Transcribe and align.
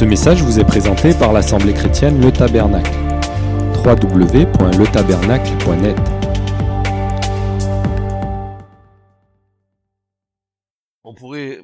Ce 0.00 0.06
message 0.06 0.42
vous 0.42 0.58
est 0.58 0.64
présenté 0.64 1.12
par 1.12 1.34
l'Assemblée 1.34 1.74
chrétienne 1.74 2.22
Le 2.22 2.32
Tabernacle. 2.32 2.90
www.letabernacle.net 3.84 5.98
On 11.04 11.14
pourrait 11.14 11.60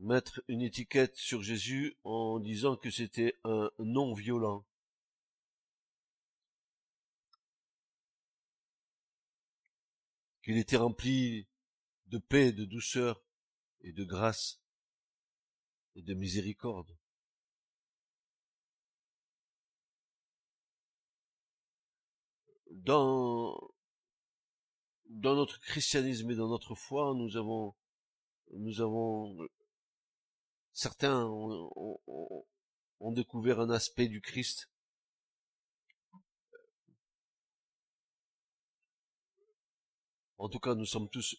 mettre 0.00 0.42
une 0.48 0.62
étiquette 0.62 1.14
sur 1.14 1.44
Jésus 1.44 1.96
en 2.02 2.40
disant 2.40 2.74
que 2.74 2.90
c'était 2.90 3.36
un 3.44 3.70
non 3.78 4.14
violent. 4.14 4.66
Qu'il 10.42 10.58
était 10.58 10.76
rempli 10.76 11.46
de 12.08 12.18
paix, 12.18 12.50
de 12.50 12.64
douceur 12.64 13.22
et 13.82 13.92
de 13.92 14.02
grâce 14.02 14.60
et 15.94 16.02
de 16.02 16.14
miséricorde. 16.14 16.90
Dans, 22.86 23.58
notre 25.10 25.58
christianisme 25.58 26.30
et 26.30 26.36
dans 26.36 26.46
notre 26.46 26.76
foi, 26.76 27.14
nous 27.16 27.36
avons, 27.36 27.74
nous 28.52 28.80
avons, 28.80 29.36
certains 30.72 31.26
ont, 31.26 31.98
découvert 33.10 33.58
un 33.58 33.70
aspect 33.70 34.06
du 34.06 34.20
Christ 34.20 34.70
En 40.38 40.48
tout 40.48 40.60
cas, 40.60 40.76
nous 40.76 40.84
sommes 40.84 41.08
tous 41.08 41.34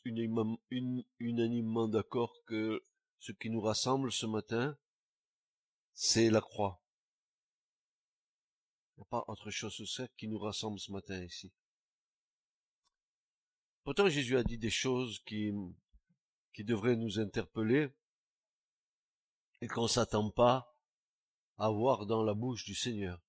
unanimement 1.20 1.88
d'accord 1.88 2.44
que 2.46 2.84
ce 3.20 3.32
qui 3.32 3.50
nous 3.50 3.62
rassemble 3.62 4.12
ce 4.12 4.26
matin, 4.26 4.78
c'est 5.94 6.30
la 6.30 6.42
croix. 6.42 6.82
N'y 8.98 9.04
a 9.04 9.06
pas 9.06 9.26
autre 9.28 9.52
chose 9.52 9.78
que 9.78 9.86
ça 9.86 10.08
qui 10.18 10.28
nous 10.28 10.40
rassemble 10.40 10.80
ce 10.80 10.92
matin 10.92 11.24
ici. 11.24 11.52
Pourtant, 13.84 14.10
Jésus 14.10 14.38
a 14.38 14.44
dit 14.44 14.58
des 14.58 14.72
choses 14.72 15.20
qui, 15.26 15.54
qui 16.54 16.64
devraient 16.64 16.96
nous 16.96 17.20
interpeller 17.20 17.90
et 19.62 19.68
qu'on 19.68 19.88
s'attend 19.88 20.30
pas 20.30 20.76
à 21.58 21.70
voir 21.70 22.06
dans 22.06 22.24
la 22.24 22.34
bouche 22.34 22.66
du 22.66 22.76
Seigneur. 22.76 23.22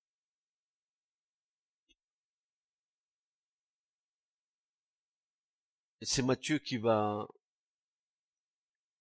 Et 6.01 6.07
c'est 6.07 6.23
Matthieu 6.23 6.59
qui 6.59 6.79
va, 6.79 7.29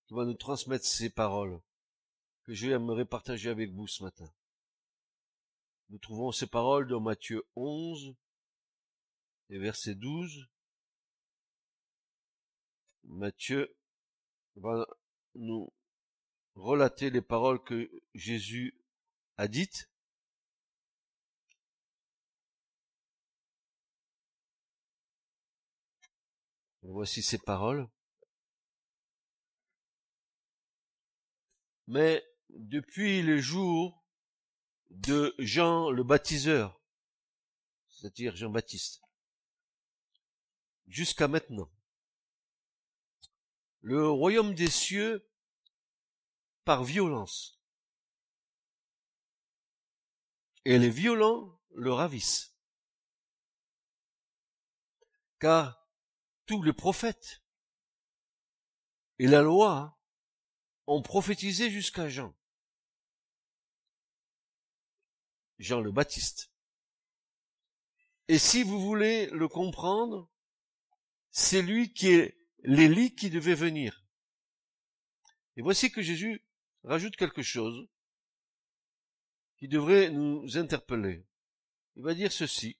qui 0.07 0.13
va 0.13 0.25
nous 0.25 0.33
transmettre 0.33 0.85
ces 0.85 1.09
paroles 1.09 1.61
que 2.43 2.53
j'aimerais 2.53 3.05
partager 3.05 3.49
avec 3.49 3.71
vous 3.71 3.87
ce 3.87 4.03
matin. 4.03 4.31
Nous 5.89 5.99
trouvons 5.99 6.31
ces 6.31 6.47
paroles 6.47 6.87
dans 6.87 6.99
Matthieu 6.99 7.43
11 7.55 8.13
et 9.49 9.57
verset 9.57 9.95
12. 9.95 10.47
Matthieu 13.05 13.73
va 14.55 14.85
nous 15.35 15.71
relater 16.55 17.09
les 17.09 17.21
paroles 17.21 17.63
que 17.63 17.89
Jésus 18.13 18.77
a 19.37 19.47
dites 19.47 19.89
Voici 26.81 27.21
ces 27.21 27.37
paroles. 27.37 27.87
Mais 31.87 32.25
depuis 32.49 33.21
les 33.21 33.39
jours 33.39 34.06
de 34.89 35.35
Jean 35.39 35.89
le 35.89 36.03
baptiseur, 36.03 36.81
c'est-à-dire 37.89 38.35
Jean-Baptiste, 38.35 39.01
jusqu'à 40.87 41.27
maintenant, 41.27 41.71
le 43.81 44.09
royaume 44.09 44.53
des 44.53 44.69
cieux, 44.69 45.29
par 46.63 46.83
violence, 46.83 47.61
et 50.65 50.77
les 50.77 50.89
violents 50.89 51.57
le 51.75 51.93
ravissent. 51.93 52.53
Car 55.39 55.87
tous 56.45 56.61
les 56.63 56.73
prophètes 56.73 57.41
et 59.19 59.27
la 59.27 59.41
loi 59.41 59.97
ont 60.87 61.01
prophétisé 61.01 61.69
jusqu'à 61.69 62.09
Jean. 62.09 62.35
Jean 65.59 65.81
le 65.81 65.91
Baptiste. 65.91 66.51
Et 68.27 68.37
si 68.37 68.63
vous 68.63 68.79
voulez 68.79 69.27
le 69.27 69.47
comprendre, 69.47 70.29
c'est 71.31 71.61
lui 71.61 71.93
qui 71.93 72.07
est 72.09 72.37
l'Élie 72.63 73.15
qui 73.15 73.29
devait 73.29 73.55
venir. 73.55 74.05
Et 75.55 75.61
voici 75.61 75.91
que 75.91 76.01
Jésus 76.01 76.43
rajoute 76.83 77.15
quelque 77.15 77.41
chose 77.41 77.87
qui 79.57 79.67
devrait 79.67 80.09
nous 80.09 80.57
interpeller. 80.57 81.25
Il 81.95 82.03
va 82.03 82.13
dire 82.13 82.31
ceci 82.31 82.77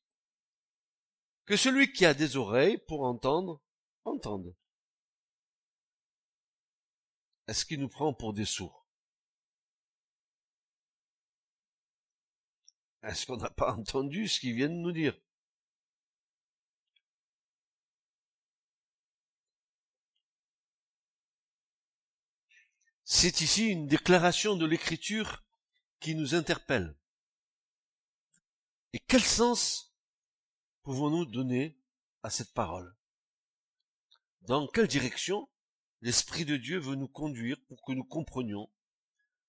que 1.46 1.58
celui 1.58 1.92
qui 1.92 2.06
a 2.06 2.14
des 2.14 2.36
oreilles 2.36 2.78
pour 2.78 3.04
entendre, 3.04 3.62
entende. 4.04 4.56
Est-ce 7.48 7.66
qu'il 7.66 7.80
nous 7.80 7.90
prend 7.90 8.14
pour 8.14 8.34
des 8.34 8.46
sourds? 8.46 8.87
Est-ce 13.08 13.26
qu'on 13.26 13.38
n'a 13.38 13.50
pas 13.50 13.74
entendu 13.74 14.28
ce 14.28 14.42
qu'il 14.42 14.54
vient 14.54 14.68
de 14.68 14.74
nous 14.74 14.92
dire? 14.92 15.18
C'est 23.06 23.40
ici 23.40 23.70
une 23.70 23.88
déclaration 23.88 24.58
de 24.58 24.66
l'écriture 24.66 25.46
qui 26.02 26.16
nous 26.16 26.36
interpelle. 26.36 26.98
Et 28.92 29.00
quel 29.00 29.24
sens 29.24 29.96
pouvons-nous 30.84 31.26
donner 31.26 31.80
à 32.24 32.30
cette 32.30 32.54
parole? 32.54 32.94
Dans 34.42 34.68
quelle 34.68 34.88
direction 34.88 35.48
l'Esprit 36.02 36.44
de 36.44 36.58
Dieu 36.58 36.78
veut 36.78 36.96
nous 36.96 37.08
conduire 37.08 37.58
pour 37.70 37.82
que 37.84 37.94
nous 37.94 38.04
comprenions? 38.04 38.70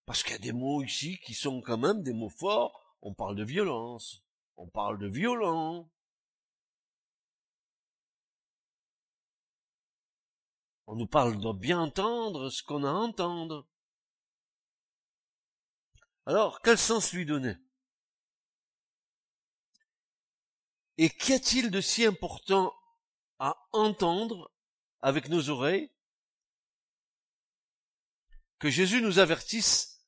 Parce 0.06 0.22
qu'il 0.22 0.32
y 0.32 0.36
a 0.36 0.38
des 0.38 0.52
mots 0.52 0.84
ici 0.84 1.18
qui 1.24 1.34
sont 1.34 1.60
quand 1.60 1.78
même 1.78 2.04
des 2.04 2.12
mots 2.12 2.30
forts. 2.30 2.88
On 3.00 3.14
parle 3.14 3.36
de 3.36 3.44
violence, 3.44 4.25
on 4.56 4.69
parle 4.69 4.98
de 4.98 5.06
violent. 5.06 5.91
On 10.86 10.97
nous 10.97 11.06
parle 11.06 11.38
de 11.38 11.53
bien 11.53 11.81
entendre 11.81 12.50
ce 12.50 12.62
qu'on 12.62 12.82
a 12.82 12.91
à 12.91 12.94
entendre. 12.94 13.69
Alors, 16.26 16.60
quel 16.60 16.78
sens 16.78 17.12
lui 17.12 17.25
donner? 17.25 17.56
Et 20.97 21.10
qu'y 21.10 21.34
a-t-il 21.34 21.70
de 21.70 21.80
si 21.80 22.04
important 22.04 22.75
à 23.38 23.69
entendre 23.72 24.53
avec 25.00 25.28
nos 25.28 25.48
oreilles 25.48 25.92
que 28.59 28.70
Jésus 28.70 29.00
nous 29.00 29.20
avertisse 29.20 30.06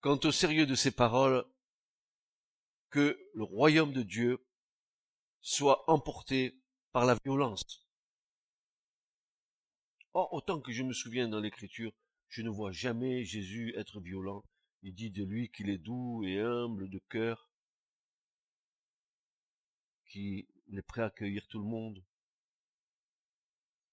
quant 0.00 0.18
au 0.24 0.32
sérieux 0.32 0.66
de 0.66 0.74
ses 0.74 0.90
paroles, 0.90 1.46
que 2.92 3.18
le 3.34 3.42
royaume 3.42 3.92
de 3.92 4.02
Dieu 4.02 4.46
soit 5.40 5.90
emporté 5.90 6.62
par 6.92 7.06
la 7.06 7.16
violence. 7.24 7.88
Or, 10.12 10.32
autant 10.34 10.60
que 10.60 10.72
je 10.72 10.82
me 10.82 10.92
souviens 10.92 11.26
dans 11.26 11.40
l'écriture, 11.40 11.90
je 12.28 12.42
ne 12.42 12.50
vois 12.50 12.70
jamais 12.70 13.24
Jésus 13.24 13.74
être 13.76 13.98
violent. 13.98 14.44
Il 14.82 14.94
dit 14.94 15.10
de 15.10 15.24
lui 15.24 15.50
qu'il 15.50 15.70
est 15.70 15.78
doux 15.78 16.22
et 16.24 16.38
humble 16.38 16.90
de 16.90 17.00
cœur, 17.08 17.50
qu'il 20.06 20.46
est 20.70 20.82
prêt 20.82 21.02
à 21.02 21.06
accueillir 21.06 21.46
tout 21.48 21.60
le 21.60 21.68
monde. 21.68 22.04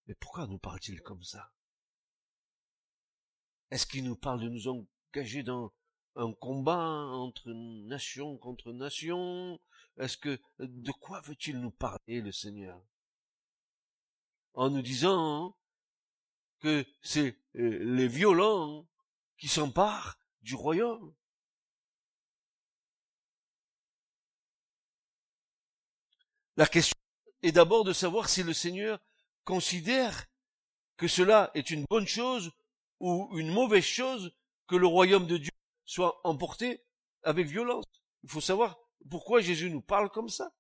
Mais 0.08 0.16
pourquoi 0.16 0.46
nous 0.46 0.60
parle-t-il 0.60 1.02
comme 1.02 1.24
ça? 1.24 1.54
Est-ce 3.72 3.86
qu'il 3.86 4.04
nous 4.04 4.18
parle 4.18 4.42
de 4.42 4.50
nous 4.50 4.68
engager 4.68 5.44
dans 5.44 5.72
un 6.20 6.34
combat 6.34 6.78
entre 6.78 7.50
nation 7.52 8.38
contre 8.38 8.74
nation 8.74 9.60
Est-ce 9.98 10.18
que 10.18 10.40
de 10.60 10.92
quoi 10.92 11.22
veut-il 11.22 11.60
nous 11.60 11.72
parler 11.72 12.22
le 12.22 12.32
Seigneur? 12.32 12.82
En 14.54 14.70
nous 14.70 14.82
disant 14.82 15.56
que 16.60 16.86
c'est 17.02 17.38
euh, 17.56 17.80
les 17.96 18.08
violents 18.10 18.86
qui 19.38 19.48
s'emparent 19.48 20.20
du 20.42 20.56
royaume. 20.56 21.16
La 26.58 26.68
question 26.68 26.98
est 27.44 27.54
d'abord 27.54 27.86
de 27.86 27.94
savoir 27.94 28.28
si 28.28 28.44
le 28.44 28.54
Seigneur 28.54 29.00
considère 29.46 30.26
que 30.98 31.08
cela 31.08 31.50
est 31.54 31.70
une 31.70 31.86
bonne 31.90 32.08
chose 32.08 32.52
ou 33.00 33.30
une 33.38 33.54
mauvaise 33.54 33.86
chose 33.86 34.36
que 34.68 34.76
le 34.76 34.88
royaume 34.88 35.26
de 35.26 35.38
Dieu 35.38 35.52
soit 35.90 36.22
emporté 36.24 36.86
avec 37.24 37.48
violence. 37.48 37.86
Il 38.22 38.30
faut 38.30 38.42
savoir 38.42 38.78
pourquoi 39.10 39.42
Jésus 39.42 39.72
nous 39.72 39.82
parle 39.82 40.12
comme 40.12 40.30
ça. 40.30 40.54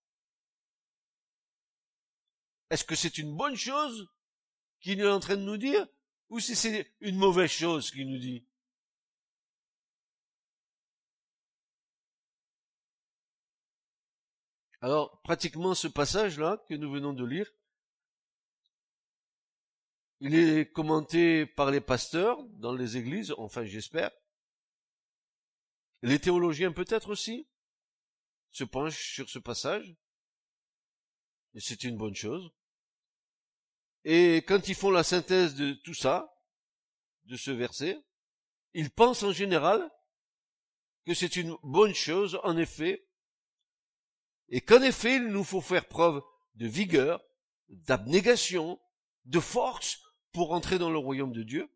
Est-ce 2.72 2.84
que 2.84 2.96
c'est 2.96 3.20
une 3.20 3.38
bonne 3.38 3.56
chose 3.56 4.10
qu'il 4.80 5.00
est 5.00 5.08
en 5.08 5.20
train 5.20 5.38
de 5.38 5.44
nous 5.44 5.58
dire 5.58 5.86
ou 6.30 6.40
si 6.40 6.56
c'est 6.56 6.92
une 7.00 7.18
mauvaise 7.18 7.52
chose 7.52 7.92
qu'il 7.92 8.10
nous 8.10 8.18
dit? 8.18 8.44
Alors, 14.81 15.22
pratiquement 15.22 15.76
ce 15.76 15.88
passage-là 15.88 16.58
que 16.68 16.74
nous 16.74 16.90
venons 16.90 17.14
de 17.14 17.26
lire, 17.26 17.52
il 20.22 20.34
est 20.34 20.72
commenté 20.72 21.46
par 21.46 21.70
les 21.70 21.81
pasteurs 21.81 22.44
dans 22.46 22.74
les 22.74 22.98
églises, 22.98 23.31
enfin 23.38 23.64
j'espère. 23.64 24.12
Les 26.01 26.19
théologiens 26.19 26.72
peut-être 26.72 27.10
aussi 27.10 27.48
se 28.51 28.63
penchent 28.63 29.13
sur 29.13 29.30
ce 29.30 29.40
passage. 29.40 29.96
Et 31.54 31.60
c'est 31.60 31.84
une 31.84 31.98
bonne 31.98 32.16
chose. 32.16 32.51
Et 34.06 34.38
quand 34.48 34.68
ils 34.68 34.75
font 34.75 34.92
la 34.92 35.04
synthèse 35.04 35.56
de 35.56 35.74
tout 35.74 35.94
ça, 35.94 36.34
de 37.25 37.36
ce 37.36 37.51
verset, 37.51 37.98
ils 38.74 38.90
pensent 38.90 39.24
en 39.24 39.31
général 39.31 39.90
que 41.06 41.13
c'est 41.13 41.36
une 41.36 41.56
bonne 41.63 41.94
chose, 41.94 42.40
en 42.44 42.57
effet, 42.57 43.07
et 44.50 44.62
qu'en 44.62 44.81
effet, 44.81 45.18
il 45.18 45.28
nous 45.28 45.44
faut 45.44 45.62
faire 45.62 45.88
preuve 45.88 46.22
de 46.56 46.68
vigueur, 46.68 47.22
d'abnégation, 47.68 48.80
de 49.25 49.40
force 49.40 50.02
pour 50.31 50.52
entrer 50.54 50.80
dans 50.80 50.90
le 50.90 50.98
royaume 50.98 51.34
de 51.34 51.44
Dieu, 51.44 51.69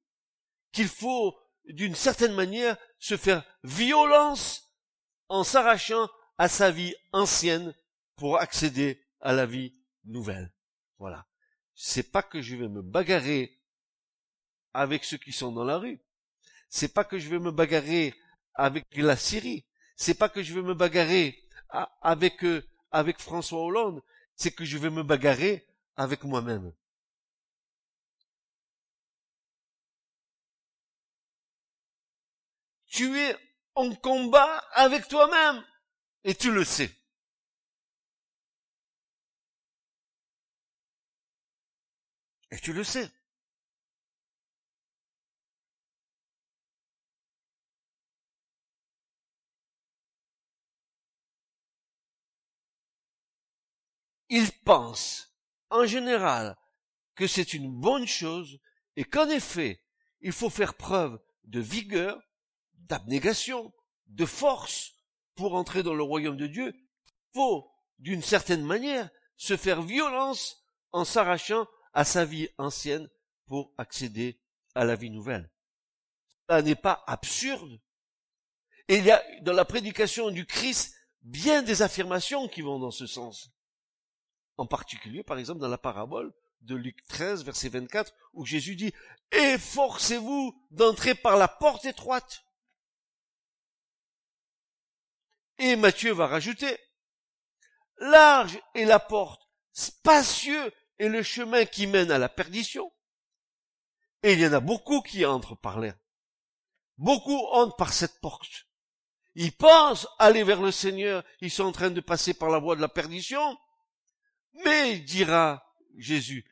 qu'il 0.72 0.88
faut, 0.88 1.38
d'une 1.66 1.96
certaine 1.96 2.34
manière, 2.34 2.78
se 3.00 3.18
faire 3.18 3.44
violence 3.64 4.74
en 5.30 5.44
s'arrachant 5.44 6.10
à 6.38 6.48
sa 6.48 6.72
vie 6.72 6.96
ancienne 7.12 7.74
pour 8.16 8.40
accéder 8.40 9.04
à 9.22 9.34
la 9.34 9.46
vie 9.46 9.74
nouvelle. 10.06 10.52
Voilà. 11.00 11.26
C'est 11.76 12.12
pas 12.12 12.24
que 12.24 12.42
je 12.42 12.56
vais 12.56 12.68
me 12.68 12.82
bagarrer 12.82 13.60
avec 14.74 15.04
ceux 15.04 15.18
qui 15.18 15.32
sont 15.32 15.52
dans 15.52 15.64
la 15.64 15.78
rue. 15.78 16.00
C'est 16.70 16.94
pas 16.94 17.04
que 17.04 17.18
je 17.18 17.30
vais 17.30 17.40
me 17.40 17.52
bagarrer 17.52 18.14
avec 18.54 18.86
la 18.98 19.16
Syrie. 19.16 19.66
C'est 19.96 20.16
pas 20.16 20.30
que 20.30 20.44
je 20.44 20.54
vais 20.54 20.62
me 20.62 20.74
bagarrer 20.74 21.44
avec, 22.02 22.44
euh, 22.44 22.64
avec 22.92 23.20
François 23.20 23.64
Hollande, 23.64 24.02
c'est 24.36 24.52
que 24.52 24.66
je 24.66 24.78
vais 24.78 24.90
me 24.90 25.04
bagarrer 25.04 25.68
avec 25.96 26.24
moi-même. 26.24 26.72
Tu 32.94 33.18
es 33.18 33.36
en 33.74 33.96
combat 33.96 34.60
avec 34.74 35.08
toi-même 35.08 35.66
et 36.24 36.36
tu 36.36 36.52
le 36.52 36.64
sais. 36.64 36.92
Et 42.52 42.60
tu 42.60 42.72
le 42.72 42.84
sais. 42.84 43.10
ils 54.36 54.52
pensent, 54.52 55.32
en 55.70 55.86
général, 55.86 56.58
que 57.16 57.28
c'est 57.28 57.54
une 57.54 57.72
bonne 57.72 58.08
chose 58.08 58.60
et 58.96 59.04
qu'en 59.04 59.30
effet, 59.30 59.84
il 60.22 60.32
faut 60.32 60.50
faire 60.50 60.74
preuve 60.74 61.20
de 61.44 61.60
vigueur, 61.60 62.20
d'abnégation, 62.88 63.74
de 64.08 64.26
force 64.26 64.94
pour 65.36 65.56
entrer 65.56 65.84
dans 65.84 65.94
le 65.94 66.04
royaume 66.04 66.38
de 66.38 66.48
Dieu. 66.48 66.74
Faut, 67.34 67.72
d'une 68.00 68.22
certaine 68.22 68.64
manière, 68.64 69.10
se 69.38 69.58
faire 69.58 69.82
violence 69.82 70.66
en 70.92 71.06
s'arrachant 71.06 71.68
à 71.94 72.06
sa 72.06 72.26
vie 72.26 72.50
ancienne 72.58 73.10
pour 73.48 73.74
accéder 73.78 74.40
à 74.76 74.86
la 74.86 74.96
vie 74.96 75.10
nouvelle. 75.10 75.50
Ça 76.50 76.62
n'est 76.62 76.76
pas 76.76 77.04
absurde. 77.08 77.80
Et 78.88 78.98
il 78.98 79.06
y 79.06 79.12
a 79.12 79.24
dans 79.42 79.54
la 79.54 79.66
prédication 79.66 80.30
du 80.30 80.46
Christ 80.46 80.96
bien 81.22 81.64
des 81.64 81.82
affirmations 81.82 82.48
qui 82.48 82.62
vont 82.62 82.80
dans 82.80 82.92
ce 82.92 83.08
sens. 83.08 83.52
En 84.58 84.68
particulier, 84.68 85.24
par 85.24 85.38
exemple, 85.38 85.62
dans 85.62 85.70
la 85.70 85.78
parabole 85.78 86.34
de 86.62 86.76
Luc 86.76 87.04
13, 87.08 87.44
verset 87.44 87.70
24, 87.70 88.14
où 88.34 88.46
Jésus 88.46 88.76
dit, 88.76 88.94
efforcez-vous 89.32 90.56
d'entrer 90.72 91.16
par 91.16 91.38
la 91.38 91.48
porte 91.48 91.86
étroite. 91.86 92.43
Et 95.60 95.76
Matthieu 95.76 96.12
va 96.14 96.28
rajouter, 96.28 96.78
large 97.98 98.60
est 98.74 98.86
la 98.86 99.00
porte, 99.00 99.42
spacieux 99.72 100.74
est 101.00 101.10
le 101.10 101.24
chemin 101.24 101.66
qui 101.66 101.88
mène 101.88 102.12
à 102.12 102.18
la 102.18 102.30
perdition. 102.30 102.92
Et 104.24 104.34
il 104.34 104.40
y 104.40 104.48
en 104.48 104.54
a 104.54 104.60
beaucoup 104.60 105.02
qui 105.02 105.26
entrent 105.26 105.56
par 105.56 105.80
là. 105.80 105.96
Beaucoup 106.98 107.46
entrent 107.52 107.76
par 107.76 107.94
cette 107.94 108.20
porte. 108.20 108.68
Ils 109.36 109.56
pensent 109.56 110.08
aller 110.20 110.44
vers 110.44 110.62
le 110.62 110.72
Seigneur, 110.72 111.24
ils 111.42 111.52
sont 111.52 111.64
en 111.64 111.72
train 111.72 111.90
de 111.90 112.02
passer 112.02 112.34
par 112.34 112.50
la 112.50 112.60
voie 112.60 112.76
de 112.76 112.82
la 112.82 112.90
perdition, 112.90 113.58
mais, 114.64 115.00
dira 115.00 115.66
Jésus, 115.98 116.46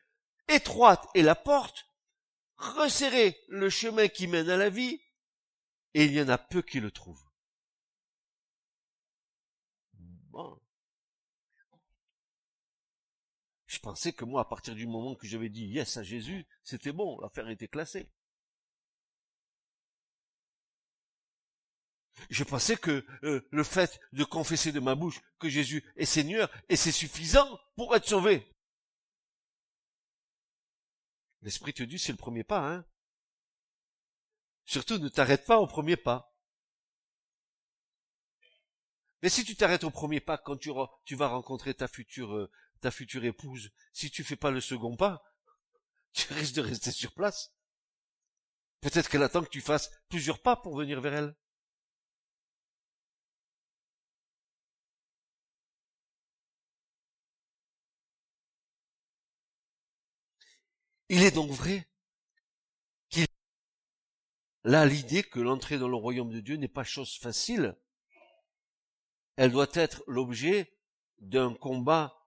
étroite 0.47 1.07
est 1.13 1.21
la 1.21 1.35
porte, 1.35 1.87
resserrez 2.57 3.39
le 3.47 3.69
chemin 3.69 4.07
qui 4.07 4.27
mène 4.27 4.49
à 4.49 4.57
la 4.57 4.69
vie, 4.69 4.99
et 5.93 6.05
il 6.05 6.13
y 6.13 6.21
en 6.21 6.29
a 6.29 6.37
peu 6.37 6.61
qui 6.61 6.79
le 6.79 6.91
trouvent. 6.91 7.29
Bon. 9.93 10.59
Je 13.67 13.70
pensais 13.81 14.13
que 14.13 14.25
moi, 14.25 14.41
à 14.41 14.45
partir 14.45 14.75
du 14.75 14.87
moment 14.87 15.15
que 15.15 15.27
j'avais 15.27 15.49
dit 15.49 15.65
yes 15.65 15.97
à 15.97 16.03
Jésus, 16.03 16.47
c'était 16.63 16.91
bon, 16.91 17.19
l'affaire 17.19 17.49
était 17.49 17.67
classée. 17.67 18.09
Je 22.29 22.43
pensais 22.43 22.77
que 22.77 23.05
euh, 23.23 23.47
le 23.51 23.63
fait 23.63 23.99
de 24.13 24.23
confesser 24.23 24.71
de 24.71 24.79
ma 24.79 24.95
bouche 24.95 25.21
que 25.39 25.49
Jésus 25.49 25.83
est 25.95 26.05
Seigneur, 26.05 26.49
et 26.69 26.75
c'est 26.75 26.91
suffisant 26.91 27.59
pour 27.75 27.95
être 27.95 28.07
sauvé. 28.07 28.47
L'Esprit 31.41 31.73
te 31.73 31.83
dit, 31.83 31.97
c'est 31.97 32.11
le 32.11 32.17
premier 32.17 32.43
pas, 32.43 32.67
hein. 32.67 32.85
Surtout, 34.65 34.99
ne 34.99 35.09
t'arrête 35.09 35.45
pas 35.45 35.59
au 35.59 35.67
premier 35.67 35.97
pas. 35.97 36.31
Mais 39.23 39.29
si 39.29 39.43
tu 39.43 39.55
t'arrêtes 39.55 39.83
au 39.83 39.91
premier 39.91 40.19
pas 40.19 40.37
quand 40.37 40.57
tu, 40.57 40.71
tu 41.05 41.15
vas 41.15 41.27
rencontrer 41.27 41.73
ta 41.73 41.87
future, 41.87 42.33
euh, 42.33 42.51
ta 42.81 42.91
future 42.91 43.23
épouse, 43.23 43.71
si 43.93 44.11
tu 44.11 44.23
fais 44.23 44.35
pas 44.35 44.51
le 44.51 44.61
second 44.61 44.97
pas, 44.97 45.23
tu 46.13 46.31
risques 46.33 46.55
de 46.55 46.61
rester 46.61 46.91
sur 46.91 47.13
place. 47.13 47.53
Peut-être 48.81 49.09
qu'elle 49.09 49.23
attend 49.23 49.43
que 49.43 49.49
tu 49.49 49.61
fasses 49.61 49.91
plusieurs 50.09 50.41
pas 50.41 50.55
pour 50.55 50.75
venir 50.75 50.99
vers 51.01 51.13
elle. 51.13 51.35
Il 61.09 61.23
est 61.23 61.31
donc 61.31 61.51
vrai 61.51 61.87
qu'il 63.09 63.27
a 64.63 64.85
l'idée 64.85 65.23
que 65.23 65.41
l'entrée 65.41 65.77
dans 65.77 65.89
le 65.89 65.95
royaume 65.97 66.31
de 66.31 66.39
Dieu 66.39 66.55
n'est 66.55 66.69
pas 66.69 66.85
chose 66.85 67.17
facile. 67.17 67.77
Elle 69.35 69.51
doit 69.51 69.67
être 69.73 70.03
l'objet 70.07 70.73
d'un 71.19 71.53
combat 71.53 72.20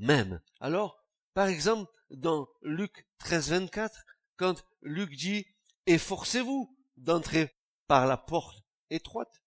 même. 0.00 0.40
Alors, 0.60 1.04
par 1.34 1.46
exemple, 1.46 1.90
dans 2.10 2.48
Luc 2.62 3.06
13, 3.18 3.50
24, 3.50 4.04
quand 4.36 4.64
Luc 4.82 5.14
dit 5.14 5.46
efforcez-vous 5.86 6.76
d'entrer 6.96 7.54
par 7.86 8.06
la 8.06 8.16
porte 8.16 8.64
étroite, 8.88 9.42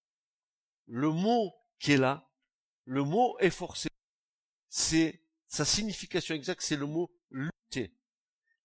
le 0.86 1.10
mot 1.10 1.54
qui 1.80 1.94
est 1.94 1.98
là, 1.98 2.30
le 2.86 3.04
mot 3.04 3.36
efforcez, 3.40 3.90
c'est 4.70 5.24
sa 5.48 5.66
signification 5.66 6.36
exacte, 6.36 6.62
c'est 6.62 6.76
le 6.76 6.86
mot 6.86 7.12
lutter. 7.32 7.96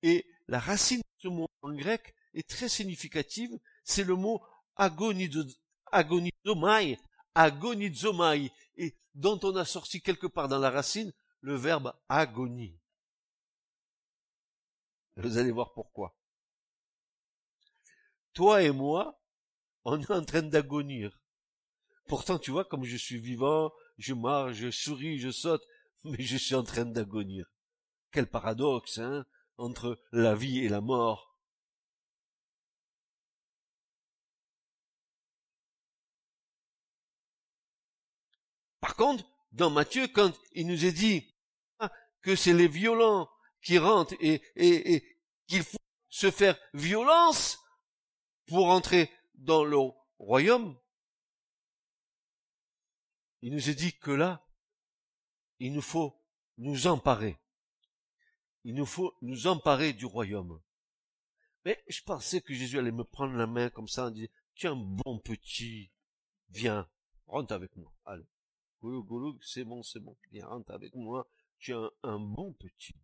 Et 0.02 0.26
la 0.46 0.60
racine 0.60 1.00
de 1.00 1.22
ce 1.22 1.28
mot 1.28 1.48
en 1.62 1.72
grec 1.72 2.14
est 2.34 2.48
très 2.48 2.68
significative, 2.68 3.50
c'est 3.84 4.04
le 4.04 4.14
mot 4.14 4.42
agonizomai, 4.76 6.98
agonizomai, 7.34 8.52
et 8.76 8.94
dont 9.14 9.40
on 9.42 9.56
a 9.56 9.64
sorti 9.64 10.02
quelque 10.02 10.26
part 10.26 10.48
dans 10.48 10.58
la 10.58 10.70
racine 10.70 11.12
le 11.40 11.54
verbe 11.54 11.92
agonie. 12.08 12.78
Vous 15.16 15.38
allez 15.38 15.50
voir 15.50 15.72
pourquoi. 15.72 16.16
Toi 18.32 18.62
et 18.62 18.70
moi, 18.70 19.20
on 19.84 20.00
est 20.00 20.10
en 20.10 20.24
train 20.24 20.42
d'agonir. 20.42 21.20
Pourtant, 22.06 22.38
tu 22.38 22.50
vois, 22.50 22.64
comme 22.64 22.84
je 22.84 22.96
suis 22.96 23.18
vivant, 23.18 23.72
je 23.98 24.14
marche, 24.14 24.54
je 24.54 24.70
souris, 24.70 25.18
je 25.18 25.30
saute, 25.30 25.66
mais 26.04 26.22
je 26.22 26.36
suis 26.36 26.54
en 26.54 26.62
train 26.62 26.84
d'agonir. 26.84 27.50
Quel 28.12 28.26
paradoxe, 28.26 28.98
hein 28.98 29.26
entre 29.58 29.98
la 30.12 30.36
vie 30.36 30.60
et 30.60 30.68
la 30.68 30.80
mort. 30.80 31.28
contre, 38.98 39.24
dans 39.58 39.70
Matthieu, 39.70 40.06
quand 40.06 40.32
il 40.52 40.68
nous 40.68 40.84
est 40.84 40.92
dit 40.92 41.34
que 42.22 42.36
c'est 42.36 42.54
les 42.54 42.68
violents 42.68 43.28
qui 43.60 43.76
rentrent 43.76 44.14
et, 44.20 44.40
qu'il 45.46 45.64
faut 45.64 45.78
se 46.08 46.30
faire 46.30 46.56
violence 46.74 47.58
pour 48.46 48.68
entrer 48.68 49.10
dans 49.34 49.64
le 49.64 49.76
royaume, 50.18 50.78
il 53.42 53.52
nous 53.52 53.68
est 53.68 53.74
dit 53.74 53.98
que 53.98 54.12
là, 54.12 54.46
il 55.58 55.72
nous 55.72 55.82
faut 55.82 56.22
nous 56.56 56.86
emparer. 56.86 57.36
Il 58.64 58.74
nous 58.74 58.86
faut 58.86 59.16
nous 59.22 59.48
emparer 59.48 59.92
du 59.92 60.06
royaume. 60.06 60.62
Mais 61.64 61.82
je 61.88 62.02
pensais 62.02 62.40
que 62.40 62.54
Jésus 62.54 62.78
allait 62.78 62.92
me 62.92 63.04
prendre 63.04 63.34
la 63.34 63.46
main 63.46 63.70
comme 63.70 63.88
ça 63.88 64.06
en 64.06 64.10
disant, 64.10 64.28
tu 64.54 64.68
bon 64.68 65.18
petit, 65.18 65.90
viens, 66.50 66.88
rentre 67.26 67.54
avec 67.54 67.74
moi, 67.76 67.92
allez. 68.04 68.26
C'est 69.42 69.64
bon, 69.64 69.82
c'est 69.82 70.00
bon, 70.00 70.16
viens, 70.30 70.46
rentre 70.46 70.72
avec 70.72 70.94
moi, 70.94 71.28
tu 71.58 71.72
es 71.72 71.88
un, 72.02 72.18
bon 72.18 72.52
petit. 72.52 72.94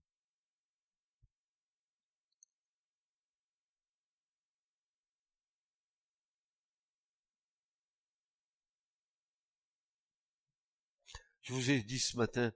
Je 11.42 11.52
vous 11.52 11.70
ai 11.70 11.82
dit 11.82 11.98
ce 11.98 12.16
matin 12.16 12.52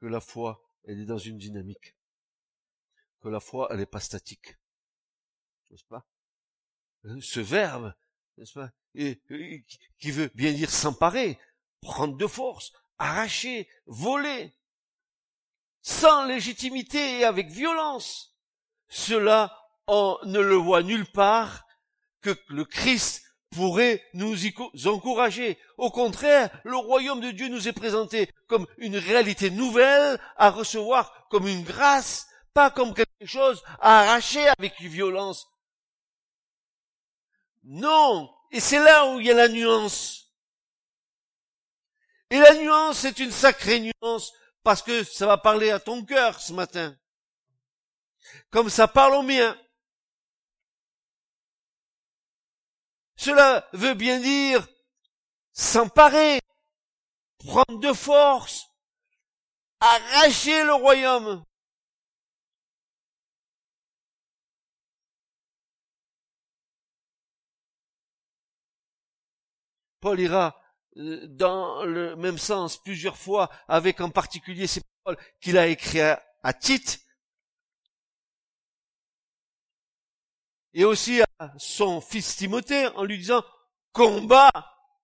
que 0.00 0.06
la 0.06 0.20
foi, 0.20 0.62
elle 0.84 1.00
est 1.00 1.06
dans 1.06 1.18
une 1.18 1.38
dynamique. 1.38 1.96
Que 3.20 3.28
la 3.28 3.40
foi, 3.40 3.68
elle 3.70 3.78
n'est 3.78 3.86
pas 3.86 4.00
statique. 4.00 4.56
N'est-ce 5.70 5.84
pas? 5.84 6.06
Euh, 7.06 7.20
Ce 7.20 7.40
verbe, 7.40 7.94
n'est-ce 8.36 8.52
pas? 8.52 8.72
Et, 8.94 9.20
Qui 9.98 10.10
veut 10.12 10.30
bien 10.34 10.52
dire 10.52 10.70
s'emparer, 10.70 11.38
prendre 11.80 12.16
de 12.16 12.26
force, 12.26 12.72
arracher, 12.98 13.68
voler, 13.86 14.54
sans 15.82 16.24
légitimité 16.24 17.20
et 17.20 17.24
avec 17.24 17.48
violence. 17.48 18.36
Cela, 18.88 19.56
on 19.86 20.18
ne 20.24 20.40
le 20.40 20.56
voit 20.56 20.82
nulle 20.82 21.10
part 21.10 21.64
que 22.20 22.36
le 22.48 22.64
Christ 22.64 23.22
pourrait 23.50 24.02
nous 24.12 24.46
y 24.46 24.54
encourager. 24.86 25.58
Au 25.76 25.90
contraire, 25.90 26.50
le 26.64 26.76
royaume 26.76 27.20
de 27.20 27.30
Dieu 27.30 27.48
nous 27.48 27.68
est 27.68 27.72
présenté 27.72 28.30
comme 28.46 28.66
une 28.76 28.96
réalité 28.96 29.50
nouvelle 29.50 30.20
à 30.36 30.50
recevoir 30.50 31.26
comme 31.30 31.48
une 31.48 31.64
grâce, 31.64 32.28
pas 32.52 32.70
comme 32.70 32.94
quelque 32.94 33.26
chose 33.26 33.62
à 33.80 34.00
arracher 34.00 34.46
avec 34.58 34.80
violence. 34.80 35.48
Non, 37.64 38.30
et 38.50 38.60
c'est 38.60 38.82
là 38.82 39.10
où 39.10 39.20
il 39.20 39.26
y 39.26 39.30
a 39.30 39.34
la 39.34 39.48
nuance. 39.48 40.27
Et 42.30 42.38
la 42.38 42.54
nuance, 42.54 42.98
c'est 42.98 43.18
une 43.20 43.30
sacrée 43.30 43.80
nuance, 43.80 44.32
parce 44.62 44.82
que 44.82 45.02
ça 45.04 45.26
va 45.26 45.38
parler 45.38 45.70
à 45.70 45.80
ton 45.80 46.04
cœur 46.04 46.40
ce 46.40 46.52
matin. 46.52 46.96
Comme 48.50 48.68
ça 48.68 48.86
parle 48.86 49.14
au 49.14 49.22
mien. 49.22 49.56
Cela 53.16 53.68
veut 53.72 53.94
bien 53.94 54.20
dire 54.20 54.66
s'emparer, 55.52 56.40
prendre 57.38 57.80
de 57.80 57.92
force, 57.92 58.68
arracher 59.80 60.64
le 60.64 60.74
royaume. 60.74 61.44
Paul 70.00 70.20
ira 70.20 70.60
dans 70.98 71.84
le 71.84 72.16
même 72.16 72.38
sens 72.38 72.82
plusieurs 72.82 73.16
fois 73.16 73.50
avec 73.68 74.00
en 74.00 74.10
particulier 74.10 74.66
ces 74.66 74.82
paroles 75.04 75.18
qu'il 75.40 75.56
a 75.56 75.68
écrites 75.68 76.00
à, 76.00 76.22
à 76.42 76.52
Tite. 76.52 77.04
Et 80.74 80.84
aussi 80.84 81.22
à 81.38 81.54
son 81.56 82.00
fils 82.00 82.36
Timothée 82.36 82.88
en 82.88 83.04
lui 83.04 83.18
disant 83.18 83.42
combat 83.92 84.50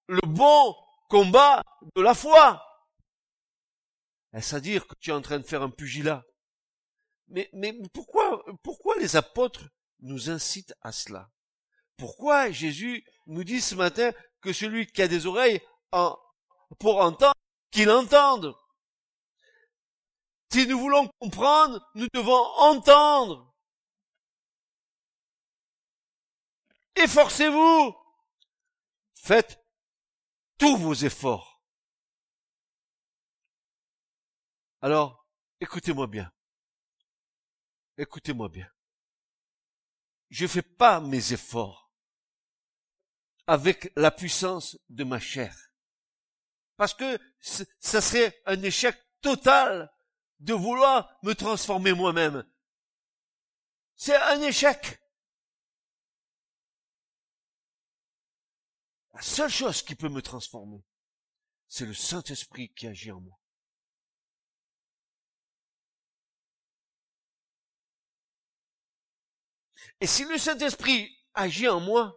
le 0.08 0.20
bon 0.26 0.74
combat 1.08 1.62
de 1.94 2.02
la 2.02 2.14
foi. 2.14 2.62
Est-ce 4.32 4.56
à 4.56 4.60
dire 4.60 4.86
que 4.86 4.94
tu 4.98 5.10
es 5.10 5.12
en 5.12 5.22
train 5.22 5.38
de 5.38 5.46
faire 5.46 5.62
un 5.62 5.70
pugilat? 5.70 6.24
Mais, 7.28 7.48
mais 7.52 7.72
pourquoi, 7.92 8.44
pourquoi 8.62 8.96
les 8.98 9.16
apôtres 9.16 9.68
nous 10.00 10.28
incitent 10.28 10.74
à 10.82 10.92
cela? 10.92 11.30
Pourquoi 11.96 12.50
Jésus 12.50 13.04
nous 13.26 13.44
dit 13.44 13.60
ce 13.60 13.76
matin 13.76 14.12
que 14.40 14.52
celui 14.52 14.86
qui 14.86 15.00
a 15.02 15.08
des 15.08 15.26
oreilles 15.26 15.62
pour 16.78 17.00
entendre, 17.00 17.34
qu'il 17.70 17.90
entende 17.90 18.56
Si 20.50 20.66
nous 20.66 20.78
voulons 20.78 21.08
comprendre, 21.18 21.80
nous 21.94 22.08
devons 22.12 22.44
entendre. 22.58 23.54
Efforcez-vous. 26.96 27.94
Faites 29.14 29.58
tous 30.58 30.76
vos 30.76 30.94
efforts. 30.94 31.62
Alors, 34.80 35.26
écoutez-moi 35.60 36.06
bien. 36.06 36.30
Écoutez-moi 37.96 38.48
bien. 38.48 38.68
Je 40.30 40.46
fais 40.46 40.62
pas 40.62 41.00
mes 41.00 41.32
efforts 41.32 41.90
avec 43.46 43.92
la 43.96 44.10
puissance 44.10 44.78
de 44.88 45.04
ma 45.04 45.18
chair. 45.18 45.73
Parce 46.76 46.94
que 46.94 47.18
ça 47.40 48.00
serait 48.00 48.40
un 48.46 48.60
échec 48.62 48.96
total 49.20 49.92
de 50.40 50.54
vouloir 50.54 51.18
me 51.22 51.34
transformer 51.34 51.92
moi-même. 51.92 52.44
C'est 53.96 54.16
un 54.16 54.40
échec. 54.42 55.00
La 59.12 59.22
seule 59.22 59.50
chose 59.50 59.82
qui 59.82 59.94
peut 59.94 60.08
me 60.08 60.20
transformer, 60.20 60.84
c'est 61.68 61.86
le 61.86 61.94
Saint-Esprit 61.94 62.74
qui 62.74 62.88
agit 62.88 63.12
en 63.12 63.20
moi. 63.20 63.38
Et 70.00 70.06
si 70.08 70.24
le 70.24 70.36
Saint-Esprit 70.36 71.16
agit 71.34 71.68
en 71.68 71.78
moi, 71.78 72.16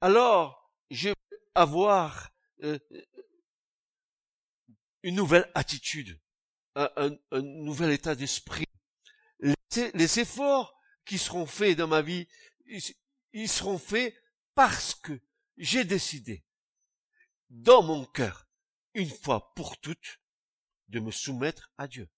alors 0.00 0.74
je 0.90 1.10
vais 1.10 1.14
avoir 1.54 2.29
euh, 2.62 2.78
une 5.02 5.14
nouvelle 5.14 5.50
attitude, 5.54 6.20
un, 6.74 7.16
nouvel 7.32 7.92
état 7.92 8.14
d'esprit. 8.14 8.66
Les, 9.40 10.18
efforts 10.18 10.78
qui 11.04 11.18
seront 11.18 11.46
faits 11.46 11.78
dans 11.78 11.88
ma 11.88 12.02
vie, 12.02 12.28
ils 13.32 13.48
seront 13.48 13.78
faits 13.78 14.14
parce 14.54 14.94
que 14.94 15.20
j'ai 15.56 15.84
décidé, 15.84 16.44
dans 17.48 17.82
mon 17.82 18.04
cœur, 18.04 18.46
une 18.94 19.10
fois 19.10 19.54
pour 19.54 19.78
toutes, 19.78 20.20
de 20.88 21.00
me 21.00 21.10
soumettre 21.10 21.72
à 21.78 21.86
Dieu. 21.86 22.08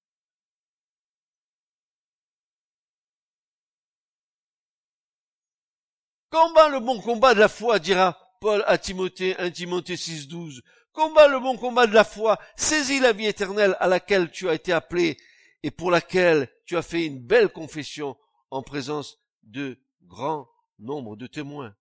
Combat 6.30 6.70
le 6.70 6.80
bon 6.80 7.00
combat 7.00 7.34
de 7.34 7.40
la 7.40 7.48
foi, 7.48 7.78
dira 7.78 8.21
Paul 8.42 8.64
à 8.66 8.76
Timothée, 8.76 9.36
1 9.38 9.52
Timothée 9.52 9.96
6, 9.96 10.26
12. 10.26 10.62
Combat 10.92 11.28
le 11.28 11.38
bon 11.38 11.56
combat 11.56 11.86
de 11.86 11.94
la 11.94 12.02
foi, 12.02 12.40
saisis 12.56 12.98
la 12.98 13.12
vie 13.12 13.26
éternelle 13.26 13.76
à 13.78 13.86
laquelle 13.86 14.32
tu 14.32 14.48
as 14.48 14.54
été 14.54 14.72
appelé 14.72 15.16
et 15.62 15.70
pour 15.70 15.92
laquelle 15.92 16.52
tu 16.66 16.76
as 16.76 16.82
fait 16.82 17.06
une 17.06 17.24
belle 17.24 17.50
confession 17.50 18.16
en 18.50 18.62
présence 18.62 19.20
de 19.44 19.78
grands 20.02 20.48
nombres 20.80 21.14
de 21.14 21.28
témoins. 21.28 21.76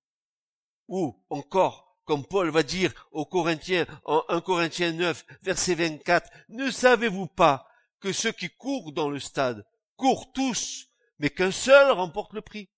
Ou 0.87 1.19
encore, 1.31 1.97
comme 2.05 2.27
Paul 2.27 2.51
va 2.51 2.61
dire 2.61 2.93
aux 3.11 3.25
Corinthiens 3.25 3.87
en 4.05 4.23
1 4.29 4.41
Corinthiens 4.41 4.91
9, 4.91 5.25
verset 5.41 5.73
24, 5.73 6.29
ne 6.49 6.69
savez-vous 6.69 7.25
pas 7.25 7.67
que 7.99 8.13
ceux 8.13 8.33
qui 8.33 8.51
courent 8.51 8.91
dans 8.91 9.09
le 9.09 9.19
stade 9.19 9.65
courent 9.95 10.31
tous, 10.31 10.89
mais 11.17 11.31
qu'un 11.31 11.49
seul 11.49 11.91
remporte 11.91 12.33
le 12.33 12.41
prix? 12.41 12.69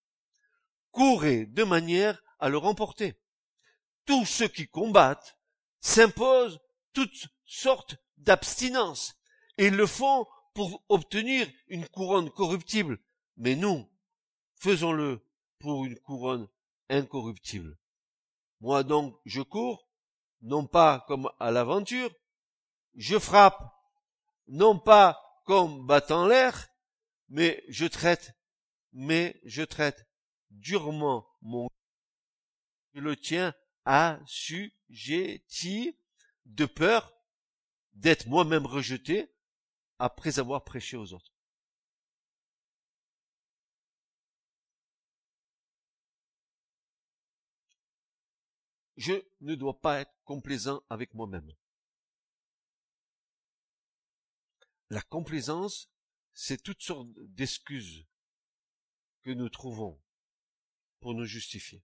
Courez 0.91 1.47
de 1.47 1.65
manière 1.65 2.23
à 2.39 2.47
le 2.47 2.57
remporter. 2.57 3.19
Tous 4.05 4.25
ceux 4.25 4.47
qui 4.47 4.67
combattent 4.67 5.37
s'imposent 5.79 6.59
toutes 6.93 7.27
sortes 7.45 7.97
d'abstinence, 8.17 9.15
et 9.57 9.69
le 9.69 9.85
font 9.85 10.25
pour 10.53 10.83
obtenir 10.89 11.47
une 11.67 11.87
couronne 11.87 12.29
corruptible. 12.29 12.99
Mais 13.37 13.55
nous, 13.55 13.89
faisons-le 14.55 15.25
pour 15.59 15.85
une 15.85 15.99
couronne 15.99 16.47
incorruptible. 16.89 17.77
Moi 18.61 18.83
donc, 18.83 19.19
je 19.25 19.41
cours, 19.41 19.89
non 20.41 20.67
pas 20.67 21.03
comme 21.07 21.29
à 21.39 21.51
l'aventure, 21.51 22.11
je 22.95 23.17
frappe, 23.17 23.61
non 24.47 24.77
pas 24.77 25.19
comme 25.45 25.85
battant 25.85 26.27
l'air, 26.27 26.67
mais 27.29 27.63
je 27.67 27.85
traite, 27.85 28.33
mais 28.91 29.39
je 29.43 29.63
traite 29.63 30.07
durement 30.51 31.27
mon, 31.41 31.67
je 32.93 33.01
le 33.01 33.15
tiens 33.15 33.53
assujetti 33.85 34.77
de 36.45 36.65
peur 36.65 37.13
d'être 37.93 38.27
moi-même 38.27 38.65
rejeté 38.65 39.31
après 39.99 40.39
avoir 40.39 40.63
prêché 40.63 40.97
aux 40.97 41.13
autres. 41.13 41.33
Je 48.97 49.13
ne 49.41 49.55
dois 49.55 49.79
pas 49.81 50.01
être 50.01 50.13
complaisant 50.23 50.83
avec 50.89 51.13
moi-même. 51.13 51.51
La 54.89 55.01
complaisance, 55.01 55.89
c'est 56.33 56.61
toutes 56.61 56.81
sortes 56.81 57.09
d'excuses 57.17 58.05
que 59.23 59.31
nous 59.31 59.49
trouvons 59.49 59.99
pour 60.99 61.13
nous 61.15 61.25
justifier. 61.25 61.83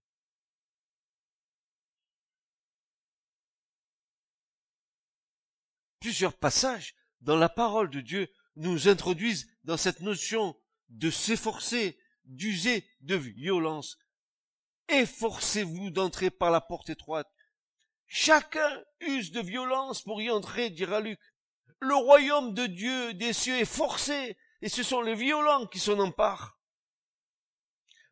Plusieurs 6.00 6.34
passages 6.34 6.94
dans 7.20 7.36
la 7.36 7.50
parole 7.50 7.90
de 7.90 8.00
Dieu 8.00 8.28
nous 8.56 8.88
introduisent 8.88 9.48
dans 9.64 9.76
cette 9.76 10.00
notion 10.00 10.56
de 10.88 11.10
s'efforcer, 11.10 11.98
d'user 12.24 12.88
de 13.02 13.16
violence. 13.16 13.98
Efforcez-vous 14.88 15.90
d'entrer 15.90 16.30
par 16.30 16.50
la 16.50 16.62
porte 16.62 16.88
étroite. 16.88 17.30
Chacun 18.06 18.82
use 19.00 19.30
de 19.30 19.40
violence 19.40 20.02
pour 20.02 20.20
y 20.22 20.30
entrer, 20.30 20.70
dira 20.70 21.00
Luc. 21.00 21.20
Le 21.80 21.94
royaume 21.94 22.54
de 22.54 22.66
Dieu 22.66 23.14
des 23.14 23.32
cieux 23.32 23.58
est 23.58 23.64
forcé, 23.64 24.36
et 24.62 24.68
ce 24.68 24.82
sont 24.82 25.02
les 25.02 25.14
violents 25.14 25.66
qui 25.66 25.78
s'en 25.78 25.98
emparent. 25.98 26.58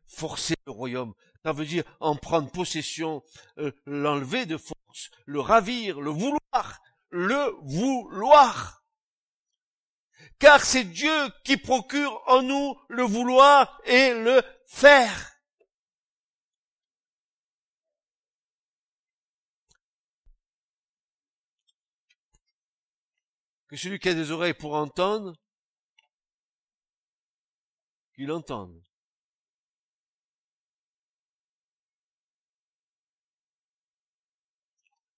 Forcer 0.07 0.55
le 0.65 0.71
royaume, 0.71 1.13
ça 1.43 1.53
veut 1.53 1.65
dire 1.65 1.83
en 1.99 2.15
prendre 2.15 2.51
possession, 2.51 3.23
euh, 3.57 3.71
l'enlever 3.85 4.45
de 4.45 4.57
force, 4.57 5.11
le 5.25 5.39
ravir, 5.39 5.99
le 5.99 6.09
vouloir, 6.11 6.81
le 7.09 7.55
vouloir. 7.63 8.83
Car 10.39 10.63
c'est 10.63 10.85
Dieu 10.85 11.29
qui 11.43 11.57
procure 11.57 12.21
en 12.27 12.41
nous 12.41 12.75
le 12.87 13.03
vouloir 13.03 13.79
et 13.85 14.13
le 14.13 14.41
faire. 14.67 15.35
Que 23.67 23.75
celui 23.77 23.99
qui 23.99 24.09
a 24.09 24.13
des 24.15 24.31
oreilles 24.31 24.53
pour 24.53 24.73
entendre, 24.73 25.35
qu'il 28.15 28.31
entende. 28.31 28.81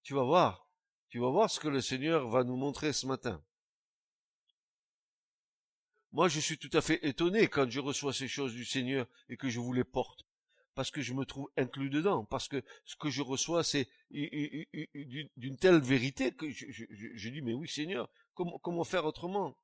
Tu 0.03 0.13
vas 0.13 0.23
voir, 0.23 0.70
tu 1.11 1.19
vas 1.19 1.29
voir 1.29 1.51
ce 1.51 1.59
que 1.59 1.67
le 1.67 1.81
Seigneur 1.81 2.29
va 2.29 2.45
nous 2.45 2.55
montrer 2.55 2.93
ce 2.93 3.05
matin. 3.05 3.43
Moi, 6.13 6.29
je 6.29 6.39
suis 6.39 6.57
tout 6.57 6.69
à 6.73 6.81
fait 6.81 7.05
étonné 7.05 7.47
quand 7.49 7.69
je 7.69 7.81
reçois 7.81 8.13
ces 8.13 8.29
choses 8.29 8.53
du 8.53 8.63
Seigneur 8.63 9.07
et 9.29 9.35
que 9.35 9.49
je 9.49 9.59
vous 9.59 9.73
les 9.73 9.83
porte. 9.83 10.25
Parce 10.73 10.89
que 10.89 11.01
je 11.01 11.13
me 11.13 11.25
trouve 11.25 11.49
inclus 11.57 11.89
dedans. 11.89 12.23
Parce 12.25 12.47
que 12.47 12.63
ce 12.85 12.95
que 12.95 13.09
je 13.09 13.21
reçois, 13.21 13.63
c'est 13.63 13.89
d'une 14.09 15.57
telle 15.59 15.81
vérité 15.81 16.33
que 16.33 16.49
je, 16.49 17.29
dis, 17.29 17.41
mais 17.41 17.53
oui, 17.53 17.67
Seigneur, 17.67 18.09
comment, 18.33 18.57
comment 18.59 18.85
faire 18.85 19.05
autrement? 19.05 19.57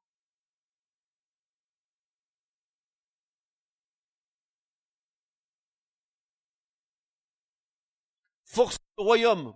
Force 8.43 8.79
le 8.97 9.03
royaume 9.03 9.53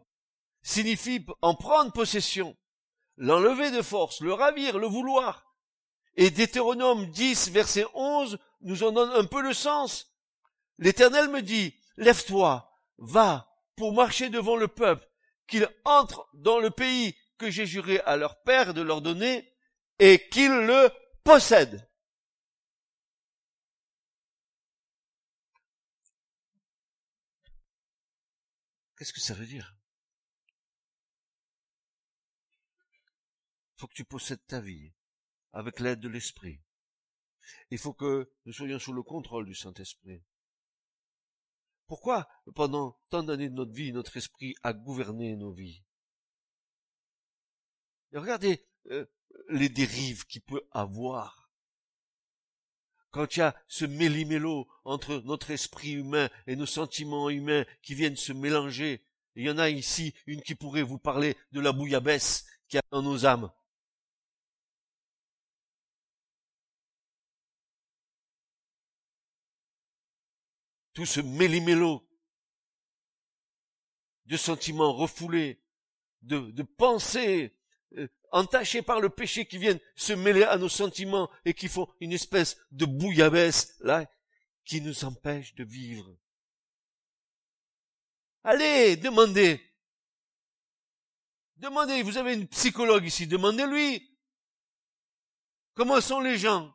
signifie 0.64 1.26
en 1.42 1.56
prendre 1.56 1.92
possession, 1.92 2.58
l'enlever 3.18 3.72
de 3.72 3.82
force, 3.82 4.22
le 4.22 4.34
ravir, 4.34 4.78
le 4.78 4.88
vouloir. 4.88 5.56
Et 6.16 6.30
Deutéronome 6.30 7.10
10, 7.12 7.52
verset 7.52 7.86
11, 7.94 8.38
nous 8.62 8.84
en 8.84 8.92
donne 8.92 9.12
un 9.12 9.26
peu 9.26 9.42
le 9.42 9.54
sens. 9.54 10.14
L'Éternel 10.78 11.30
me 11.30 11.42
dit, 11.42 11.76
lève-toi, 11.98 12.70
va, 12.98 13.48
pour 13.76 13.94
marcher 13.94 14.30
devant 14.30 14.56
le 14.56 14.68
peuple, 14.68 15.08
qu'il 15.48 15.70
entre 15.86 16.30
dans 16.34 16.60
le 16.60 16.70
pays 16.70 17.16
que 17.38 17.50
j'ai 17.50 17.66
juré 17.66 18.00
à 18.02 18.18
leur 18.18 18.42
père 18.44 18.74
de 18.74 18.82
leur 18.82 19.02
donner, 19.02 19.52
et 20.00 20.30
qu'il 20.30 20.52
le 20.52 20.90
possède. 21.24 21.88
Qu'est-ce 28.98 29.14
que 29.14 29.20
ça 29.20 29.34
veut 29.34 29.46
dire? 29.46 29.76
Faut 33.82 33.88
que 33.88 33.96
tu 33.96 34.06
possèdes 34.06 34.46
ta 34.46 34.62
vie 34.62 34.94
avec 35.54 35.80
l'aide 35.80 36.00
de 36.00 36.08
l'Esprit. 36.08 36.62
Il 37.72 37.80
faut 37.80 37.94
que 37.94 38.32
nous 38.46 38.54
soyons 38.54 38.78
sous 38.78 38.94
le 38.94 39.02
contrôle 39.02 39.48
du 39.48 39.56
Saint-Esprit. 39.56 40.24
Pourquoi, 41.88 42.30
pendant 42.54 43.00
tant 43.10 43.24
d'années 43.24 43.50
de 43.50 43.56
notre 43.56 43.74
vie, 43.74 43.92
notre 43.92 44.16
esprit 44.18 44.54
a 44.62 44.74
gouverné 44.74 45.36
nos 45.36 45.52
vies? 45.52 45.84
Et 48.12 48.20
Regardez 48.20 48.64
euh, 48.92 49.08
les 49.50 49.68
dérives 49.68 50.26
qu'il 50.28 50.44
peut 50.44 50.62
avoir. 50.70 51.52
Quand 53.10 53.36
il 53.36 53.40
y 53.40 53.42
a 53.42 53.60
ce 53.68 53.86
méli-mélo 53.86 54.68
entre 54.86 55.24
notre 55.26 55.50
esprit 55.50 55.94
humain 55.94 56.30
et 56.46 56.56
nos 56.56 56.68
sentiments 56.68 57.32
humains 57.32 57.66
qui 57.82 57.96
viennent 57.96 58.16
se 58.16 58.32
mélanger, 58.32 59.04
il 59.36 59.44
y 59.44 59.50
en 59.50 59.58
a 59.58 59.70
ici 59.70 60.14
une 60.28 60.44
qui 60.44 60.54
pourrait 60.54 60.84
vous 60.84 61.00
parler 61.00 61.36
de 61.52 61.60
la 61.62 61.72
bouillabaisse 61.72 62.46
qui 62.68 62.78
a 62.78 62.84
dans 62.92 63.02
nos 63.02 63.26
âmes. 63.26 63.52
Ce 71.06 71.22
méli-mélo 71.22 72.08
de 74.26 74.38
sentiments 74.38 74.94
refoulés, 74.94 75.62
de, 76.22 76.52
de 76.52 76.64
pensées 76.64 77.58
euh, 77.98 78.08
entachées 78.32 78.82
par 78.82 79.02
le 79.02 79.10
péché 79.10 79.46
qui 79.46 79.58
viennent 79.58 79.80
se 79.96 80.14
mêler 80.14 80.44
à 80.44 80.58
nos 80.58 80.70
sentiments 80.70 81.30
et 81.46 81.54
qui 81.54 81.68
font 81.68 81.88
une 82.00 82.14
espèce 82.14 82.58
de 82.72 82.86
bouillabaisse, 82.86 83.76
là, 83.82 84.10
qui 84.64 84.82
nous 84.82 85.04
empêche 85.04 85.54
de 85.56 85.64
vivre. 85.64 86.18
Allez, 88.44 88.96
demandez. 88.96 89.62
Demandez, 91.58 92.02
vous 92.02 92.18
avez 92.18 92.34
une 92.34 92.48
psychologue 92.48 93.06
ici, 93.06 93.28
demandez-lui. 93.28 94.18
Comment 95.74 96.02
sont 96.02 96.20
les 96.20 96.38
gens? 96.38 96.74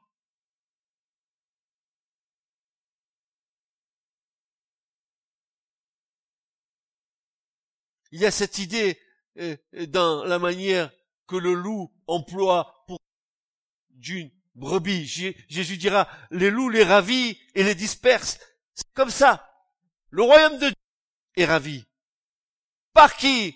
Il 8.13 8.21
y 8.21 8.27
a 8.27 8.31
cette 8.31 8.59
idée 8.59 8.99
euh, 9.39 9.57
dans 9.89 10.25
la 10.25 10.39
manière 10.39 10.91
que 11.27 11.37
le 11.37 11.55
loup 11.55 11.93
emploie 12.07 12.85
pour 12.87 12.99
d'une 13.91 14.31
brebis. 14.55 15.35
Jésus 15.49 15.77
dira, 15.77 16.09
les 16.31 16.51
loups 16.51 16.71
les 16.71 16.85
ravit 16.85 17.39
et 17.55 17.63
les 17.63 17.75
disperse. 17.75 18.39
C'est 18.75 18.93
comme 18.95 19.11
ça. 19.11 19.51
Le 20.11 20.23
royaume 20.23 20.59
de 20.59 20.67
Dieu 20.67 20.75
est 21.37 21.45
ravi. 21.45 21.85
Par 22.93 23.17
qui? 23.17 23.55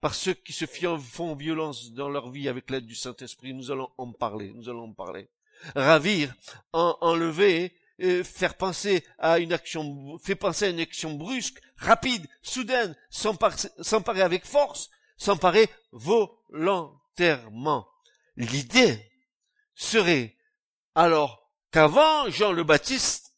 Par 0.00 0.14
ceux 0.14 0.34
qui 0.34 0.52
se 0.52 0.64
font 0.66 1.34
violence 1.34 1.92
dans 1.92 2.08
leur 2.08 2.30
vie 2.30 2.48
avec 2.48 2.70
l'aide 2.70 2.86
du 2.86 2.94
Saint-Esprit. 2.94 3.52
Nous 3.52 3.70
allons 3.70 3.90
en 3.98 4.12
parler. 4.12 4.52
Nous 4.54 4.68
allons 4.68 4.84
en 4.84 4.94
parler. 4.94 5.28
Ravir, 5.74 6.34
en, 6.72 6.96
enlever, 7.00 7.76
faire 8.24 8.56
penser 8.56 9.04
à 9.18 9.38
une 9.38 9.52
action, 9.52 10.18
fait 10.18 10.34
penser 10.34 10.66
à 10.66 10.70
une 10.70 10.80
action 10.80 11.14
brusque, 11.14 11.60
rapide, 11.76 12.26
soudaine, 12.42 12.96
s'emparer 13.10 14.22
avec 14.22 14.44
force, 14.44 14.90
s'emparer 15.16 15.68
volontairement. 15.92 17.88
L'idée 18.36 19.10
serait 19.74 20.36
alors 20.94 21.50
qu'avant 21.70 22.30
Jean 22.30 22.52
le 22.52 22.64
Baptiste, 22.64 23.34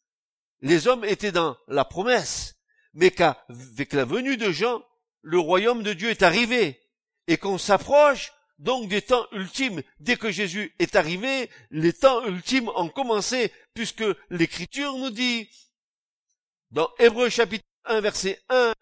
les 0.61 0.87
hommes 0.87 1.05
étaient 1.05 1.31
dans 1.31 1.57
la 1.67 1.85
promesse, 1.85 2.55
mais 2.93 3.11
qu'avec 3.11 3.93
la 3.93 4.05
venue 4.05 4.37
de 4.37 4.51
Jean, 4.51 4.83
le 5.21 5.39
royaume 5.39 5.83
de 5.83 5.93
Dieu 5.93 6.09
est 6.09 6.23
arrivé, 6.23 6.81
et 7.27 7.37
qu'on 7.37 7.57
s'approche 7.57 8.33
donc 8.61 8.87
des 8.87 9.01
temps 9.01 9.25
ultimes. 9.31 9.81
Dès 9.99 10.15
que 10.15 10.31
Jésus 10.31 10.73
est 10.79 10.95
arrivé, 10.95 11.49
les 11.71 11.93
temps 11.93 12.23
ultimes 12.25 12.69
ont 12.75 12.89
commencé, 12.89 13.51
puisque 13.73 14.03
l'Écriture 14.29 14.95
nous 14.97 15.09
dit, 15.09 15.49
dans 16.69 16.89
Hébreu 16.99 17.29
chapitre 17.29 17.65
1 17.85 18.01
verset 18.01 18.39
1, 18.49 18.73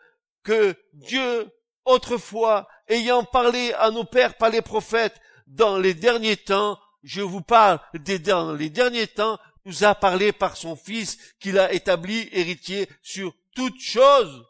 que 0.43 0.75
Dieu, 0.93 1.49
autrefois, 1.85 2.67
ayant 2.89 3.23
parlé 3.23 3.73
à 3.73 3.89
nos 3.89 4.03
pères 4.03 4.35
par 4.35 4.49
les 4.49 4.61
prophètes, 4.61 5.19
dans 5.47 5.77
les 5.77 5.93
derniers 5.93 6.37
temps, 6.37 6.77
je 7.01 7.21
vous 7.21 7.41
parle 7.41 7.79
des 7.93 8.19
dans 8.19 8.53
les 8.53 8.69
derniers 8.69 9.07
temps, 9.07 9.39
nous 9.63 9.85
a 9.85 9.95
parlé 9.95 10.33
par 10.33 10.57
son 10.57 10.75
Fils 10.75 11.17
qu'il 11.39 11.57
a 11.57 11.71
établi 11.71 12.27
héritier 12.33 12.89
sur 13.01 13.33
toutes 13.55 13.79
choses, 13.79 14.45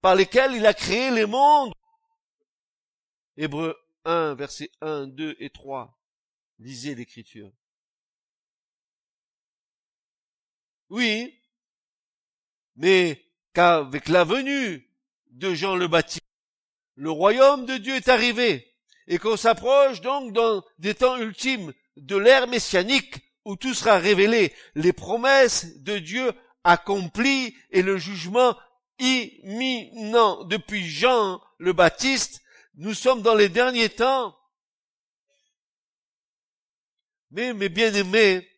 par 0.00 0.16
lesquelles 0.16 0.54
il 0.54 0.66
a 0.66 0.74
créé 0.74 1.12
les 1.12 1.26
mondes. 1.26 1.72
Hébreu 3.36 3.76
1, 4.08 4.34
versets 4.34 4.70
1, 4.80 5.06
2 5.08 5.36
et 5.38 5.50
3. 5.50 5.96
Lisez 6.58 6.94
l'écriture. 6.94 7.52
Oui, 10.90 11.38
mais 12.76 13.22
qu'avec 13.52 14.08
la 14.08 14.24
venue 14.24 14.88
de 15.30 15.52
Jean 15.52 15.76
le 15.76 15.86
Baptiste, 15.88 16.24
le 16.94 17.10
royaume 17.10 17.66
de 17.66 17.76
Dieu 17.76 17.94
est 17.94 18.08
arrivé 18.08 18.74
et 19.06 19.18
qu'on 19.18 19.36
s'approche 19.36 20.00
donc 20.00 20.32
dans 20.32 20.64
des 20.78 20.94
temps 20.94 21.18
ultimes 21.18 21.72
de 21.96 22.16
l'ère 22.16 22.48
messianique 22.48 23.20
où 23.44 23.56
tout 23.56 23.74
sera 23.74 23.98
révélé, 23.98 24.52
les 24.74 24.92
promesses 24.92 25.78
de 25.82 25.98
Dieu 25.98 26.32
accomplies 26.64 27.56
et 27.70 27.82
le 27.82 27.98
jugement 27.98 28.56
imminent. 28.98 30.44
Depuis 30.44 30.86
Jean 30.86 31.40
le 31.58 31.72
Baptiste, 31.72 32.42
nous 32.78 32.94
sommes 32.94 33.22
dans 33.22 33.34
les 33.34 33.48
derniers 33.48 33.88
temps. 33.88 34.38
Mais, 37.30 37.52
mes 37.52 37.68
bien-aimés, 37.68 38.48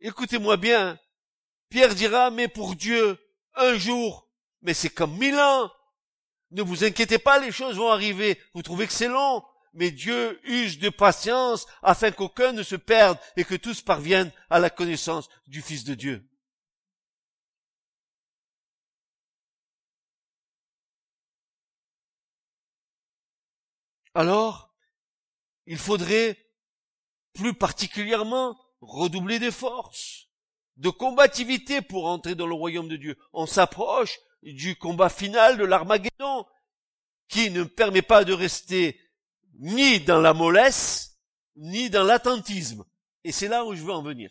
écoutez-moi 0.00 0.56
bien, 0.56 0.98
Pierre 1.68 1.94
dira, 1.94 2.30
mais 2.30 2.48
pour 2.48 2.74
Dieu, 2.74 3.18
un 3.54 3.76
jour, 3.76 4.28
mais 4.62 4.74
c'est 4.74 4.90
comme 4.90 5.16
mille 5.18 5.38
ans. 5.38 5.70
Ne 6.52 6.62
vous 6.62 6.84
inquiétez 6.84 7.18
pas, 7.18 7.38
les 7.38 7.52
choses 7.52 7.76
vont 7.76 7.90
arriver. 7.90 8.40
Vous 8.54 8.62
trouvez 8.62 8.86
que 8.86 8.92
c'est 8.92 9.08
long, 9.08 9.44
mais 9.74 9.90
Dieu 9.90 10.40
use 10.44 10.78
de 10.78 10.88
patience 10.88 11.66
afin 11.82 12.10
qu'aucun 12.12 12.52
ne 12.52 12.62
se 12.62 12.76
perde 12.76 13.18
et 13.36 13.44
que 13.44 13.54
tous 13.54 13.82
parviennent 13.82 14.32
à 14.48 14.58
la 14.58 14.70
connaissance 14.70 15.28
du 15.46 15.60
Fils 15.60 15.84
de 15.84 15.94
Dieu. 15.94 16.26
Alors, 24.14 24.74
il 25.66 25.78
faudrait 25.78 26.38
plus 27.32 27.54
particulièrement 27.54 28.58
redoubler 28.80 29.38
d'efforts, 29.38 29.94
de 30.76 30.90
combativité 30.90 31.80
pour 31.80 32.06
entrer 32.06 32.34
dans 32.34 32.46
le 32.46 32.54
royaume 32.54 32.88
de 32.88 32.96
Dieu. 32.96 33.16
On 33.32 33.46
s'approche 33.46 34.18
du 34.42 34.76
combat 34.76 35.08
final 35.08 35.56
de 35.56 35.64
l'Armageddon, 35.64 36.46
qui 37.28 37.50
ne 37.50 37.64
permet 37.64 38.02
pas 38.02 38.24
de 38.24 38.32
rester 38.32 39.00
ni 39.54 40.00
dans 40.00 40.20
la 40.20 40.34
mollesse, 40.34 41.18
ni 41.56 41.88
dans 41.88 42.04
l'attentisme. 42.04 42.84
Et 43.24 43.32
c'est 43.32 43.48
là 43.48 43.64
où 43.64 43.74
je 43.74 43.82
veux 43.82 43.92
en 43.92 44.02
venir. 44.02 44.30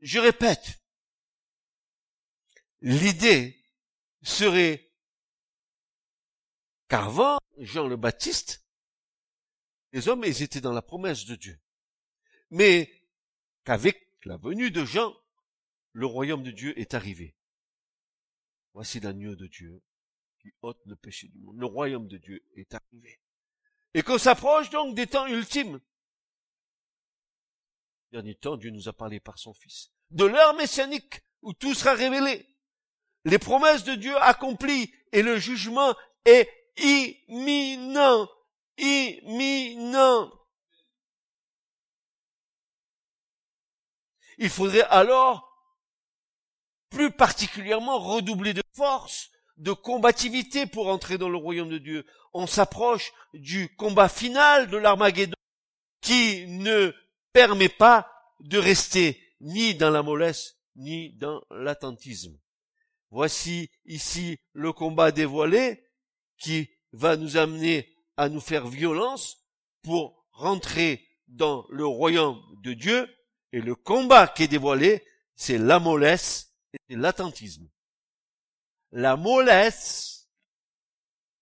Je 0.00 0.18
répète, 0.18 0.79
l'idée 2.80 3.62
serait 4.22 4.90
qu'avant 6.88 7.38
Jean 7.58 7.86
le 7.86 7.96
Baptiste, 7.96 8.64
les 9.92 10.08
hommes, 10.08 10.24
ils 10.24 10.42
étaient 10.42 10.60
dans 10.60 10.72
la 10.72 10.82
promesse 10.82 11.24
de 11.24 11.34
Dieu. 11.34 11.60
Mais 12.50 12.90
qu'avec 13.64 14.08
la 14.24 14.36
venue 14.36 14.70
de 14.70 14.84
Jean, 14.84 15.14
le 15.92 16.06
royaume 16.06 16.42
de 16.42 16.50
Dieu 16.50 16.78
est 16.78 16.94
arrivé. 16.94 17.36
Voici 18.72 19.00
l'agneau 19.00 19.34
de 19.34 19.46
Dieu 19.46 19.82
qui 20.40 20.52
ôte 20.62 20.80
le 20.86 20.96
péché 20.96 21.28
du 21.28 21.38
monde. 21.38 21.58
Le 21.58 21.66
royaume 21.66 22.06
de 22.06 22.18
Dieu 22.18 22.44
est 22.56 22.72
arrivé. 22.74 23.20
Et 23.94 24.02
qu'on 24.02 24.18
s'approche 24.18 24.70
donc 24.70 24.94
des 24.94 25.06
temps 25.06 25.26
ultimes. 25.26 25.80
Dernier 28.12 28.36
temps, 28.36 28.56
Dieu 28.56 28.70
nous 28.70 28.88
a 28.88 28.92
parlé 28.92 29.20
par 29.20 29.38
son 29.38 29.52
Fils. 29.54 29.90
De 30.10 30.24
l'heure 30.24 30.54
messianique 30.54 31.22
où 31.42 31.52
tout 31.52 31.74
sera 31.74 31.94
révélé. 31.94 32.46
Les 33.24 33.38
promesses 33.38 33.84
de 33.84 33.94
Dieu 33.94 34.16
accomplies 34.18 34.92
et 35.12 35.22
le 35.22 35.38
jugement 35.38 35.94
est 36.24 36.48
imminent. 36.78 38.28
Imminent. 38.78 40.32
Il 44.38 44.48
faudrait 44.48 44.86
alors 44.88 45.46
plus 46.88 47.10
particulièrement 47.10 47.98
redoubler 47.98 48.54
de 48.54 48.62
force, 48.74 49.30
de 49.58 49.72
combativité 49.72 50.66
pour 50.66 50.88
entrer 50.88 51.18
dans 51.18 51.28
le 51.28 51.36
royaume 51.36 51.68
de 51.68 51.78
Dieu. 51.78 52.06
On 52.32 52.46
s'approche 52.46 53.12
du 53.34 53.74
combat 53.76 54.08
final 54.08 54.68
de 54.68 54.78
l'Armageddon 54.78 55.34
qui 56.00 56.46
ne 56.46 56.92
permet 57.32 57.68
pas 57.68 58.10
de 58.40 58.58
rester 58.58 59.22
ni 59.40 59.74
dans 59.74 59.90
la 59.90 60.02
mollesse 60.02 60.56
ni 60.76 61.12
dans 61.18 61.42
l'attentisme. 61.50 62.38
Voici 63.10 63.70
ici 63.84 64.38
le 64.52 64.72
combat 64.72 65.10
dévoilé 65.10 65.84
qui 66.38 66.70
va 66.92 67.16
nous 67.16 67.36
amener 67.36 67.92
à 68.16 68.28
nous 68.28 68.40
faire 68.40 68.66
violence 68.68 69.38
pour 69.82 70.26
rentrer 70.30 71.06
dans 71.26 71.66
le 71.70 71.86
royaume 71.86 72.40
de 72.62 72.72
Dieu 72.72 73.08
et 73.52 73.60
le 73.60 73.74
combat 73.74 74.28
qui 74.28 74.44
est 74.44 74.48
dévoilé, 74.48 75.04
c'est 75.34 75.58
la 75.58 75.78
mollesse 75.78 76.54
et 76.88 76.96
l'attentisme. 76.96 77.68
La 78.92 79.16
mollesse 79.16 80.28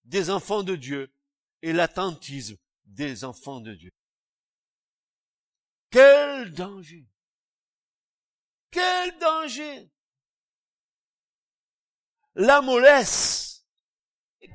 des 0.04 0.30
enfants 0.30 0.62
de 0.62 0.74
Dieu 0.76 1.12
et 1.62 1.72
l'attentisme 1.72 2.56
des 2.86 3.24
enfants 3.24 3.60
de 3.60 3.74
Dieu. 3.74 3.90
Quel 5.90 6.52
danger! 6.52 7.06
Quel 8.70 9.18
danger! 9.18 9.90
La 12.38 12.60
mollesse. 12.60 13.66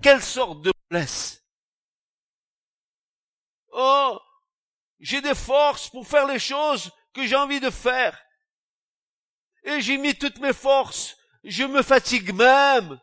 Quelle 0.01 0.23
sorte 0.23 0.61
de 0.61 0.71
mollesse? 0.89 1.43
Oh, 3.73 4.17
j'ai 5.01 5.19
des 5.19 5.35
forces 5.35 5.89
pour 5.89 6.07
faire 6.07 6.25
les 6.25 6.39
choses 6.39 6.91
que 7.13 7.27
j'ai 7.27 7.35
envie 7.35 7.59
de 7.59 7.69
faire. 7.69 8.17
Et 9.63 9.81
j'ai 9.81 9.97
mis 9.97 10.17
toutes 10.17 10.39
mes 10.39 10.53
forces. 10.53 11.17
Je 11.43 11.65
me 11.65 11.81
fatigue 11.81 12.33
même. 12.33 13.01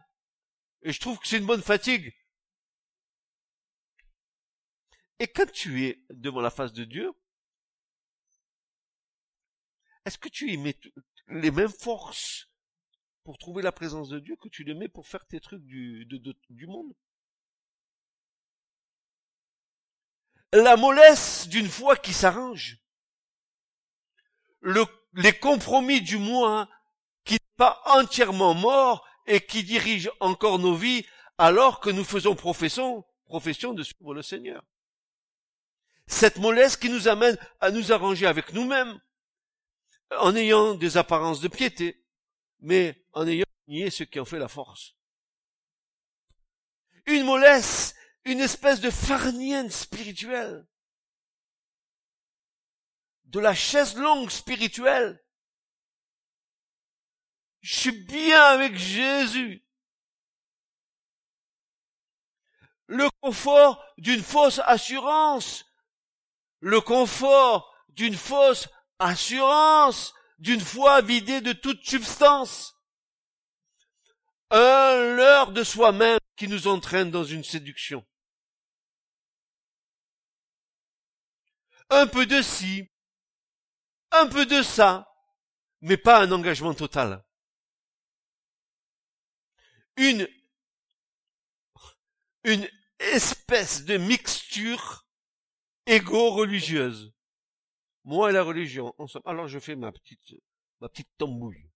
Et 0.80 0.92
je 0.94 1.00
trouve 1.00 1.18
que 1.18 1.28
c'est 1.28 1.36
une 1.36 1.46
bonne 1.46 1.62
fatigue. 1.62 2.16
Et 5.18 5.28
quand 5.28 5.52
tu 5.52 5.84
es 5.84 6.02
devant 6.08 6.40
la 6.40 6.50
face 6.50 6.72
de 6.72 6.84
Dieu, 6.84 7.12
est-ce 10.06 10.16
que 10.16 10.30
tu 10.30 10.50
y 10.50 10.56
mets 10.56 10.80
les 11.26 11.50
mêmes 11.50 11.68
forces 11.68 12.49
pour 13.24 13.38
trouver 13.38 13.62
la 13.62 13.72
présence 13.72 14.08
de 14.08 14.18
Dieu 14.18 14.36
que 14.36 14.48
tu 14.48 14.64
les 14.64 14.74
mets 14.74 14.88
pour 14.88 15.06
faire 15.06 15.26
tes 15.26 15.40
trucs 15.40 15.64
du, 15.64 16.06
du 16.06 16.66
monde. 16.66 16.94
La 20.52 20.76
mollesse 20.76 21.48
d'une 21.48 21.68
foi 21.68 21.96
qui 21.96 22.12
s'arrange. 22.12 22.78
Les 24.62 25.32
compromis 25.32 26.00
du 26.00 26.18
moi 26.18 26.68
qui 27.24 27.34
n'est 27.34 27.56
pas 27.56 27.80
entièrement 27.86 28.54
mort 28.54 29.06
et 29.26 29.40
qui 29.40 29.62
dirige 29.62 30.10
encore 30.18 30.58
nos 30.58 30.74
vies 30.74 31.06
alors 31.38 31.80
que 31.80 31.90
nous 31.90 32.04
faisons 32.04 32.34
profession, 32.34 33.04
profession 33.26 33.72
de 33.72 33.82
suivre 33.82 34.12
le 34.12 34.22
Seigneur. 34.22 34.64
Cette 36.06 36.38
mollesse 36.38 36.76
qui 36.76 36.90
nous 36.90 37.06
amène 37.06 37.38
à 37.60 37.70
nous 37.70 37.92
arranger 37.92 38.26
avec 38.26 38.52
nous-mêmes 38.52 39.00
en 40.18 40.34
ayant 40.34 40.74
des 40.74 40.96
apparences 40.96 41.40
de 41.40 41.46
piété, 41.46 41.99
mais 42.60 43.04
en 43.12 43.26
ayant 43.26 43.44
nié 43.66 43.90
ce 43.90 44.04
qui 44.04 44.20
en 44.20 44.24
fait 44.24 44.38
la 44.38 44.48
force. 44.48 44.94
Une 47.06 47.24
mollesse, 47.24 47.94
une 48.24 48.40
espèce 48.40 48.80
de 48.80 48.90
farnienne 48.90 49.70
spirituelle 49.70 50.66
de 53.30 53.38
la 53.38 53.54
chaise 53.54 53.96
longue 53.96 54.30
spirituelle. 54.30 55.22
Je 57.60 57.78
suis 57.78 58.04
bien 58.04 58.42
avec 58.42 58.76
Jésus. 58.76 59.64
Le 62.86 63.08
confort 63.20 63.84
d'une 63.98 64.22
fausse 64.22 64.60
assurance. 64.64 65.64
Le 66.58 66.80
confort 66.80 67.72
d'une 67.90 68.16
fausse 68.16 68.68
assurance, 68.98 70.12
d'une 70.40 70.60
foi 70.60 71.02
vidée 71.02 71.40
de 71.40 71.52
toute 71.52 71.84
substance. 71.84 72.74
Un 74.50 75.14
leurre 75.14 75.52
de 75.52 75.62
soi-même 75.62 76.18
qui 76.36 76.48
nous 76.48 76.66
entraîne 76.66 77.10
dans 77.10 77.24
une 77.24 77.44
séduction. 77.44 78.04
Un 81.90 82.06
peu 82.06 82.26
de 82.26 82.40
ci, 82.40 82.88
un 84.10 84.26
peu 84.26 84.46
de 84.46 84.62
ça, 84.62 85.06
mais 85.82 85.96
pas 85.96 86.22
un 86.22 86.32
engagement 86.32 86.74
total. 86.74 87.24
Une, 89.96 90.26
une 92.44 92.68
espèce 92.98 93.84
de 93.84 93.98
mixture 93.98 95.06
égo-religieuse. 95.86 97.12
Moi 98.04 98.30
et 98.30 98.32
la 98.32 98.42
religion, 98.42 98.94
ensemble. 98.98 99.24
Alors 99.28 99.48
je 99.48 99.58
fais 99.58 99.76
ma 99.76 99.92
petite, 99.92 100.34
ma 100.80 100.88
petite 100.88 101.10
tambouille. 101.18 101.70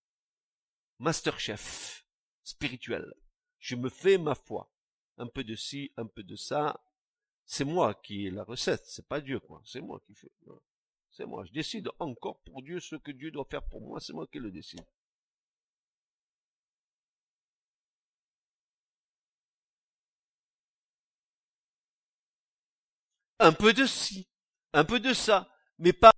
Masterchef. 0.98 2.04
spirituelle. 2.44 3.12
Je 3.58 3.76
me 3.76 3.88
fais 3.88 4.18
ma 4.18 4.34
foi. 4.34 4.70
Un 5.18 5.26
peu 5.26 5.44
de 5.44 5.54
ci, 5.56 5.92
un 5.96 6.06
peu 6.06 6.22
de 6.22 6.37
ça. 6.37 6.80
C'est 7.46 7.64
moi 7.64 7.94
qui 7.94 8.26
ai 8.26 8.30
la 8.30 8.44
recette, 8.44 8.84
c'est 8.87 9.06
pas 9.06 9.20
Dieu, 9.20 9.40
quoi. 9.40 9.62
C'est 9.64 9.80
moi 9.80 10.00
qui 10.06 10.14
fais. 10.14 10.30
C'est 11.10 11.26
moi. 11.26 11.44
Je 11.44 11.52
décide 11.52 11.88
encore 11.98 12.40
pour 12.40 12.62
Dieu 12.62 12.80
ce 12.80 12.96
que 12.96 13.10
Dieu 13.12 13.30
doit 13.30 13.44
faire 13.44 13.62
pour 13.62 13.80
moi, 13.80 14.00
c'est 14.00 14.12
moi 14.12 14.26
qui 14.26 14.38
le 14.38 14.50
décide. 14.50 14.84
Un 23.38 23.52
peu 23.52 23.72
de 23.72 23.87
ci, 23.87 24.28
un 24.72 24.84
peu 24.84 25.00
de 25.00 25.12
ça, 25.12 25.53
mais 25.78 25.92
pas 25.92 26.12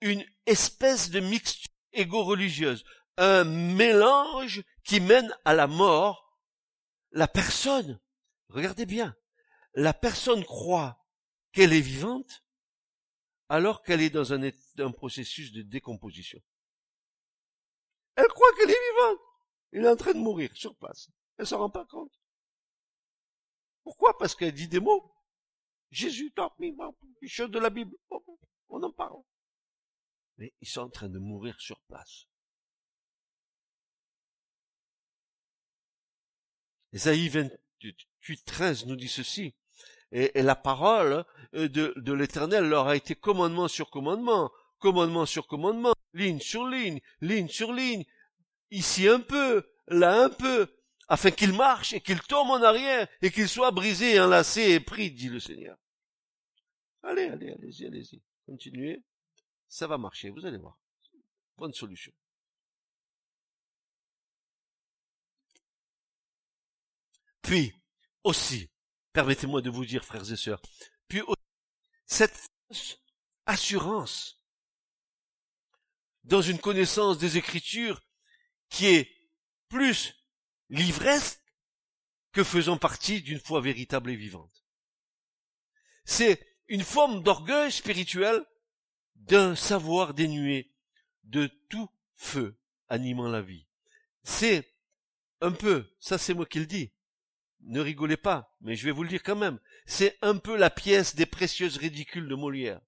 une 0.00 0.24
espèce 0.46 1.10
de 1.10 1.20
mixture 1.20 1.70
égo-religieuse, 1.92 2.84
un 3.16 3.44
mélange 3.44 4.62
qui 4.84 5.00
mène 5.00 5.34
à 5.44 5.54
la 5.54 5.66
mort. 5.66 6.40
La 7.10 7.28
personne, 7.28 8.00
regardez 8.48 8.86
bien, 8.86 9.14
la 9.74 9.92
personne 9.92 10.44
croit 10.44 10.98
qu'elle 11.52 11.72
est 11.72 11.80
vivante 11.80 12.42
alors 13.48 13.82
qu'elle 13.82 14.00
est 14.00 14.10
dans 14.10 14.32
un, 14.32 14.92
processus 14.92 15.52
de 15.52 15.60
décomposition. 15.60 16.40
Elle 18.16 18.26
croit 18.28 18.52
qu'elle 18.56 18.70
est 18.70 18.90
vivante. 18.92 19.20
Elle 19.72 19.84
est 19.84 19.88
en 19.90 19.96
train 19.96 20.12
de 20.12 20.18
mourir 20.18 20.50
sur 20.54 20.74
place. 20.76 21.10
Elle 21.36 21.46
s'en 21.46 21.58
rend 21.58 21.70
pas 21.70 21.84
compte. 21.84 22.18
Pourquoi? 23.82 24.16
Parce 24.16 24.34
qu'elle 24.34 24.54
dit 24.54 24.68
des 24.68 24.80
mots. 24.80 25.11
Jésus, 25.92 26.32
chose 27.26 27.50
de 27.50 27.58
la 27.58 27.70
Bible. 27.70 27.96
On 28.70 28.82
en 28.82 28.90
parle. 28.90 29.22
Mais 30.38 30.52
ils 30.62 30.68
sont 30.68 30.80
en 30.80 30.88
train 30.88 31.10
de 31.10 31.18
mourir 31.18 31.60
sur 31.60 31.78
place. 31.82 32.26
Esaïe 36.92 37.28
28, 37.28 38.44
13 38.44 38.86
nous 38.86 38.96
dit 38.96 39.08
ceci. 39.08 39.54
Et, 40.10 40.42
la 40.42 40.56
parole 40.56 41.24
euh, 41.54 41.68
de 41.68 42.12
l'Éternel 42.12 42.68
leur 42.68 42.88
a 42.88 42.96
été 42.96 43.14
commandement 43.14 43.68
sur 43.68 43.90
commandement, 43.90 44.50
commandement 44.78 45.26
sur 45.26 45.46
commandement, 45.46 45.94
ligne 46.14 46.40
sur 46.40 46.66
ligne, 46.66 47.00
ligne 47.20 47.48
sur 47.48 47.72
ligne, 47.72 48.04
ici 48.70 49.08
un 49.08 49.20
peu, 49.20 49.70
là 49.88 50.24
un 50.24 50.30
peu, 50.30 50.74
afin 51.08 51.30
qu'ils 51.30 51.52
marchent 51.52 51.92
et 51.92 52.00
qu'ils 52.00 52.22
tombent 52.22 52.50
en 52.50 52.62
arrière 52.62 53.06
et 53.20 53.30
qu'ils 53.30 53.48
soient 53.48 53.70
brisés, 53.70 54.20
enlacés 54.20 54.72
et 54.72 54.80
pris, 54.80 55.10
dit 55.10 55.28
le 55.28 55.40
Seigneur. 55.40 55.76
Allez, 57.02 57.24
allez, 57.24 57.50
allez-y, 57.50 57.86
allez-y, 57.86 58.22
continuez. 58.46 59.02
Ça 59.68 59.86
va 59.86 59.98
marcher, 59.98 60.30
vous 60.30 60.46
allez 60.46 60.58
voir. 60.58 60.78
Bonne 61.56 61.72
solution. 61.72 62.12
Puis, 67.42 67.74
aussi, 68.22 68.70
permettez-moi 69.12 69.62
de 69.62 69.70
vous 69.70 69.84
dire, 69.84 70.04
frères 70.04 70.30
et 70.30 70.36
sœurs, 70.36 70.62
puis 71.08 71.20
aussi, 71.22 71.42
cette 72.06 72.48
assurance 73.46 74.38
dans 76.24 76.42
une 76.42 76.58
connaissance 76.58 77.18
des 77.18 77.36
Écritures 77.36 78.00
qui 78.68 78.86
est 78.86 79.10
plus 79.68 80.14
l'ivresse 80.68 81.40
que 82.32 82.44
faisant 82.44 82.78
partie 82.78 83.22
d'une 83.22 83.40
foi 83.40 83.60
véritable 83.60 84.10
et 84.10 84.16
vivante. 84.16 84.64
C'est 86.04 86.51
une 86.68 86.82
forme 86.82 87.22
d'orgueil 87.22 87.70
spirituel 87.70 88.44
d'un 89.16 89.54
savoir 89.54 90.14
dénué 90.14 90.72
de 91.24 91.46
tout 91.68 91.88
feu 92.14 92.56
animant 92.88 93.28
la 93.28 93.42
vie. 93.42 93.66
C'est 94.22 94.68
un 95.40 95.52
peu, 95.52 95.86
ça 95.98 96.18
c'est 96.18 96.34
moi 96.34 96.46
qui 96.46 96.58
le 96.58 96.66
dis, 96.66 96.92
ne 97.60 97.80
rigolez 97.80 98.16
pas, 98.16 98.54
mais 98.60 98.76
je 98.76 98.84
vais 98.84 98.90
vous 98.90 99.02
le 99.02 99.08
dire 99.08 99.22
quand 99.22 99.36
même, 99.36 99.58
c'est 99.86 100.18
un 100.22 100.36
peu 100.36 100.56
la 100.56 100.70
pièce 100.70 101.14
des 101.14 101.26
précieuses 101.26 101.76
ridicules 101.76 102.28
de 102.28 102.34
Molière. 102.34 102.80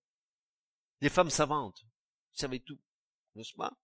Des 1.01 1.09
femmes 1.09 1.31
savantes, 1.31 1.83
vous 1.85 2.39
savez 2.39 2.61
tout, 2.61 2.79
n'est-ce 3.35 3.55
pas? 3.55 3.77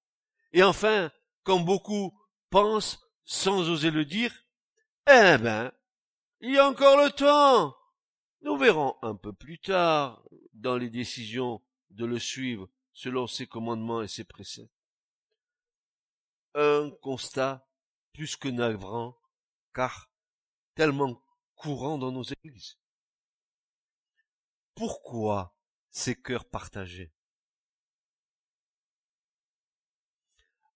Et 0.52 0.62
enfin, 0.62 1.10
comme 1.42 1.64
beaucoup 1.64 2.18
pensent 2.50 3.00
sans 3.24 3.68
oser 3.68 3.90
le 3.90 4.04
dire, 4.04 4.32
eh 5.06 5.38
ben, 5.38 5.72
il 6.40 6.54
y 6.54 6.58
a 6.58 6.68
encore 6.68 6.96
le 6.96 7.10
temps. 7.10 7.76
Nous 8.42 8.56
verrons 8.56 8.96
un 9.02 9.14
peu 9.14 9.32
plus 9.32 9.58
tard 9.58 10.22
dans 10.54 10.76
les 10.76 10.90
décisions 10.90 11.62
de 11.90 12.06
le 12.06 12.18
suivre 12.18 12.68
selon 12.92 13.26
ses 13.26 13.46
commandements 13.46 14.02
et 14.02 14.08
ses 14.08 14.24
préceptes. 14.24 14.74
Un 16.54 16.90
constat 17.02 17.68
plus 18.12 18.36
que 18.36 18.48
navrant, 18.48 19.16
car 19.74 20.10
tellement 20.74 21.22
courant 21.54 21.98
dans 21.98 22.10
nos 22.10 22.22
églises. 22.22 22.78
Pourquoi 24.74 25.54
ces 25.90 26.20
cœurs 26.20 26.46
partagés? 26.46 27.12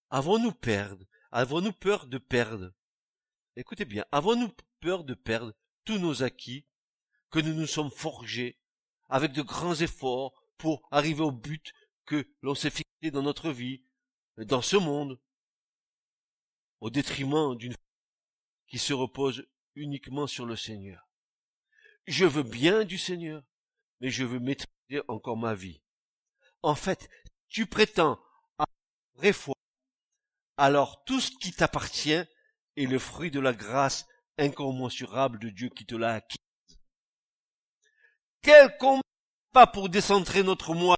Avons-nous 0.09 0.53
Avons-nous 1.31 1.73
peur 1.73 2.07
de 2.07 2.17
perdre? 2.17 2.71
Écoutez 3.55 3.85
bien, 3.85 4.05
avons-nous 4.11 4.51
peur 4.79 5.03
de 5.03 5.13
perdre 5.13 5.53
tous 5.83 5.97
nos 5.97 6.23
acquis 6.23 6.65
que 7.35 7.41
nous 7.41 7.53
nous 7.53 7.67
sommes 7.67 7.91
forgés 7.91 8.57
avec 9.09 9.33
de 9.33 9.41
grands 9.41 9.75
efforts 9.75 10.41
pour 10.57 10.87
arriver 10.89 11.21
au 11.21 11.33
but 11.33 11.73
que 12.05 12.25
l'on 12.41 12.55
s'est 12.55 12.69
fixé 12.69 13.11
dans 13.11 13.23
notre 13.23 13.51
vie, 13.51 13.83
dans 14.37 14.61
ce 14.61 14.77
monde, 14.77 15.19
au 16.79 16.89
détriment 16.89 17.57
d'une 17.57 17.75
qui 18.67 18.77
se 18.77 18.93
repose 18.93 19.45
uniquement 19.75 20.27
sur 20.27 20.45
le 20.45 20.55
Seigneur. 20.55 21.09
Je 22.07 22.23
veux 22.23 22.43
bien 22.43 22.85
du 22.85 22.97
Seigneur, 22.97 23.43
mais 23.99 24.11
je 24.11 24.23
veux 24.23 24.39
maîtriser 24.39 25.01
encore 25.09 25.35
ma 25.35 25.55
vie. 25.55 25.81
En 26.61 26.75
fait, 26.75 27.09
tu 27.49 27.65
prétends 27.65 28.17
à 28.57 28.65
vraie 29.15 29.33
foi, 29.33 29.55
alors 30.55 31.03
tout 31.03 31.19
ce 31.19 31.31
qui 31.31 31.51
t'appartient 31.51 32.11
est 32.77 32.85
le 32.85 32.97
fruit 32.97 33.29
de 33.29 33.41
la 33.41 33.51
grâce 33.51 34.07
incommensurable 34.37 35.37
de 35.37 35.49
Dieu 35.49 35.67
qui 35.67 35.85
te 35.85 35.95
l'a 35.95 36.13
acquis. 36.13 36.44
Quel 38.45 38.77
combat 38.77 39.65
pour 39.73 39.89
décentrer 39.89 40.43
notre 40.43 40.75
moi, 40.75 40.95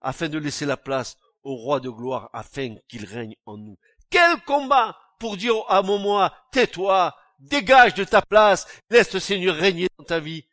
afin 0.00 0.28
de 0.28 0.36
laisser 0.36 0.66
la 0.66 0.76
place 0.76 1.16
au 1.44 1.54
roi 1.54 1.78
de 1.78 1.88
gloire, 1.88 2.30
afin 2.32 2.74
qu'il 2.88 3.04
règne 3.04 3.36
en 3.46 3.56
nous. 3.56 3.78
Quel 4.10 4.42
combat 4.42 4.98
pour 5.20 5.36
dire 5.36 5.54
à 5.68 5.82
mon 5.82 5.98
moi, 5.98 6.34
tais-toi, 6.50 7.16
dégage 7.38 7.94
de 7.94 8.02
ta 8.02 8.22
place, 8.22 8.66
laisse 8.90 9.14
le 9.14 9.20
Seigneur 9.20 9.54
régner 9.54 9.86
dans 9.98 10.04
ta 10.04 10.18
vie. 10.18 10.48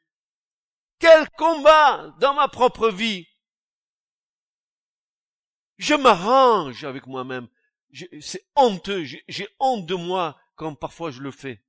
Quel 1.00 1.28
combat 1.32 2.14
dans 2.20 2.36
ma 2.36 2.48
propre 2.48 2.90
vie. 2.90 3.28
Je 5.78 5.96
m'arrange 5.96 6.84
avec 6.84 7.08
moi-même. 7.08 7.48
C'est 8.22 8.46
honteux, 8.56 9.04
j'ai 9.06 9.50
honte 9.60 9.88
de 9.88 9.96
moi 9.96 10.40
quand 10.56 10.76
parfois 10.76 11.10
je 11.10 11.22
le 11.22 11.32
fais. 11.32 11.65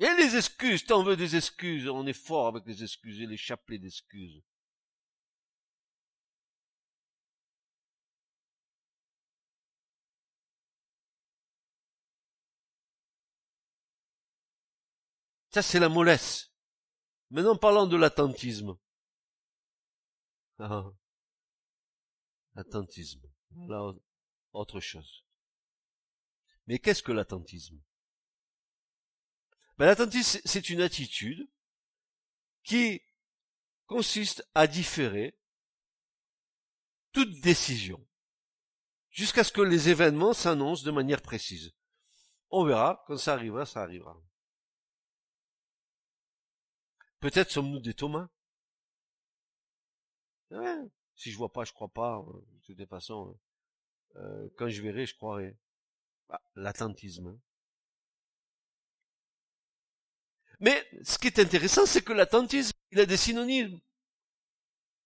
A 0.00 0.14
des 0.16 0.36
excuses, 0.36 0.84
t'en 0.86 1.02
veux 1.02 1.16
des 1.16 1.34
excuses, 1.36 1.88
on 1.88 2.06
est 2.06 2.12
fort 2.12 2.46
avec 2.46 2.64
les 2.66 2.82
excuses 2.82 3.20
et 3.20 3.26
les 3.26 3.36
chapelets 3.36 3.78
d'excuses. 3.78 4.42
Ça, 15.50 15.62
c'est 15.62 15.80
la 15.80 15.88
mollesse. 15.88 16.52
Maintenant, 17.30 17.56
parlons 17.56 17.86
de 17.86 17.96
l'attentisme. 17.96 18.78
Attentisme. 22.54 23.22
Là, 23.66 23.92
autre 24.52 24.78
chose. 24.80 25.24
Mais 26.66 26.78
qu'est-ce 26.78 27.02
que 27.02 27.12
l'attentisme? 27.12 27.80
Ben, 29.78 29.86
L'attentisme, 29.86 30.40
c'est 30.44 30.70
une 30.70 30.80
attitude 30.80 31.48
qui 32.64 33.02
consiste 33.86 34.46
à 34.54 34.66
différer 34.66 35.38
toute 37.12 37.40
décision 37.40 38.04
jusqu'à 39.10 39.42
ce 39.42 39.52
que 39.52 39.62
les 39.62 39.88
événements 39.88 40.34
s'annoncent 40.34 40.84
de 40.84 40.90
manière 40.90 41.22
précise. 41.22 41.72
On 42.50 42.64
verra, 42.64 43.02
quand 43.06 43.16
ça 43.16 43.32
arrivera, 43.32 43.66
ça 43.66 43.82
arrivera. 43.82 44.20
Peut-être 47.20 47.50
sommes-nous 47.50 47.80
des 47.80 47.94
Thomas. 47.94 48.28
si 51.16 51.32
je 51.32 51.36
vois 51.36 51.52
pas, 51.52 51.64
je 51.64 51.72
crois 51.72 51.88
pas. 51.88 52.16
Hein. 52.16 52.42
De 52.68 52.74
toute 52.74 52.88
façon, 52.88 53.38
euh, 54.16 54.48
quand 54.56 54.68
je 54.68 54.80
verrai, 54.82 55.06
je 55.06 55.16
croirai. 55.16 55.56
Bah, 56.28 56.40
L'attentisme. 56.54 57.28
Hein. 57.28 57.40
Mais 60.60 60.88
ce 61.04 61.18
qui 61.18 61.28
est 61.28 61.38
intéressant, 61.38 61.86
c'est 61.86 62.02
que 62.02 62.12
l'attentisme, 62.12 62.76
il 62.90 63.00
a 63.00 63.06
des 63.06 63.16
synonymes 63.16 63.80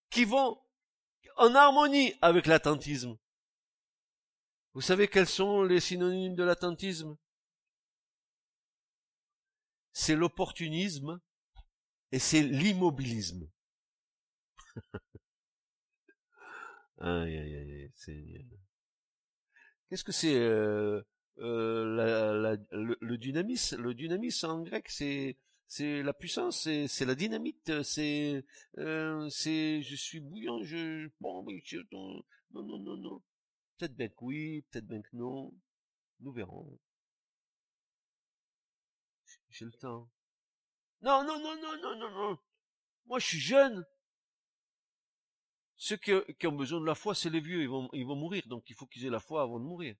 qui 0.09 0.25
vont 0.25 0.59
en 1.37 1.53
harmonie 1.55 2.13
avec 2.21 2.45
l'attentisme. 2.47 3.17
Vous 4.73 4.81
savez 4.81 5.07
quels 5.07 5.27
sont 5.27 5.63
les 5.63 5.79
synonymes 5.79 6.35
de 6.35 6.43
l'attentisme? 6.43 7.15
C'est 9.91 10.15
l'opportunisme 10.15 11.21
et 12.11 12.19
c'est 12.19 12.41
l'immobilisme. 12.41 13.47
Qu'est-ce 19.89 20.03
que 20.03 20.11
c'est 20.11 20.35
euh, 20.35 21.03
euh, 21.39 22.57
le, 22.71 23.17
dynamisme 23.17 23.81
Le 23.81 23.93
dynamisme 23.93 24.49
en 24.49 24.61
grec, 24.61 24.89
c'est 24.89 25.37
c'est 25.67 26.03
la 26.03 26.13
puissance, 26.13 26.69
c'est 26.87 27.05
la 27.05 27.15
dynamite, 27.15 27.81
c'est 27.81 28.45
euh, 28.77 29.27
c'est 29.29 29.81
je 29.81 29.95
suis 29.95 30.19
bouillant, 30.19 30.61
je 30.61 31.09
bon, 31.19 31.43
non 32.51 32.63
non 32.63 32.77
non 32.79 32.97
non. 32.97 33.21
Peut-être 33.77 33.95
bien 33.95 34.09
que 34.09 34.15
oui, 34.21 34.61
peut-être 34.69 34.85
bien 34.85 35.01
que 35.01 35.15
non. 35.15 35.51
Nous 36.19 36.31
verrons. 36.31 36.79
J'ai 39.49 39.65
le 39.65 39.71
temps. 39.71 40.09
Non 41.01 41.23
non 41.23 41.39
non 41.39 41.55
non 41.59 41.81
non 41.81 41.97
non 41.97 42.11
non. 42.11 42.37
Moi 43.07 43.19
je 43.19 43.25
suis 43.25 43.39
jeune. 43.39 43.85
Ceux 45.75 45.97
qui, 45.97 46.11
qui 46.39 46.47
ont 46.47 46.55
besoin 46.55 46.79
de 46.79 46.85
la 46.85 46.95
foi, 46.95 47.15
c'est 47.15 47.29
les 47.29 47.41
vieux, 47.41 47.61
ils 47.61 47.69
vont 47.69 47.89
ils 47.93 48.05
vont 48.05 48.15
mourir, 48.15 48.43
donc 48.45 48.69
il 48.69 48.75
faut 48.75 48.85
qu'ils 48.85 49.05
aient 49.05 49.09
la 49.09 49.19
foi 49.19 49.41
avant 49.41 49.59
de 49.59 49.65
mourir. 49.65 49.95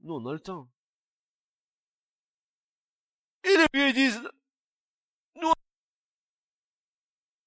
Nous 0.00 0.14
on 0.14 0.26
a 0.26 0.32
le 0.32 0.40
temps. 0.40 0.70
Et 3.44 3.56
les 3.56 3.66
vieux 3.72 3.88
ils 3.88 3.94
disent 3.94 4.22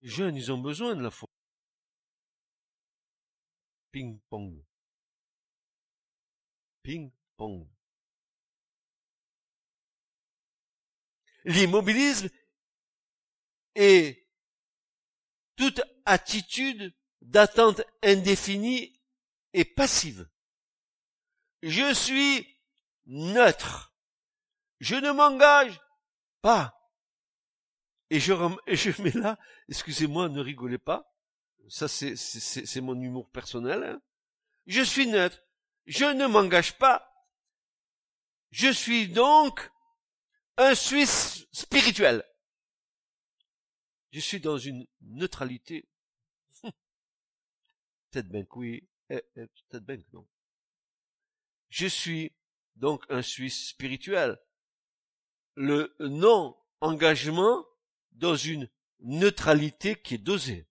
les 0.02 0.10
jeunes, 0.10 0.36
ils 0.36 0.52
ont 0.52 0.58
besoin 0.58 0.96
de 0.96 1.04
la 1.04 1.12
foi. 1.12 1.28
Ping-pong. 3.92 4.64
Ping-pong. 6.82 7.68
L'immobilisme 11.44 12.30
est 13.76 14.28
toute 15.56 15.82
attitude 16.06 16.96
d'attente 17.22 17.82
indéfinie 18.02 19.00
et 19.54 19.66
passive. 19.66 20.28
Je 21.62 21.94
suis 21.94 22.48
neutre. 23.06 23.94
Je 24.80 24.96
ne 24.96 25.12
m'engage 25.12 25.80
pas. 26.42 26.78
Et 28.10 28.20
je, 28.20 28.34
je 28.68 29.02
mets 29.02 29.12
là, 29.12 29.38
excusez-moi, 29.70 30.28
ne 30.28 30.42
rigolez 30.42 30.78
pas. 30.78 31.14
Ça, 31.70 31.88
c'est, 31.88 32.18
c'est, 32.18 32.82
mon 32.82 33.00
humour 33.00 33.30
personnel. 33.30 33.84
Hein. 33.84 34.02
Je 34.66 34.82
suis 34.82 35.08
neutre. 35.08 35.42
Je 35.86 36.06
ne 36.06 36.28
m'engage 36.28 36.78
pas. 36.78 37.08
Je 38.50 38.70
suis 38.70 39.08
donc 39.08 39.72
un 40.58 40.76
Suisse 40.76 41.48
spirituel. 41.52 42.24
Je 44.12 44.20
suis 44.20 44.42
dans 44.42 44.58
une 44.58 44.86
neutralité. 45.02 45.88
peut-être 48.12 48.30
que 48.30 48.60
oui, 48.60 48.90
eh, 49.10 49.24
eh, 49.38 49.48
peut-être 49.70 49.86
bien 49.86 49.98
que 49.98 50.12
non. 50.12 50.28
Je 51.72 51.88
suis 51.88 52.34
donc 52.76 53.04
un 53.10 53.22
Suisse 53.22 53.70
spirituel. 53.70 54.38
Le 55.56 55.96
non-engagement 56.00 57.66
dans 58.12 58.36
une 58.36 58.70
neutralité 59.00 59.96
qui 59.96 60.16
est 60.16 60.20
dosée. 60.20 60.68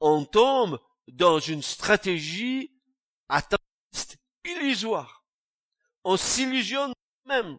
On 0.00 0.24
tombe 0.24 0.80
dans 1.08 1.40
une 1.40 1.62
stratégie 1.62 2.80
attentiste, 3.28 4.16
illusoire. 4.44 5.26
On 6.04 6.16
s'illusionne 6.16 6.92
même. 7.24 7.58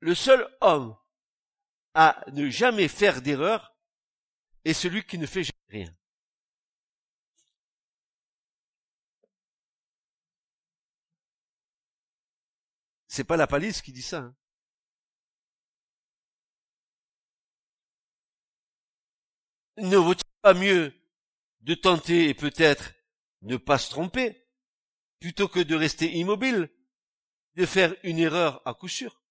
Le 0.00 0.14
seul 0.14 0.46
homme 0.60 0.96
à 1.94 2.22
ne 2.32 2.50
jamais 2.50 2.88
faire 2.88 3.22
d'erreur 3.22 3.74
est 4.66 4.74
celui 4.74 5.02
qui 5.06 5.16
ne 5.16 5.26
fait 5.26 5.44
jamais 5.44 5.84
rien. 5.84 5.96
C'est 13.16 13.24
pas 13.24 13.38
la 13.38 13.46
palisse 13.46 13.80
qui 13.80 13.92
dit 13.92 14.02
ça. 14.02 14.18
Hein. 14.18 14.36
Ne 19.78 19.96
vaut-il 19.96 20.22
pas 20.42 20.52
mieux 20.52 20.92
de 21.62 21.72
tenter 21.72 22.28
et 22.28 22.34
peut-être 22.34 22.92
ne 23.40 23.56
pas 23.56 23.78
se 23.78 23.88
tromper, 23.88 24.46
plutôt 25.18 25.48
que 25.48 25.60
de 25.60 25.74
rester 25.74 26.12
immobile, 26.12 26.70
de 27.54 27.64
faire 27.64 27.94
une 28.02 28.18
erreur 28.18 28.60
à 28.68 28.74
coup 28.74 28.86
sûr? 28.86 29.22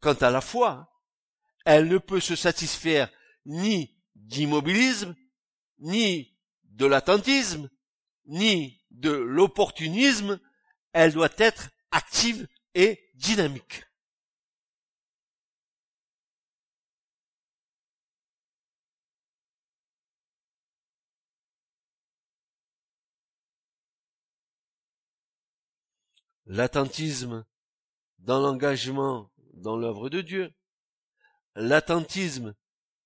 Quant 0.00 0.14
à 0.14 0.30
la 0.30 0.40
foi, 0.40 0.90
elle 1.66 1.88
ne 1.88 1.98
peut 1.98 2.20
se 2.20 2.36
satisfaire 2.36 3.12
ni 3.44 4.02
d'immobilisme, 4.14 5.14
ni 5.80 6.34
de 6.64 6.86
l'attentisme, 6.86 7.68
ni 8.24 8.82
de 8.92 9.10
l'opportunisme, 9.10 10.40
elle 10.94 11.12
doit 11.12 11.28
être 11.36 11.68
active 11.90 12.46
et 12.74 13.10
dynamique. 13.14 13.86
l'attentisme 26.46 27.44
dans 28.18 28.40
l'engagement 28.40 29.30
dans 29.54 29.76
l'œuvre 29.76 30.08
de 30.08 30.20
Dieu, 30.20 30.52
l'attentisme 31.54 32.54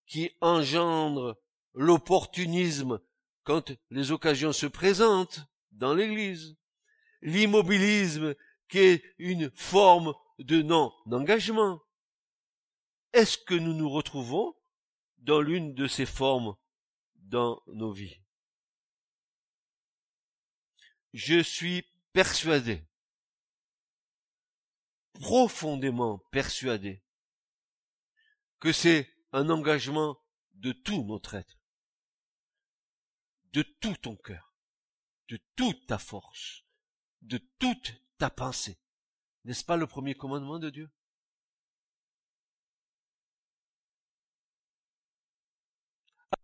qui 0.06 0.30
engendre 0.40 1.40
l'opportunisme 1.74 3.00
quand 3.44 3.72
les 3.90 4.12
occasions 4.12 4.52
se 4.52 4.66
présentent 4.66 5.40
dans 5.72 5.94
l'Église, 5.94 6.56
l'immobilisme 7.22 8.34
qui 8.70 8.78
est 8.78 9.04
une 9.18 9.50
forme 9.50 10.14
de 10.38 10.62
non-engagement. 10.62 11.82
Est-ce 13.12 13.36
que 13.36 13.54
nous 13.54 13.74
nous 13.74 13.90
retrouvons 13.90 14.54
dans 15.18 15.40
l'une 15.40 15.74
de 15.74 15.86
ces 15.86 16.06
formes 16.06 16.56
dans 17.16 17.60
nos 17.66 17.92
vies? 17.92 18.22
Je 21.12 21.42
suis 21.42 21.84
persuadé 22.12 22.86
profondément 25.14 26.18
persuadé 26.30 27.02
que 28.60 28.72
c'est 28.72 29.12
un 29.32 29.50
engagement 29.50 30.16
de 30.54 30.72
tout 30.72 31.02
notre 31.04 31.34
être, 31.34 31.58
de 33.52 33.62
tout 33.62 33.96
ton 33.96 34.16
cœur, 34.16 34.54
de 35.28 35.38
toute 35.56 35.86
ta 35.86 35.98
force, 35.98 36.64
de 37.22 37.38
toute 37.58 38.00
ta 38.20 38.30
pensée. 38.30 38.78
N'est-ce 39.44 39.64
pas 39.64 39.78
le 39.78 39.86
premier 39.86 40.14
commandement 40.14 40.58
de 40.58 40.68
Dieu? 40.68 40.90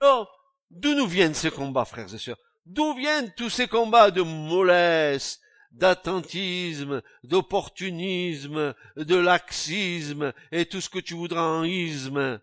Alors, 0.01 0.57
d'où 0.71 0.95
nous 0.95 1.07
viennent 1.07 1.35
ces 1.35 1.51
combats, 1.51 1.85
frères 1.85 2.13
et 2.13 2.19
sœurs? 2.19 2.39
D'où 2.65 2.95
viennent 2.95 3.33
tous 3.35 3.51
ces 3.51 3.69
combats 3.69 4.11
de 4.11 4.23
mollesse, 4.23 5.41
d'attentisme, 5.71 7.03
d'opportunisme, 7.23 8.75
de 8.97 9.17
laxisme 9.17 10.33
et 10.51 10.67
tout 10.67 10.81
ce 10.81 10.89
que 10.89 10.99
tu 10.99 11.15
voudras 11.15 11.47
en 11.47 11.63
isme? 11.63 12.41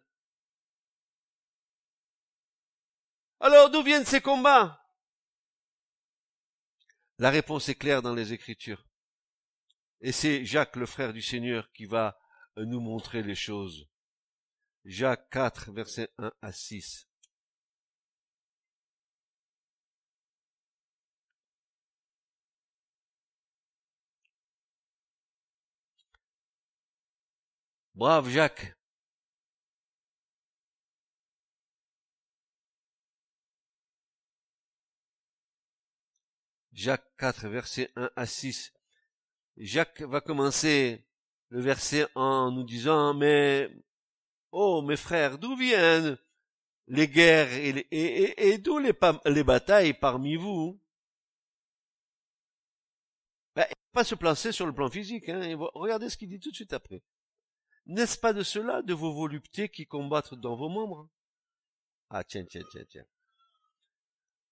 Alors 3.39 3.71
d'où 3.71 3.81
viennent 3.81 4.05
ces 4.05 4.21
combats? 4.21 4.79
La 7.17 7.31
réponse 7.31 7.67
est 7.67 7.75
claire 7.75 8.03
dans 8.03 8.13
les 8.13 8.31
Écritures. 8.31 8.86
Et 10.05 10.11
c'est 10.11 10.43
Jacques, 10.43 10.75
le 10.75 10.85
frère 10.85 11.13
du 11.13 11.21
Seigneur, 11.21 11.71
qui 11.71 11.85
va 11.85 12.19
nous 12.57 12.81
montrer 12.81 13.23
les 13.23 13.35
choses. 13.35 13.87
Jacques 14.83 15.29
4, 15.29 15.71
versets 15.71 16.09
1 16.17 16.33
à 16.41 16.51
6. 16.51 17.07
Brave 27.95 28.27
Jacques. 28.29 28.75
Jacques 36.73 37.15
4, 37.17 37.47
verset 37.47 37.91
1 37.95 38.11
à 38.17 38.25
6. 38.25 38.73
Jacques 39.57 40.01
va 40.01 40.21
commencer 40.21 41.05
le 41.49 41.61
verset 41.61 42.07
en 42.15 42.51
nous 42.51 42.63
disant, 42.63 43.13
mais, 43.13 43.69
oh 44.51 44.81
mes 44.81 44.97
frères, 44.97 45.37
d'où 45.37 45.55
viennent 45.55 46.17
les 46.87 47.07
guerres 47.07 47.53
et, 47.91 48.57
d'où 48.57 48.79
les, 48.79 49.43
batailles 49.43 49.93
parmi 49.93 50.35
vous? 50.35 50.79
Ben, 53.55 53.65
pas 53.91 54.03
se 54.03 54.15
placer 54.15 54.51
sur 54.51 54.65
le 54.65 54.73
plan 54.73 54.89
physique. 54.89 55.29
Hein, 55.29 55.55
regardez 55.75 56.09
ce 56.09 56.17
qu'il 56.17 56.29
dit 56.29 56.39
tout 56.39 56.49
de 56.49 56.55
suite 56.55 56.73
après. 56.73 57.03
N'est-ce 57.85 58.17
pas 58.17 58.33
de 58.33 58.43
cela, 58.43 58.81
de 58.81 58.93
vos 58.93 59.13
voluptés 59.13 59.69
qui 59.69 59.85
combattent 59.85 60.33
dans 60.33 60.55
vos 60.55 60.69
membres? 60.69 61.09
Ah 62.09 62.23
tiens, 62.23 62.45
tiens, 62.45 62.63
tiens, 62.71 62.85
tiens. 62.89 63.05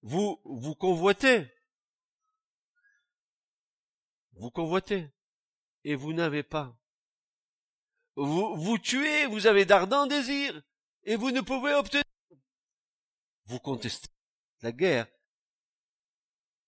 Vous, 0.02 0.40
vous 0.46 0.76
convoitez. 0.76 1.52
Vous 4.42 4.50
convoitez. 4.50 5.08
Et 5.84 5.94
vous 5.94 6.14
n'avez 6.14 6.42
pas. 6.42 6.76
Vous, 8.16 8.56
vous 8.56 8.80
tuez, 8.80 9.28
vous 9.28 9.46
avez 9.46 9.66
d'ardents 9.66 10.08
désirs. 10.08 10.64
Et 11.04 11.16
vous 11.16 11.30
ne 11.30 11.42
pouvez 11.42 11.76
obtenir. 11.76 12.04
Vous 13.46 13.60
contestez 13.60 14.10
la 14.64 14.72
guerre. 14.72 15.06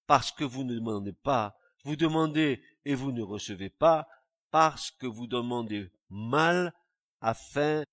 Parce 0.05 0.31
que 0.31 0.43
vous 0.43 0.63
ne 0.63 0.75
demandez 0.75 1.13
pas. 1.13 1.57
Vous 1.83 1.95
demandez 1.95 2.63
et 2.85 2.93
vous 2.93 3.11
ne 3.11 3.23
recevez 3.23 3.71
pas. 3.71 4.07
Parce 4.51 4.91
que 4.91 5.07
vous 5.07 5.25
demandez 5.25 5.91
mal 6.09 6.75
afin 7.21 7.83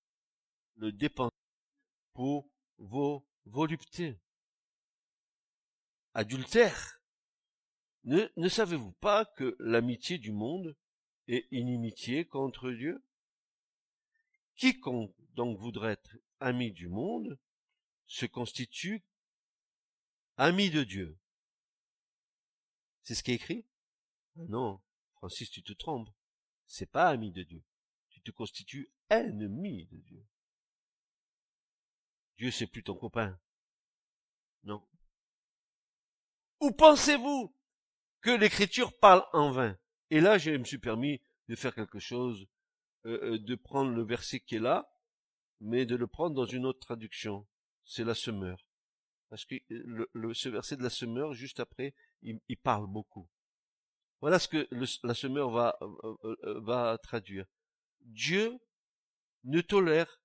de 0.76 0.90
dépenser 0.90 1.34
pour 2.12 2.50
vos 2.76 3.26
voluptés. 3.46 4.20
Adultère. 6.12 6.99
Ne, 8.04 8.28
ne 8.36 8.48
savez-vous 8.48 8.92
pas 8.92 9.24
que 9.24 9.56
l'amitié 9.58 10.18
du 10.18 10.32
monde 10.32 10.76
est 11.28 11.46
inimitié 11.50 12.24
contre 12.24 12.70
Dieu 12.70 13.04
Quiconque 14.56 15.14
donc 15.34 15.58
voudrait 15.58 15.92
être 15.92 16.16
ami 16.38 16.72
du 16.72 16.88
monde 16.88 17.38
se 18.06 18.26
constitue 18.26 19.04
ami 20.36 20.70
de 20.70 20.84
Dieu. 20.84 21.18
C'est 23.02 23.14
ce 23.14 23.22
qui 23.22 23.30
est 23.30 23.36
écrit? 23.36 23.66
Ah 24.36 24.42
Non, 24.48 24.80
Francis, 25.14 25.50
tu 25.50 25.62
te 25.62 25.72
trompes. 25.72 26.10
C'est 26.66 26.90
pas 26.90 27.08
ami 27.08 27.30
de 27.30 27.42
Dieu. 27.42 27.62
Tu 28.10 28.20
te 28.20 28.30
constitues 28.30 28.92
ennemi 29.08 29.86
de 29.86 29.96
Dieu. 29.98 30.26
Dieu, 32.36 32.50
c'est 32.50 32.66
plus 32.66 32.82
ton 32.82 32.94
copain. 32.94 33.38
Non. 34.64 34.86
Ou 36.60 36.70
pensez-vous? 36.72 37.54
Que 38.20 38.30
l'écriture 38.30 38.92
parle 38.98 39.24
en 39.32 39.50
vain 39.50 39.76
Et 40.10 40.20
là, 40.20 40.38
je 40.38 40.50
me 40.50 40.64
suis 40.64 40.78
permis 40.78 41.20
de 41.48 41.54
faire 41.56 41.74
quelque 41.74 41.98
chose, 41.98 42.46
euh, 43.06 43.34
euh, 43.34 43.38
de 43.38 43.54
prendre 43.54 43.92
le 43.92 44.02
verset 44.02 44.40
qui 44.40 44.56
est 44.56 44.60
là, 44.60 44.92
mais 45.60 45.86
de 45.86 45.96
le 45.96 46.06
prendre 46.06 46.34
dans 46.34 46.44
une 46.44 46.66
autre 46.66 46.80
traduction. 46.80 47.46
C'est 47.84 48.04
la 48.04 48.14
semeur. 48.14 48.58
Parce 49.28 49.44
que 49.44 49.54
le, 49.68 50.08
le- 50.12 50.34
ce 50.34 50.48
verset 50.48 50.76
de 50.76 50.82
la 50.82 50.90
semeur, 50.90 51.32
juste 51.34 51.60
après, 51.60 51.94
il, 52.22 52.40
il 52.48 52.56
parle 52.56 52.86
beaucoup. 52.86 53.28
Voilà 54.20 54.38
ce 54.38 54.48
que 54.48 54.66
le- 54.70 54.86
la 55.06 55.14
semeur 55.14 55.50
va, 55.50 55.78
euh, 55.82 55.86
euh, 56.24 56.36
euh, 56.44 56.60
va 56.60 56.98
traduire. 56.98 57.46
Dieu 58.00 58.58
ne 59.44 59.60
tolère 59.60 60.20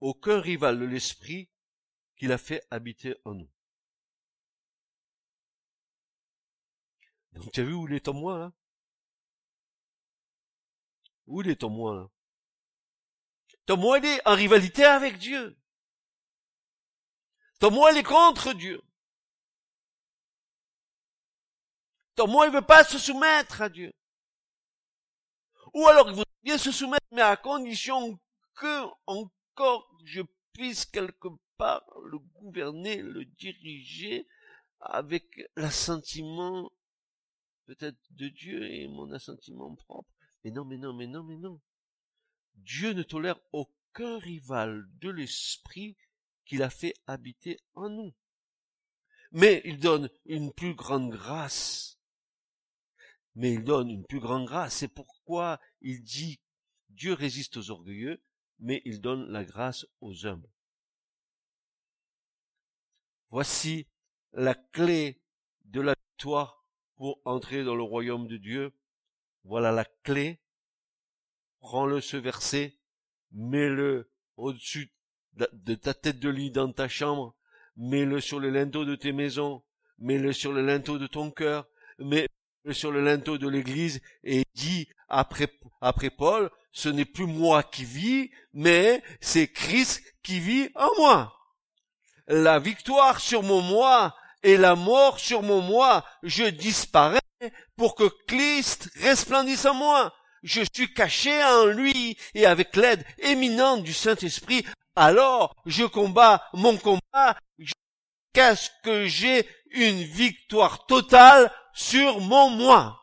aucun 0.00 0.40
rival 0.40 0.78
de 0.78 0.84
l'esprit 0.84 1.48
qu'il 2.16 2.32
a 2.32 2.38
fait 2.38 2.64
habiter 2.70 3.16
en 3.24 3.34
nous. 3.34 3.50
Donc 7.32 7.52
tu 7.52 7.60
as 7.60 7.64
vu 7.64 7.74
où 7.74 7.86
il 7.86 7.94
est 7.94 8.08
en 8.08 8.14
moi 8.14 8.38
là? 8.38 8.52
Où 11.26 11.42
il 11.42 11.48
est 11.48 11.62
en 11.64 11.70
moi 11.70 11.94
là? 11.94 12.08
Ton 13.66 13.76
moi 13.76 13.98
il 13.98 14.06
est 14.06 14.26
en 14.26 14.34
rivalité 14.34 14.84
avec 14.84 15.18
Dieu. 15.18 15.58
Ton 17.60 17.70
moi 17.70 17.92
il 17.92 17.98
est 17.98 18.02
contre 18.02 18.52
Dieu. 18.54 18.82
Ton 22.14 22.26
moi 22.26 22.46
il 22.46 22.52
veut 22.52 22.62
pas 22.62 22.82
se 22.84 22.98
soumettre 22.98 23.62
à 23.62 23.68
Dieu. 23.68 23.92
Ou 25.74 25.86
alors 25.86 26.08
il 26.10 26.16
veut 26.16 26.24
bien 26.42 26.56
se 26.56 26.72
soumettre, 26.72 27.06
mais 27.12 27.22
à 27.22 27.36
condition 27.36 28.18
que 28.54 28.84
encore 29.06 29.88
je 30.04 30.22
puisse 30.54 30.86
quelque 30.86 31.28
part 31.58 31.84
le 32.04 32.18
gouverner, 32.18 33.02
le 33.02 33.24
diriger 33.24 34.26
avec 34.80 35.26
l'assentiment 35.56 36.72
peut-être 37.68 37.98
de 38.12 38.28
Dieu 38.28 38.64
et 38.64 38.88
mon 38.88 39.12
assentiment 39.12 39.74
propre. 39.74 40.10
Mais 40.42 40.50
non, 40.50 40.64
mais 40.64 40.78
non, 40.78 40.94
mais 40.94 41.06
non, 41.06 41.22
mais 41.22 41.36
non. 41.36 41.60
Dieu 42.54 42.94
ne 42.94 43.02
tolère 43.02 43.38
aucun 43.52 44.18
rival 44.18 44.86
de 45.00 45.10
l'esprit 45.10 45.94
qu'il 46.46 46.62
a 46.62 46.70
fait 46.70 46.94
habiter 47.06 47.60
en 47.74 47.90
nous. 47.90 48.14
Mais 49.32 49.60
il 49.66 49.78
donne 49.78 50.08
une 50.24 50.50
plus 50.50 50.74
grande 50.74 51.10
grâce. 51.10 52.00
Mais 53.34 53.52
il 53.52 53.64
donne 53.64 53.90
une 53.90 54.06
plus 54.06 54.20
grande 54.20 54.46
grâce. 54.46 54.76
C'est 54.76 54.88
pourquoi 54.88 55.60
il 55.82 56.02
dit 56.02 56.40
Dieu 56.88 57.12
résiste 57.12 57.58
aux 57.58 57.70
orgueilleux, 57.70 58.22
mais 58.60 58.80
il 58.86 59.02
donne 59.02 59.30
la 59.30 59.44
grâce 59.44 59.86
aux 60.00 60.26
humbles. 60.26 60.50
Voici 63.28 63.86
la 64.32 64.54
clé 64.54 65.20
de 65.66 65.82
la 65.82 65.94
victoire 66.12 66.57
pour 66.98 67.20
entrer 67.24 67.64
dans 67.64 67.76
le 67.76 67.82
royaume 67.82 68.26
de 68.26 68.36
Dieu. 68.36 68.72
Voilà 69.44 69.72
la 69.72 69.84
clé. 70.02 70.40
Prends-le 71.60 72.00
ce 72.00 72.16
verset, 72.16 72.76
mets-le 73.32 74.10
au-dessus 74.36 74.92
de 75.34 75.74
ta 75.74 75.94
tête 75.94 76.18
de 76.18 76.28
lit 76.28 76.50
dans 76.50 76.72
ta 76.72 76.88
chambre, 76.88 77.34
mets-le 77.76 78.20
sur 78.20 78.40
le 78.40 78.50
linteau 78.50 78.84
de 78.84 78.94
tes 78.94 79.12
maisons, 79.12 79.62
mets-le 79.98 80.32
sur 80.32 80.52
le 80.52 80.62
linteau 80.62 80.98
de 80.98 81.06
ton 81.06 81.30
cœur, 81.30 81.68
mets-le 81.98 82.72
sur 82.72 82.92
le 82.92 83.02
linteau 83.02 83.38
de 83.38 83.48
l'église 83.48 84.00
et 84.22 84.44
dis 84.54 84.88
après, 85.08 85.48
après 85.80 86.10
Paul, 86.10 86.50
ce 86.72 86.88
n'est 86.88 87.04
plus 87.04 87.26
moi 87.26 87.62
qui 87.62 87.84
vis, 87.84 88.30
mais 88.52 89.02
c'est 89.20 89.48
Christ 89.48 90.02
qui 90.22 90.38
vit 90.40 90.70
en 90.74 90.90
moi. 90.98 91.34
La 92.26 92.58
victoire 92.58 93.20
sur 93.20 93.42
mon 93.42 93.62
moi 93.62 94.14
et 94.42 94.56
la 94.56 94.74
mort 94.74 95.18
sur 95.18 95.42
mon 95.42 95.60
moi, 95.60 96.04
je 96.22 96.44
disparais 96.44 97.20
pour 97.76 97.94
que 97.94 98.08
Christ 98.26 98.90
resplendisse 99.00 99.64
en 99.66 99.74
moi. 99.74 100.14
Je 100.42 100.62
suis 100.72 100.92
caché 100.92 101.42
en 101.44 101.66
lui 101.66 102.16
et 102.34 102.46
avec 102.46 102.76
l'aide 102.76 103.04
éminente 103.18 103.82
du 103.82 103.92
Saint-Esprit, 103.92 104.64
alors 104.94 105.54
je 105.66 105.84
combats 105.84 106.44
mon 106.52 106.76
combat 106.76 107.36
jusqu'à 107.58 108.56
ce 108.56 108.70
que 108.84 109.06
j'ai 109.06 109.48
une 109.70 110.02
victoire 110.02 110.86
totale 110.86 111.52
sur 111.72 112.20
mon 112.20 112.50
moi. 112.50 113.00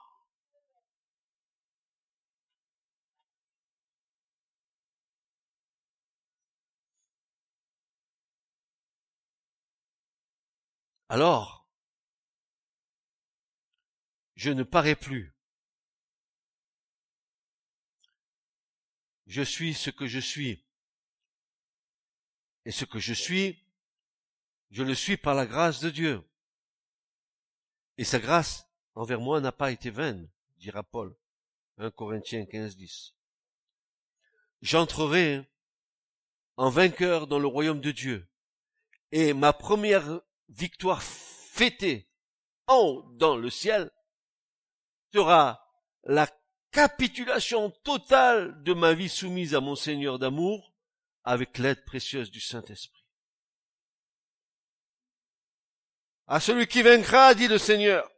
Alors, 11.07 11.67
je 14.35 14.49
ne 14.51 14.63
parais 14.63 14.95
plus. 14.95 15.35
Je 19.27 19.41
suis 19.41 19.73
ce 19.73 19.89
que 19.89 20.07
je 20.07 20.19
suis. 20.19 20.63
Et 22.65 22.71
ce 22.71 22.85
que 22.85 22.99
je 22.99 23.13
suis, 23.13 23.63
je 24.71 24.83
le 24.83 24.95
suis 24.95 25.17
par 25.17 25.35
la 25.35 25.45
grâce 25.45 25.79
de 25.79 25.89
Dieu. 25.91 26.23
Et 27.97 28.03
sa 28.03 28.19
grâce 28.19 28.67
envers 28.95 29.21
moi 29.21 29.39
n'a 29.39 29.51
pas 29.51 29.71
été 29.71 29.91
vaine, 29.91 30.27
dira 30.57 30.83
Paul. 30.83 31.15
1 31.77 31.91
Corinthiens 31.91 32.45
15, 32.45 32.75
10. 32.77 33.13
J'entrerai 34.61 35.47
en 36.57 36.69
vainqueur 36.69 37.27
dans 37.27 37.39
le 37.39 37.47
royaume 37.47 37.81
de 37.81 37.91
Dieu. 37.91 38.27
Et 39.11 39.33
ma 39.33 39.53
première 39.53 40.21
victoire 40.49 41.01
fêtée 41.03 42.09
en 42.67 42.77
haut 42.77 43.03
dans 43.13 43.37
le 43.37 43.49
ciel 43.49 43.91
sera 45.13 45.61
la 46.03 46.27
capitulation 46.71 47.71
totale 47.83 48.61
de 48.63 48.73
ma 48.73 48.93
vie 48.93 49.09
soumise 49.09 49.55
à 49.55 49.61
mon 49.61 49.75
Seigneur 49.75 50.19
d'amour 50.19 50.73
avec 51.23 51.57
l'aide 51.57 51.83
précieuse 51.85 52.29
du 52.29 52.41
Saint-Esprit. 52.41 53.05
À 56.27 56.39
celui 56.39 56.67
qui 56.67 56.81
vaincra, 56.81 57.33
dit 57.33 57.47
le 57.47 57.57
Seigneur. 57.57 58.09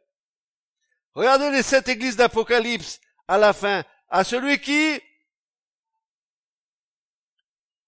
Regardez 1.14 1.50
les 1.50 1.62
sept 1.62 1.88
églises 1.88 2.16
d'Apocalypse 2.16 3.00
à 3.26 3.38
la 3.38 3.52
fin. 3.52 3.84
À 4.08 4.24
celui 4.24 4.60
qui... 4.60 5.00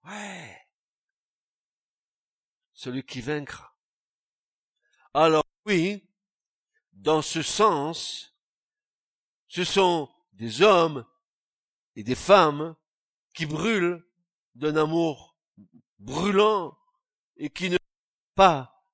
Ouais. 0.05 0.67
Celui 2.73 3.05
qui 3.05 3.21
vaincra. 3.21 3.70
Alors 5.13 5.45
oui, 5.67 6.09
dans 6.93 7.23
ce 7.23 7.43
sens, 7.43 8.35
ce 9.49 9.65
sont 9.65 10.09
des 10.33 10.63
hommes 10.63 11.05
et 11.97 12.05
des 12.05 12.15
femmes 12.15 12.77
qui 13.35 13.47
brûlent 13.47 14.07
d'un 14.55 14.77
amour 14.77 15.37
brûlant 15.99 16.79
et 17.37 17.51
qui 17.51 17.71
ne 17.71 17.79
pas 18.35 18.87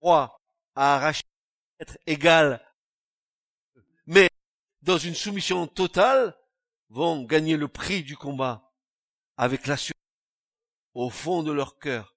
roi 0.00 0.40
à 0.74 0.94
arracher 0.94 1.24
être 1.80 1.98
égal, 2.06 2.64
mais 4.06 4.28
dans 4.80 4.98
une 4.98 5.14
soumission 5.14 5.66
totale, 5.66 6.36
vont 6.88 7.22
gagner 7.24 7.56
le 7.56 7.68
prix 7.68 8.02
du 8.02 8.16
combat 8.16 8.70
avec 9.36 9.66
l'assurance 9.66 9.98
au 10.94 11.08
fond 11.08 11.42
de 11.42 11.50
leur 11.50 11.78
cœur 11.78 12.14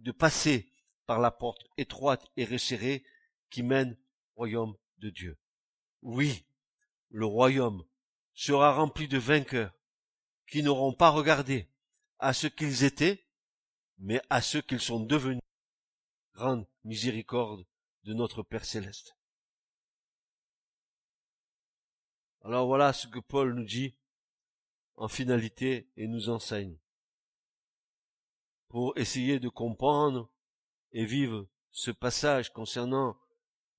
de 0.00 0.10
passer 0.10 0.72
par 1.08 1.20
la 1.20 1.30
porte 1.30 1.64
étroite 1.78 2.30
et 2.36 2.44
resserrée 2.44 3.02
qui 3.48 3.62
mène 3.62 3.96
au 4.34 4.40
royaume 4.40 4.76
de 4.98 5.08
Dieu. 5.08 5.38
Oui, 6.02 6.44
le 7.08 7.24
royaume 7.24 7.82
sera 8.34 8.74
rempli 8.74 9.08
de 9.08 9.16
vainqueurs 9.16 9.72
qui 10.46 10.62
n'auront 10.62 10.92
pas 10.92 11.08
regardé 11.08 11.66
à 12.18 12.34
ce 12.34 12.46
qu'ils 12.46 12.84
étaient, 12.84 13.24
mais 13.96 14.20
à 14.28 14.42
ce 14.42 14.58
qu'ils 14.58 14.82
sont 14.82 15.00
devenus. 15.00 15.40
Grande 16.34 16.66
miséricorde 16.84 17.64
de 18.04 18.12
notre 18.12 18.42
Père 18.42 18.66
céleste. 18.66 19.16
Alors 22.42 22.66
voilà 22.66 22.92
ce 22.92 23.06
que 23.06 23.18
Paul 23.18 23.54
nous 23.54 23.64
dit 23.64 23.96
en 24.96 25.08
finalité 25.08 25.90
et 25.96 26.06
nous 26.06 26.28
enseigne 26.28 26.76
pour 28.68 28.96
essayer 28.98 29.40
de 29.40 29.48
comprendre 29.48 30.30
et 30.92 31.04
vivre 31.04 31.48
ce 31.70 31.90
passage 31.90 32.52
concernant 32.52 33.18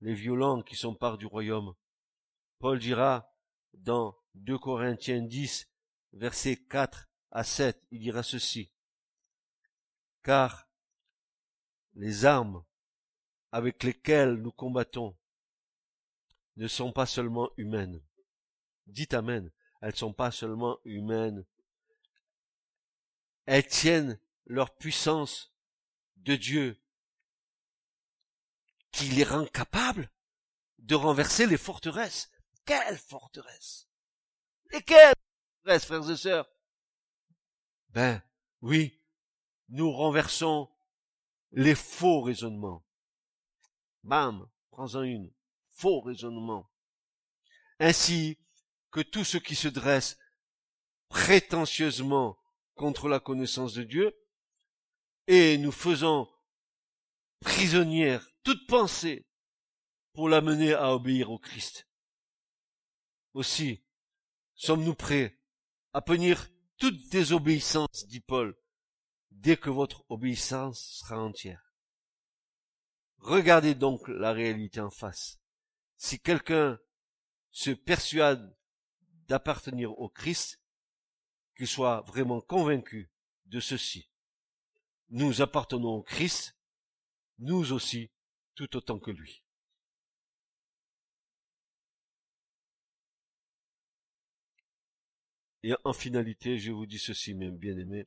les 0.01 0.13
violents 0.13 0.61
qui 0.61 0.75
sont 0.75 0.95
part 0.95 1.17
du 1.17 1.25
royaume. 1.25 1.75
Paul 2.59 2.79
dira 2.79 3.33
dans 3.73 4.15
2 4.35 4.57
Corinthiens 4.57 5.21
10, 5.21 5.69
versets 6.13 6.57
4 6.57 7.09
à 7.31 7.43
7, 7.43 7.81
il 7.91 7.99
dira 7.99 8.23
ceci. 8.23 8.71
Car 10.23 10.67
les 11.93 12.25
armes 12.25 12.63
avec 13.51 13.83
lesquelles 13.83 14.35
nous 14.35 14.51
combattons 14.51 15.17
ne 16.57 16.67
sont 16.67 16.91
pas 16.91 17.05
seulement 17.05 17.49
humaines. 17.57 18.01
Dites 18.87 19.13
Amen. 19.13 19.51
Elles 19.81 19.95
sont 19.95 20.13
pas 20.13 20.31
seulement 20.31 20.77
humaines. 20.83 21.45
Elles 23.45 23.65
tiennent 23.65 24.19
leur 24.45 24.75
puissance 24.75 25.53
de 26.17 26.35
Dieu 26.35 26.77
qui 28.91 29.05
les 29.05 29.23
rend 29.23 29.45
capables 29.45 30.09
de 30.79 30.95
renverser 30.95 31.45
les 31.45 31.57
forteresses. 31.57 32.31
Quelles 32.65 32.97
forteresses 32.97 33.87
Et 34.71 34.81
quelles 34.81 35.13
forteresses, 35.63 35.85
frères 35.85 36.09
et 36.09 36.17
sœurs 36.17 36.49
Ben, 37.89 38.21
oui, 38.61 38.99
nous 39.69 39.91
renversons 39.91 40.69
les 41.51 41.75
faux 41.75 42.21
raisonnements. 42.21 42.85
Bam, 44.03 44.49
prends-en 44.71 45.03
une. 45.03 45.31
Faux 45.71 46.01
raisonnement. 46.01 46.69
Ainsi 47.79 48.37
que 48.91 49.01
tout 49.01 49.23
ce 49.23 49.37
qui 49.37 49.55
se 49.55 49.67
dresse 49.67 50.17
prétentieusement 51.09 52.37
contre 52.75 53.07
la 53.07 53.19
connaissance 53.19 53.73
de 53.73 53.83
Dieu, 53.83 54.15
et 55.27 55.57
nous 55.57 55.71
faisons 55.71 56.27
prisonnière 57.39 58.29
toute 58.43 58.67
pensée 58.67 59.25
pour 60.13 60.29
la 60.29 60.41
mener 60.41 60.73
à 60.73 60.93
obéir 60.93 61.31
au 61.31 61.39
Christ. 61.39 61.87
Aussi, 63.33 63.83
sommes-nous 64.55 64.95
prêts 64.95 65.39
à 65.93 66.01
punir 66.01 66.49
toute 66.77 67.09
désobéissance, 67.09 68.05
dit 68.07 68.21
Paul, 68.21 68.57
dès 69.31 69.57
que 69.57 69.69
votre 69.69 70.03
obéissance 70.09 70.99
sera 70.99 71.19
entière. 71.19 71.73
Regardez 73.17 73.75
donc 73.75 74.07
la 74.07 74.31
réalité 74.31 74.79
en 74.79 74.89
face. 74.89 75.39
Si 75.97 76.19
quelqu'un 76.19 76.79
se 77.51 77.71
persuade 77.71 78.55
d'appartenir 79.27 79.97
au 79.99 80.09
Christ, 80.09 80.61
qu'il 81.55 81.67
soit 81.67 82.01
vraiment 82.07 82.41
convaincu 82.41 83.11
de 83.45 83.59
ceci. 83.59 84.09
Nous 85.09 85.41
appartenons 85.41 85.95
au 85.95 86.03
Christ, 86.03 86.55
nous 87.39 87.71
aussi, 87.71 88.11
tout 88.55 88.75
autant 88.75 88.99
que 88.99 89.11
lui. 89.11 89.43
Et 95.63 95.73
en 95.83 95.93
finalité, 95.93 96.57
je 96.57 96.71
vous 96.71 96.85
dis 96.85 96.99
ceci, 96.99 97.33
mes 97.33 97.51
bien-aimés. 97.51 98.05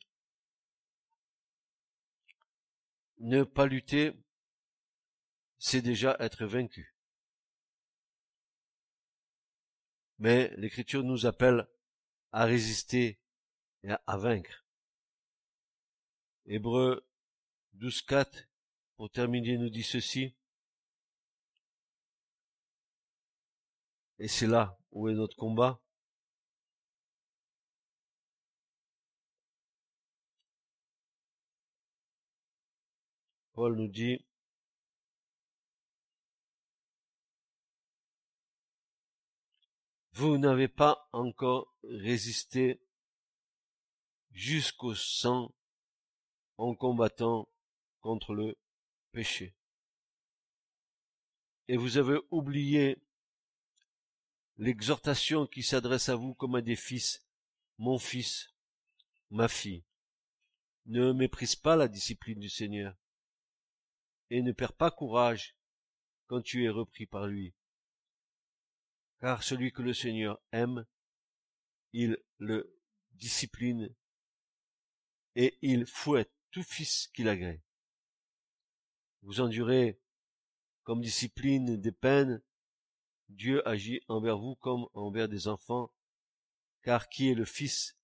Ne 3.19 3.45
pas 3.45 3.67
lutter, 3.67 4.13
c'est 5.59 5.83
déjà 5.83 6.17
être 6.19 6.47
vaincu. 6.47 6.95
Mais 10.19 10.53
l'Écriture 10.57 11.03
nous 11.03 11.27
appelle 11.27 11.67
à 12.33 12.45
résister 12.45 13.19
et 13.83 13.91
à, 14.07 14.17
vaincre. 14.17 14.65
Hébreu 16.47 17.07
12.4, 17.77 18.47
pour 18.97 19.11
terminer, 19.11 19.59
nous 19.59 19.71
dit 19.71 19.83
ceci. 19.83 20.35
Et 24.19 24.29
c'est 24.29 24.47
là 24.47 24.79
où 24.93 25.09
est 25.09 25.15
notre 25.15 25.37
combat. 25.37 25.81
Paul 33.55 33.77
nous 33.77 33.89
dit, 33.89 34.25
vous 40.13 40.39
n'avez 40.39 40.69
pas 40.69 41.09
encore 41.13 41.75
résisté 41.83 42.81
jusqu'au 44.31 44.95
sang 44.95 45.55
en 46.57 46.75
combattant 46.75 47.49
contre 48.01 48.35
le 48.35 48.57
péché. 49.13 49.55
Et 51.69 51.77
vous 51.77 51.97
avez 51.97 52.19
oublié 52.31 52.99
l'exhortation 54.57 55.47
qui 55.47 55.63
s'adresse 55.63 56.09
à 56.09 56.17
vous 56.17 56.35
comme 56.35 56.57
à 56.57 56.63
des 56.63 56.77
fils, 56.77 57.25
mon 57.79 57.99
fils, 57.99 58.53
ma 59.31 59.49
fille. 59.49 59.85
Ne 60.87 61.13
méprise 61.13 61.55
pas 61.55 61.77
la 61.77 61.89
discipline 61.89 62.41
du 62.41 62.49
Seigneur 62.49 62.97
et 64.31 64.43
ne 64.43 64.53
perds 64.53 64.73
pas 64.73 64.91
courage 64.91 65.57
quand 66.27 66.43
tu 66.43 66.65
es 66.65 66.69
repris 66.69 67.07
par 67.07 67.27
lui. 67.27 67.55
Car 69.21 69.43
celui 69.43 69.73
que 69.73 69.83
le 69.83 69.95
Seigneur 69.95 70.41
aime, 70.51 70.85
il 71.93 72.19
le 72.39 72.77
discipline 73.13 73.95
et 75.37 75.59
il 75.63 75.87
fouette 75.87 76.33
tout 76.51 76.63
fils 76.63 77.09
qu'il 77.15 77.29
agrée. 77.29 77.63
Vous 79.23 79.41
endurez 79.41 80.01
comme 80.83 81.01
discipline 81.01 81.77
des 81.77 81.93
peines, 81.93 82.43
Dieu 83.29 83.67
agit 83.67 84.01
envers 84.09 84.37
vous 84.37 84.57
comme 84.57 84.87
envers 84.95 85.29
des 85.29 85.49
enfants, 85.49 85.93
car 86.83 87.09
qui 87.09 87.31
est 87.31 87.35
le 87.35 87.45
fils 87.45 87.97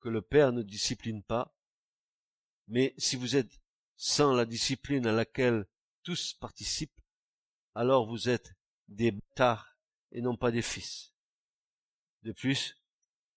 que 0.00 0.08
le 0.08 0.22
Père 0.22 0.52
ne 0.52 0.62
discipline 0.62 1.22
pas 1.22 1.54
Mais 2.66 2.94
si 2.98 3.16
vous 3.16 3.36
êtes 3.36 3.60
sans 3.96 4.34
la 4.34 4.44
discipline 4.44 5.06
à 5.06 5.12
laquelle 5.12 5.66
tous 6.02 6.34
participent, 6.34 7.00
alors 7.74 8.06
vous 8.06 8.28
êtes 8.28 8.54
des 8.88 9.12
bâtards 9.12 9.78
et 10.10 10.20
non 10.20 10.36
pas 10.36 10.50
des 10.50 10.62
fils. 10.62 11.12
De 12.22 12.32
plus, 12.32 12.76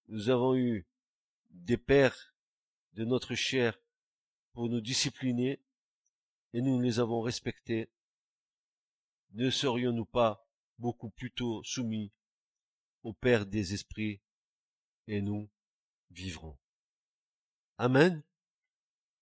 nous 0.07 0.30
avons 0.30 0.55
eu 0.55 0.88
des 1.51 1.78
pères 1.78 2.34
de 2.93 3.05
notre 3.05 3.36
chair 3.36 3.80
pour 4.53 4.70
nous 4.70 4.82
discipliner 4.82 5.62
et 6.54 6.62
nous 6.62 6.80
les 6.80 6.99
avons 6.99 7.22
respectés. 7.22 7.89
Ne 9.32 9.49
serions-nous 9.49 10.06
pas 10.06 10.47
beaucoup 10.78 11.10
plus 11.10 11.32
tôt 11.32 11.64
soumis 11.64 12.12
au 13.04 13.14
Père 13.14 13.45
des 13.45 13.74
esprits 13.74 14.22
et 15.08 15.22
nous 15.22 15.49
vivrons. 16.12 16.58
Amen. 17.78 18.24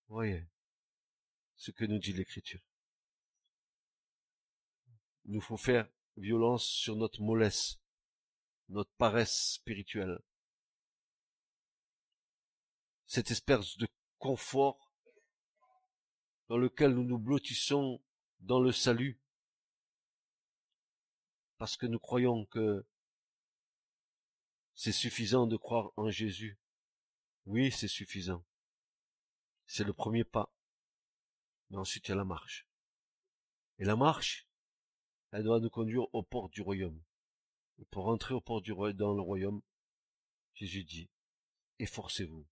Voyez 0.08 0.46
ce 1.56 1.70
que 1.70 1.84
nous 1.84 1.98
dit 1.98 2.12
l'Écriture. 2.12 2.60
Nous 5.24 5.40
faut 5.40 5.56
faire 5.56 5.88
violence 6.16 6.66
sur 6.66 6.96
notre 6.96 7.22
mollesse, 7.22 7.78
notre 8.68 8.92
paresse 8.98 9.54
spirituelle, 9.54 10.18
cette 13.06 13.30
espèce 13.30 13.76
de 13.78 13.86
confort 14.18 14.91
dans 16.52 16.58
lequel 16.58 16.92
nous 16.92 17.04
nous 17.04 17.18
blottissons 17.18 17.98
dans 18.40 18.60
le 18.60 18.72
salut, 18.72 19.18
parce 21.56 21.78
que 21.78 21.86
nous 21.86 21.98
croyons 21.98 22.44
que 22.44 22.84
c'est 24.74 24.92
suffisant 24.92 25.46
de 25.46 25.56
croire 25.56 25.94
en 25.96 26.10
Jésus. 26.10 26.58
Oui, 27.46 27.72
c'est 27.72 27.88
suffisant. 27.88 28.44
C'est 29.64 29.84
le 29.84 29.94
premier 29.94 30.24
pas. 30.24 30.52
Mais 31.70 31.78
ensuite, 31.78 32.08
il 32.08 32.10
y 32.10 32.12
a 32.12 32.16
la 32.16 32.26
marche. 32.26 32.66
Et 33.78 33.86
la 33.86 33.96
marche, 33.96 34.46
elle 35.30 35.44
doit 35.44 35.58
nous 35.58 35.70
conduire 35.70 36.14
aux 36.14 36.22
portes 36.22 36.52
du 36.52 36.60
royaume. 36.60 37.02
Et 37.78 37.86
pour 37.86 38.08
entrer 38.08 38.34
aux 38.34 38.42
portes 38.42 38.64
du 38.64 38.72
royaume, 38.72 38.98
dans 38.98 39.14
le 39.14 39.22
royaume, 39.22 39.62
Jésus 40.52 40.84
dit, 40.84 41.08
efforcez-vous, 41.78 42.46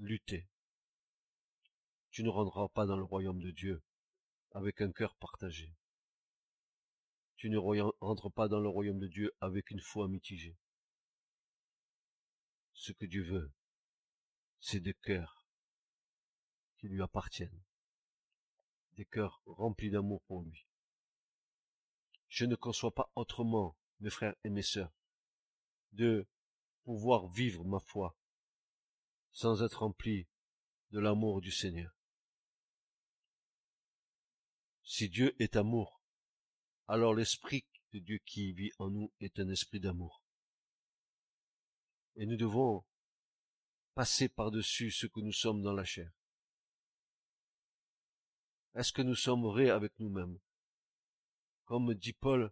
luttez. 0.00 0.48
Tu 2.10 2.22
ne 2.22 2.28
rendras 2.28 2.68
pas 2.68 2.86
dans 2.86 2.96
le 2.96 3.04
royaume 3.04 3.40
de 3.40 3.50
Dieu 3.50 3.82
avec 4.52 4.80
un 4.80 4.92
cœur 4.92 5.14
partagé. 5.16 5.74
Tu 7.36 7.50
ne 7.50 7.58
rentres 7.58 8.32
pas 8.32 8.48
dans 8.48 8.60
le 8.60 8.68
royaume 8.68 8.98
de 8.98 9.06
Dieu 9.06 9.32
avec 9.40 9.70
une 9.70 9.80
foi 9.80 10.08
mitigée. 10.08 10.56
Ce 12.72 12.92
que 12.92 13.06
Dieu 13.06 13.22
veut, 13.22 13.52
c'est 14.60 14.80
des 14.80 14.94
cœurs 14.94 15.46
qui 16.78 16.88
lui 16.88 17.02
appartiennent, 17.02 17.62
des 18.94 19.04
cœurs 19.04 19.42
remplis 19.46 19.90
d'amour 19.90 20.22
pour 20.24 20.42
lui. 20.42 20.66
Je 22.28 22.44
ne 22.44 22.56
conçois 22.56 22.94
pas 22.94 23.10
autrement, 23.14 23.76
mes 24.00 24.10
frères 24.10 24.36
et 24.44 24.50
mes 24.50 24.62
sœurs, 24.62 24.92
de 25.92 26.26
pouvoir 26.84 27.28
vivre 27.28 27.64
ma 27.64 27.80
foi 27.80 28.16
sans 29.32 29.62
être 29.62 29.80
rempli 29.80 30.26
de 30.90 31.00
l'amour 31.00 31.40
du 31.40 31.50
Seigneur. 31.50 31.97
Si 34.90 35.10
Dieu 35.10 35.36
est 35.38 35.54
amour, 35.54 36.00
alors 36.86 37.14
l'Esprit 37.14 37.66
de 37.92 37.98
Dieu 37.98 38.18
qui 38.24 38.54
vit 38.54 38.72
en 38.78 38.88
nous 38.88 39.12
est 39.20 39.38
un 39.38 39.50
esprit 39.50 39.80
d'amour. 39.80 40.22
Et 42.16 42.24
nous 42.24 42.38
devons 42.38 42.86
passer 43.92 44.30
par-dessus 44.30 44.90
ce 44.90 45.06
que 45.06 45.20
nous 45.20 45.32
sommes 45.32 45.60
dans 45.62 45.74
la 45.74 45.84
chair. 45.84 46.10
Est-ce 48.74 48.94
que 48.94 49.02
nous 49.02 49.14
sommes 49.14 49.42
vrais 49.42 49.68
avec 49.68 49.92
nous-mêmes? 49.98 50.38
Comme 51.66 51.92
dit 51.92 52.14
Paul, 52.14 52.50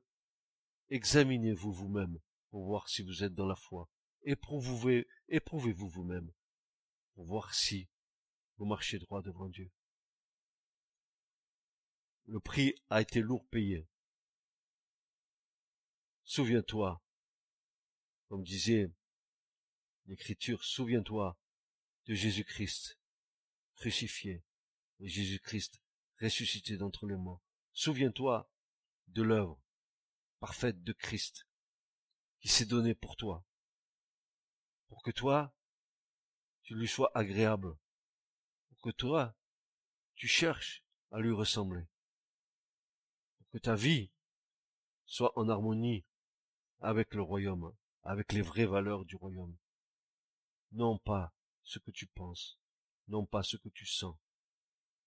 examinez-vous 0.90 1.72
vous-même 1.72 2.20
pour 2.50 2.66
voir 2.66 2.86
si 2.90 3.00
vous 3.00 3.24
êtes 3.24 3.34
dans 3.34 3.46
la 3.46 3.56
foi. 3.56 3.88
Éprouvez, 4.24 5.08
éprouvez-vous 5.28 5.88
vous-même 5.88 6.30
pour 7.14 7.24
voir 7.24 7.54
si 7.54 7.88
vous 8.58 8.66
marchez 8.66 8.98
droit 8.98 9.22
devant 9.22 9.48
Dieu. 9.48 9.72
Le 12.26 12.40
prix 12.40 12.74
a 12.90 13.00
été 13.00 13.20
lourd 13.20 13.46
payé. 13.48 13.88
Souviens-toi, 16.24 17.00
comme 18.28 18.42
disait 18.42 18.90
l'Écriture, 20.06 20.64
souviens-toi 20.64 21.38
de 22.06 22.14
Jésus-Christ 22.14 22.98
crucifié 23.76 24.42
et 25.00 25.08
Jésus-Christ 25.08 25.80
ressuscité 26.20 26.76
d'entre 26.76 27.06
les 27.06 27.16
morts. 27.16 27.42
Souviens-toi 27.72 28.50
de 29.08 29.22
l'œuvre 29.22 29.60
parfaite 30.40 30.82
de 30.82 30.92
Christ 30.92 31.46
qui 32.40 32.48
s'est 32.48 32.66
donnée 32.66 32.94
pour 32.94 33.16
toi, 33.16 33.44
pour 34.88 35.02
que 35.02 35.10
toi, 35.10 35.54
tu 36.62 36.74
lui 36.74 36.88
sois 36.88 37.10
agréable, 37.14 37.76
pour 38.68 38.80
que 38.80 38.90
toi, 38.90 39.36
tu 40.14 40.26
cherches 40.26 40.82
à 41.10 41.20
lui 41.20 41.32
ressembler, 41.32 41.86
que 43.56 43.60
ta 43.60 43.74
vie 43.74 44.10
soit 45.06 45.32
en 45.38 45.48
harmonie 45.48 46.04
avec 46.80 47.14
le 47.14 47.22
royaume, 47.22 47.74
avec 48.02 48.34
les 48.34 48.42
vraies 48.42 48.66
valeurs 48.66 49.06
du 49.06 49.16
royaume. 49.16 49.56
Non 50.72 50.98
pas 50.98 51.34
ce 51.62 51.78
que 51.78 51.90
tu 51.90 52.06
penses, 52.06 52.58
non 53.08 53.24
pas 53.24 53.42
ce 53.42 53.56
que 53.56 53.70
tu 53.70 53.86
sens, 53.86 54.14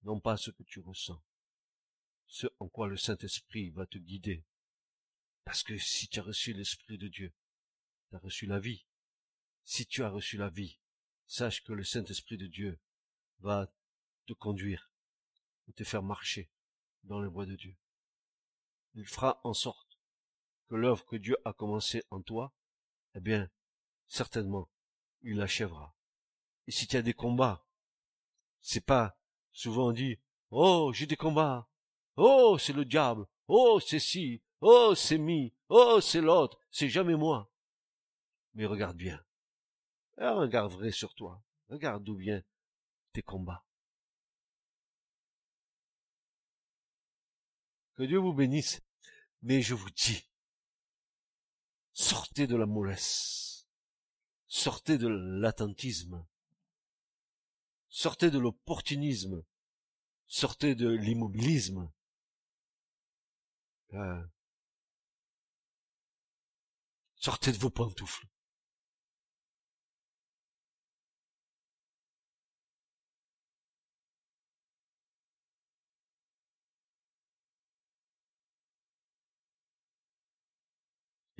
non 0.02 0.20
pas 0.20 0.36
ce 0.36 0.50
que 0.50 0.64
tu 0.64 0.80
ressens, 0.80 1.24
ce 2.26 2.48
en 2.58 2.68
quoi 2.68 2.88
le 2.88 2.98
Saint-Esprit 2.98 3.70
va 3.70 3.86
te 3.86 4.00
guider. 4.00 4.44
Parce 5.44 5.62
que 5.62 5.78
si 5.78 6.08
tu 6.08 6.20
as 6.20 6.24
reçu 6.24 6.52
l'Esprit 6.54 6.98
de 6.98 7.08
Dieu, 7.08 7.32
tu 8.10 8.16
as 8.16 8.20
reçu 8.20 8.48
la 8.48 8.60
vie. 8.60 8.84
Si 9.64 9.86
tu 9.86 10.02
as 10.02 10.10
reçu 10.10 10.38
la 10.38 10.50
vie, 10.50 10.80
sache 11.28 11.64
que 11.64 11.74
le 11.74 11.84
Saint-Esprit 11.84 12.38
de 12.38 12.48
Dieu 12.48 12.80
va 13.42 13.68
te 14.26 14.34
conduire 14.34 14.92
et 15.68 15.74
te 15.74 15.84
faire 15.84 16.02
marcher 16.02 16.50
dans 17.04 17.22
les 17.22 17.30
voies 17.30 17.46
de 17.46 17.56
Dieu. 17.56 17.78
Il 18.94 19.06
fera 19.06 19.40
en 19.44 19.54
sorte 19.54 20.00
que 20.68 20.76
l'œuvre 20.76 21.06
que 21.06 21.16
Dieu 21.16 21.38
a 21.46 21.54
commencée 21.54 22.04
en 22.10 22.22
toi, 22.22 22.54
eh 23.16 23.20
bien, 23.20 23.50
certainement, 24.08 24.70
il 25.22 25.38
l'achèvera. 25.38 25.96
Et 26.68 26.72
si 26.72 26.88
tu 26.88 26.96
as 26.98 27.02
des 27.02 27.14
combats, 27.14 27.66
c'est 28.62 28.86
pas 28.86 29.18
souvent 29.52 29.92
dit, 29.92 30.20
oh, 30.52 30.92
j'ai 30.94 31.06
des 31.06 31.16
combats, 31.16 31.70
oh, 32.16 32.58
c'est 32.60 32.74
le 32.74 32.86
diable, 32.86 33.26
oh, 33.48 33.80
c'est 33.80 34.00
ci, 34.00 34.42
oh, 34.62 34.94
c'est 34.96 35.18
mi, 35.18 35.54
oh, 35.70 36.00
c'est 36.02 36.22
l'autre, 36.22 36.60
c'est 36.70 36.90
jamais 36.90 37.16
moi. 37.16 37.52
Mais 38.54 38.66
regarde 38.66 38.98
bien. 38.98 39.24
Regarde 40.18 40.74
vrai 40.74 40.92
sur 40.92 41.16
toi. 41.16 41.42
Regarde 41.70 42.04
d'où 42.04 42.16
viennent 42.16 42.44
tes 43.14 43.22
combats. 43.22 43.64
Que 48.00 48.06
Dieu 48.06 48.18
vous 48.18 48.32
bénisse. 48.32 48.80
Mais 49.42 49.62
je 49.62 49.76
vous 49.76 49.90
dis, 49.90 50.26
sortez 51.92 52.48
de 52.48 52.56
la 52.56 52.66
mollesse. 52.66 53.68
Sortez 54.48 54.98
de 54.98 55.10
l'attentisme. 55.10 56.26
Sortez 57.90 58.32
de 58.32 58.40
l'opportunisme. 58.40 59.44
Sortez 60.28 60.76
de 60.76 60.88
l'immobilisme. 60.88 61.92
Euh, 63.92 64.26
sortez 67.16 67.52
de 67.52 67.58
vos 67.58 67.70
pantoufles. 67.70 68.30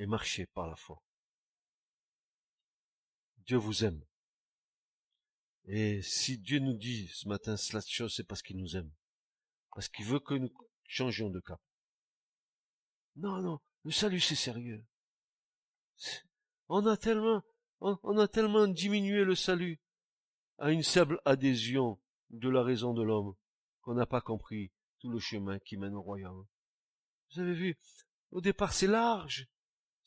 Et 0.00 0.06
marchez 0.06 0.46
par 0.46 0.66
la 0.66 0.76
foi. 0.76 1.02
Dieu 3.44 3.58
vous 3.58 3.84
aime. 3.84 4.02
Et 5.66 6.00
si 6.00 6.38
Dieu 6.38 6.58
nous 6.58 6.72
dit 6.72 7.08
ce 7.08 7.28
matin 7.28 7.58
cela 7.58 7.82
chose, 7.86 8.14
c'est 8.14 8.24
parce 8.24 8.40
qu'il 8.40 8.56
nous 8.56 8.76
aime. 8.76 8.90
Parce 9.74 9.90
qu'il 9.90 10.06
veut 10.06 10.18
que 10.18 10.32
nous 10.32 10.50
changions 10.86 11.28
de 11.28 11.38
cap. 11.40 11.60
Non, 13.16 13.42
non, 13.42 13.60
le 13.84 13.90
salut 13.90 14.20
c'est 14.20 14.36
sérieux. 14.36 14.82
On 16.68 16.86
a 16.86 16.96
tellement, 16.96 17.42
on, 17.80 18.16
a 18.16 18.26
tellement 18.26 18.68
diminué 18.68 19.22
le 19.24 19.34
salut 19.34 19.82
à 20.56 20.70
une 20.70 20.82
simple 20.82 21.20
adhésion 21.26 22.00
de 22.30 22.48
la 22.48 22.62
raison 22.62 22.94
de 22.94 23.02
l'homme 23.02 23.34
qu'on 23.82 23.94
n'a 23.94 24.06
pas 24.06 24.22
compris 24.22 24.72
tout 24.98 25.10
le 25.10 25.18
chemin 25.18 25.58
qui 25.58 25.76
mène 25.76 25.94
au 25.94 26.00
royaume. 26.00 26.46
Vous 27.32 27.40
avez 27.42 27.54
vu, 27.54 27.78
au 28.30 28.40
départ 28.40 28.72
c'est 28.72 28.86
large, 28.86 29.46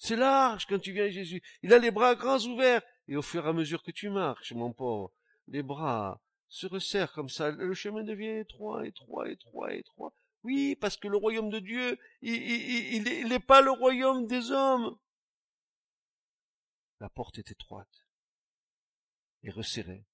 c'est 0.03 0.17
large 0.17 0.65
quand 0.65 0.79
tu 0.79 0.91
viens 0.91 1.05
à 1.05 1.09
Jésus. 1.09 1.41
Il 1.61 1.73
a 1.73 1.79
les 1.79 1.89
bras 1.89 2.15
grands 2.15 2.45
ouverts. 2.45 2.81
Et 3.07 3.15
au 3.15 3.21
fur 3.21 3.45
et 3.45 3.49
à 3.49 3.53
mesure 3.53 3.83
que 3.83 3.91
tu 3.91 4.09
marches, 4.09 4.51
mon 4.51 4.73
pauvre, 4.73 5.13
les 5.47 5.63
bras 5.63 6.21
se 6.49 6.67
resserrent 6.67 7.13
comme 7.13 7.29
ça. 7.29 7.51
Le 7.51 7.73
chemin 7.73 8.03
devient 8.03 8.39
étroit, 8.39 8.85
étroit, 8.85 9.29
étroit, 9.29 9.73
étroit. 9.73 10.13
Oui, 10.43 10.75
parce 10.75 10.97
que 10.97 11.07
le 11.07 11.15
royaume 11.15 11.49
de 11.49 11.59
Dieu, 11.59 11.97
il 12.21 13.03
n'est 13.29 13.39
pas 13.39 13.61
le 13.61 13.71
royaume 13.71 14.27
des 14.27 14.51
hommes. 14.51 14.97
La 16.99 17.09
porte 17.09 17.37
est 17.37 17.51
étroite 17.51 18.05
et 19.43 19.51
resserrée. 19.51 20.05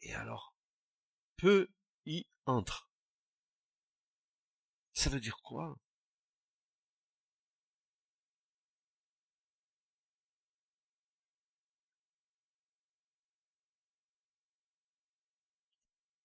Et 0.00 0.12
alors, 0.14 0.56
peu 1.36 1.68
y 2.04 2.26
entre. 2.46 2.88
Ça 4.92 5.08
veut 5.08 5.20
dire 5.20 5.38
quoi? 5.42 5.78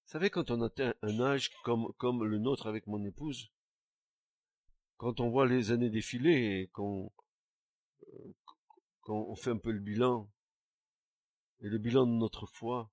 Savez, 0.07 0.29
quand 0.29 0.51
on 0.51 0.61
atteint 0.61 0.93
un 1.01 1.19
âge 1.19 1.51
comme, 1.63 2.23
le 2.23 2.37
nôtre 2.39 2.67
avec 2.67 2.87
mon 2.87 3.03
épouse, 3.05 3.51
quand 4.97 5.19
on 5.19 5.29
voit 5.29 5.45
les 5.45 5.71
années 5.71 5.89
défiler 5.89 6.61
et 6.61 6.67
qu'on 6.69 7.11
euh, 8.07 8.33
on 9.09 9.35
fait 9.35 9.51
un 9.51 9.57
peu 9.57 9.71
le 9.71 9.79
bilan, 9.79 10.29
et 11.61 11.69
le 11.69 11.77
bilan 11.77 12.05
de 12.07 12.13
notre 12.13 12.45
foi, 12.45 12.91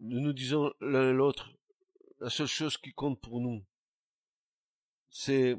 nous 0.00 0.20
nous 0.20 0.32
disons 0.32 0.72
l'un 0.80 1.10
et 1.10 1.12
l'autre, 1.12 1.52
la 2.20 2.30
seule 2.30 2.46
chose 2.46 2.76
qui 2.78 2.92
compte 2.92 3.20
pour 3.20 3.40
nous, 3.40 3.64
c'est 5.10 5.56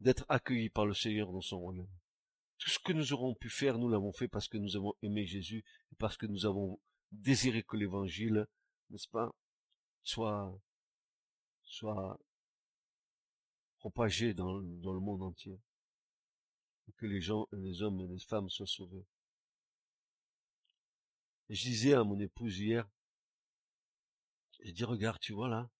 d'être 0.00 0.24
accueillis 0.28 0.70
par 0.70 0.86
le 0.86 0.94
Seigneur 0.94 1.32
dans 1.32 1.40
son 1.40 1.58
royaume. 1.58 1.97
Tout 2.58 2.70
ce 2.70 2.78
que 2.78 2.92
nous 2.92 3.12
aurons 3.12 3.34
pu 3.34 3.48
faire, 3.48 3.78
nous 3.78 3.88
l'avons 3.88 4.12
fait 4.12 4.28
parce 4.28 4.48
que 4.48 4.58
nous 4.58 4.76
avons 4.76 4.94
aimé 5.02 5.24
Jésus 5.24 5.64
et 5.92 5.96
parce 5.96 6.16
que 6.16 6.26
nous 6.26 6.44
avons 6.44 6.80
désiré 7.12 7.62
que 7.62 7.76
l'évangile, 7.76 8.46
n'est-ce 8.90 9.08
pas, 9.08 9.34
soit, 10.02 10.60
soit 11.62 12.18
propagé 13.78 14.34
dans, 14.34 14.60
dans 14.60 14.92
le 14.92 15.00
monde 15.00 15.22
entier. 15.22 15.60
Que 16.96 17.06
les 17.06 17.20
gens, 17.20 17.46
les 17.52 17.82
hommes 17.82 18.00
et 18.00 18.08
les 18.08 18.18
femmes 18.18 18.48
soient 18.48 18.66
sauvés. 18.66 19.06
Je 21.50 21.62
disais 21.62 21.94
à 21.94 22.02
mon 22.02 22.18
épouse 22.18 22.58
hier, 22.58 22.88
j'ai 24.60 24.72
dit, 24.72 24.84
regarde, 24.84 25.20
tu 25.20 25.32
vois 25.32 25.48
là, 25.48 25.70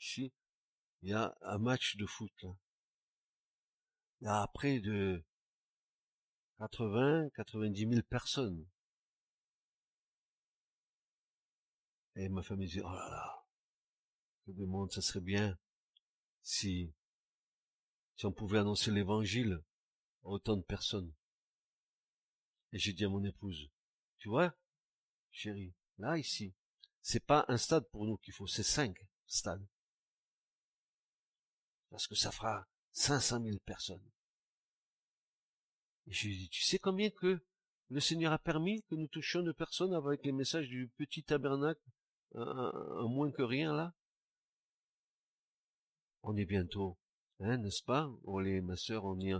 ici, 0.00 0.32
il 1.02 1.10
y 1.10 1.12
a 1.12 1.36
un 1.42 1.58
match 1.58 1.96
de 1.96 2.06
foot 2.06 2.32
là. 2.42 2.50
Il 4.20 4.24
y 4.24 4.28
a 4.28 4.46
près 4.48 4.80
de 4.80 5.22
80, 6.58 7.30
90 7.34 7.88
000 7.88 8.02
personnes. 8.02 8.66
Et 12.16 12.28
ma 12.28 12.42
famille 12.42 12.68
dit, 12.68 12.80
oh 12.80 12.88
là 12.88 13.08
là, 13.10 13.46
que 14.46 14.52
de 14.52 14.64
monde, 14.64 14.90
ça 14.90 15.02
serait 15.02 15.20
bien 15.20 15.58
si, 16.42 16.92
si 18.16 18.24
on 18.24 18.32
pouvait 18.32 18.58
annoncer 18.58 18.90
l'évangile 18.90 19.62
à 20.24 20.28
autant 20.28 20.56
de 20.56 20.62
personnes. 20.62 21.12
Et 22.72 22.78
j'ai 22.78 22.92
dit 22.92 23.04
à 23.04 23.08
mon 23.08 23.22
épouse, 23.24 23.70
tu 24.18 24.28
vois, 24.28 24.54
chérie, 25.30 25.74
là, 25.98 26.16
ici, 26.16 26.54
c'est 27.02 27.24
pas 27.24 27.44
un 27.48 27.58
stade 27.58 27.88
pour 27.90 28.06
nous 28.06 28.16
qu'il 28.16 28.32
faut, 28.32 28.46
c'est 28.46 28.62
cinq 28.62 29.06
stades. 29.26 29.66
Parce 31.90 32.06
que 32.06 32.14
ça 32.14 32.30
fera 32.30 32.66
500 32.92 33.42
000 33.42 33.58
personnes. 33.58 34.10
Je 36.08 36.26
lui 36.26 36.34
ai 36.34 36.38
dit, 36.38 36.48
tu 36.48 36.62
sais 36.62 36.78
combien 36.78 37.10
que 37.10 37.40
le 37.88 38.00
Seigneur 38.00 38.32
a 38.32 38.38
permis 38.38 38.82
que 38.84 38.94
nous 38.94 39.08
touchions 39.08 39.42
de 39.42 39.52
personnes 39.52 39.94
avec 39.94 40.24
les 40.24 40.32
messages 40.32 40.68
du 40.68 40.88
petit 40.96 41.22
tabernacle, 41.22 41.82
moins 42.34 43.30
que 43.30 43.42
rien 43.42 43.74
là? 43.74 43.94
On 46.22 46.36
est 46.36 46.44
bientôt, 46.44 46.96
hein, 47.40 47.56
n'est-ce 47.58 47.82
pas? 47.82 48.10
On 48.24 48.44
est, 48.44 48.60
ma 48.60 48.76
sœur, 48.76 49.04
on 49.04 49.18
est 49.20 49.34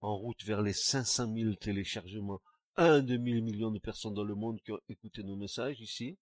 en 0.00 0.14
route 0.14 0.42
vers 0.44 0.62
les 0.62 0.72
500 0.72 1.34
000 1.34 1.54
téléchargements. 1.54 2.40
Un 2.76 3.02
demi 3.02 3.40
million 3.42 3.70
de 3.70 3.78
personnes 3.78 4.14
dans 4.14 4.24
le 4.24 4.34
monde 4.34 4.60
qui 4.62 4.72
ont 4.72 4.80
écouté 4.88 5.22
nos 5.22 5.36
messages 5.36 5.80
ici. 5.80 6.18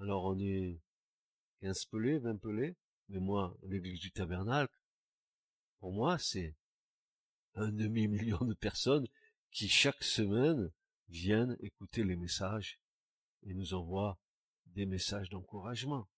Alors 0.00 0.24
on 0.24 0.38
est 0.38 0.80
15 1.60 1.84
pelés, 1.86 2.18
20 2.18 2.36
pelés, 2.36 2.76
mais 3.08 3.18
moi, 3.20 3.56
l'église 3.62 4.00
du 4.00 4.12
tabernacle, 4.12 4.74
pour 5.82 5.92
moi, 5.92 6.16
c'est 6.16 6.54
un 7.56 7.72
demi-million 7.72 8.38
de 8.38 8.54
personnes 8.54 9.08
qui 9.50 9.68
chaque 9.68 10.04
semaine 10.04 10.70
viennent 11.08 11.56
écouter 11.58 12.04
les 12.04 12.14
messages 12.14 12.78
et 13.42 13.52
nous 13.52 13.74
envoient 13.74 14.16
des 14.66 14.86
messages 14.86 15.28
d'encouragement. 15.28 16.08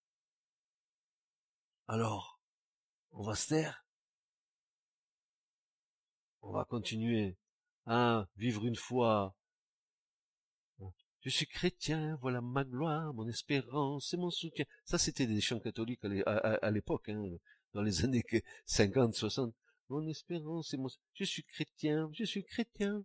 Alors, 1.89 2.39
on 3.13 3.23
va 3.23 3.35
se 3.35 3.49
taire? 3.49 3.87
On 6.43 6.53
va 6.53 6.67
continuer 6.67 7.39
à 7.87 8.29
vivre 8.37 8.67
une 8.67 8.77
foi 8.77 9.35
je 11.25 11.31
suis 11.31 11.47
chrétien, 11.47 12.19
voilà 12.21 12.43
ma 12.43 12.65
gloire, 12.65 13.15
mon 13.15 13.27
espérance 13.27 14.13
et 14.13 14.19
mon 14.19 14.31
soutien. 14.31 14.67
Ça, 14.85 14.99
c'était 14.99 15.27
des 15.27 15.41
chants 15.41 15.59
catholiques 15.59 16.05
à 16.05 16.71
l'époque, 16.71 17.09
hein, 17.09 17.25
dans 17.75 17.83
les 17.83 18.05
années 18.05 18.25
50, 18.67 19.15
60. 19.15 19.55
Mon 19.91 20.07
espérance 20.09 20.73
et 20.73 20.77
mon... 20.79 20.89
Je 21.13 21.25
suis 21.25 21.45
chrétien, 21.45 22.09
je 22.13 22.25
suis 22.25 22.45
chrétien. 22.45 23.05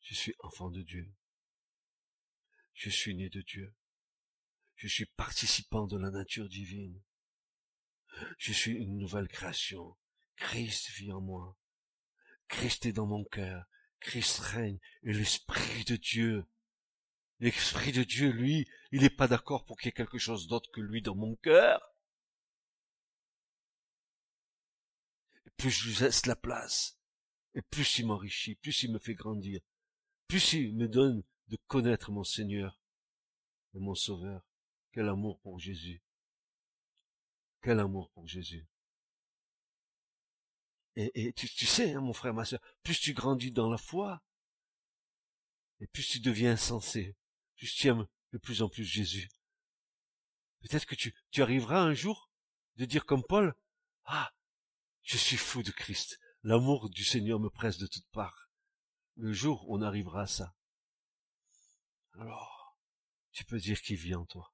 Je 0.00 0.14
suis 0.14 0.34
enfant 0.40 0.70
de 0.70 0.82
Dieu. 0.82 1.12
Je 2.72 2.90
suis 2.90 3.14
né 3.14 3.28
de 3.28 3.42
Dieu. 3.42 3.74
Je 4.76 4.88
suis 4.88 5.06
participant 5.06 5.86
de 5.86 5.98
la 5.98 6.10
nature 6.10 6.48
divine. 6.48 7.00
Je 8.38 8.52
suis 8.52 8.72
une 8.72 8.96
nouvelle 8.98 9.28
création. 9.28 9.96
Christ 10.36 10.88
vit 10.92 11.12
en 11.12 11.20
moi. 11.20 11.56
Christ 12.48 12.86
est 12.86 12.92
dans 12.92 13.06
mon 13.06 13.24
cœur. 13.24 13.66
Christ 14.00 14.38
règne 14.38 14.78
et 15.02 15.12
l'Esprit 15.12 15.84
de 15.84 15.96
Dieu. 15.96 16.44
L'Esprit 17.38 17.92
de 17.92 18.02
Dieu, 18.02 18.30
lui, 18.30 18.68
il 18.92 19.02
n'est 19.02 19.10
pas 19.10 19.28
d'accord 19.28 19.64
pour 19.64 19.78
qu'il 19.78 19.86
y 19.86 19.90
ait 19.90 19.92
quelque 19.92 20.18
chose 20.18 20.46
d'autre 20.46 20.70
que 20.72 20.80
lui 20.80 21.00
dans 21.02 21.14
mon 21.14 21.36
cœur. 21.36 21.80
Et 25.46 25.50
plus 25.56 25.70
je 25.70 25.88
lui 25.88 25.96
laisse 25.96 26.26
la 26.26 26.36
place, 26.36 26.98
et 27.54 27.62
plus 27.62 27.98
il 27.98 28.06
m'enrichit, 28.06 28.56
plus 28.56 28.82
il 28.82 28.92
me 28.92 28.98
fait 28.98 29.14
grandir, 29.14 29.60
plus 30.28 30.52
il 30.54 30.76
me 30.76 30.88
donne 30.88 31.22
de 31.48 31.56
connaître 31.66 32.10
mon 32.10 32.24
Seigneur 32.24 32.80
et 33.74 33.78
mon 33.78 33.94
Sauveur. 33.94 34.46
Quel 34.92 35.08
amour 35.08 35.40
pour 35.40 35.58
Jésus. 35.60 36.02
Quel 37.62 37.78
amour 37.78 38.10
pour 38.10 38.26
Jésus. 38.26 38.66
Et, 41.14 41.32
tu, 41.32 41.66
sais, 41.66 41.94
hein, 41.94 42.00
mon 42.00 42.12
frère, 42.12 42.34
ma 42.34 42.44
soeur, 42.44 42.60
plus 42.82 42.98
tu 43.00 43.12
grandis 43.12 43.52
dans 43.52 43.70
la 43.70 43.78
foi, 43.78 44.22
et 45.80 45.86
plus 45.86 46.06
tu 46.06 46.20
deviens 46.20 46.52
insensé, 46.52 47.16
plus 47.56 47.72
tu 47.72 47.88
aimes 47.88 48.06
de 48.32 48.38
plus 48.38 48.62
en 48.62 48.68
plus 48.68 48.84
Jésus. 48.84 49.28
Peut-être 50.60 50.86
que 50.86 50.94
tu, 50.94 51.14
tu 51.30 51.42
arriveras 51.42 51.80
un 51.80 51.94
jour 51.94 52.30
de 52.76 52.84
dire 52.84 53.06
comme 53.06 53.24
Paul, 53.24 53.54
ah, 54.04 54.32
je 55.02 55.16
suis 55.16 55.36
fou 55.36 55.62
de 55.62 55.70
Christ, 55.70 56.18
l'amour 56.42 56.90
du 56.90 57.04
Seigneur 57.04 57.40
me 57.40 57.50
presse 57.50 57.78
de 57.78 57.86
toutes 57.86 58.08
parts. 58.10 58.50
Le 59.16 59.32
jour 59.32 59.64
on 59.68 59.82
arrivera 59.82 60.22
à 60.22 60.26
ça, 60.26 60.54
alors, 62.14 62.76
tu 63.32 63.44
peux 63.44 63.58
dire 63.58 63.80
qu'il 63.80 63.96
vit 63.96 64.14
en 64.14 64.26
toi 64.26 64.52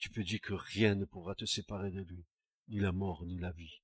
tu 0.00 0.08
peux 0.08 0.24
dire 0.24 0.40
que 0.40 0.54
rien 0.54 0.94
ne 0.94 1.04
pourra 1.04 1.34
te 1.34 1.44
séparer 1.44 1.90
de 1.90 2.00
lui, 2.00 2.26
ni 2.68 2.80
la 2.80 2.90
mort, 2.90 3.24
ni 3.26 3.38
la 3.38 3.52
vie, 3.52 3.82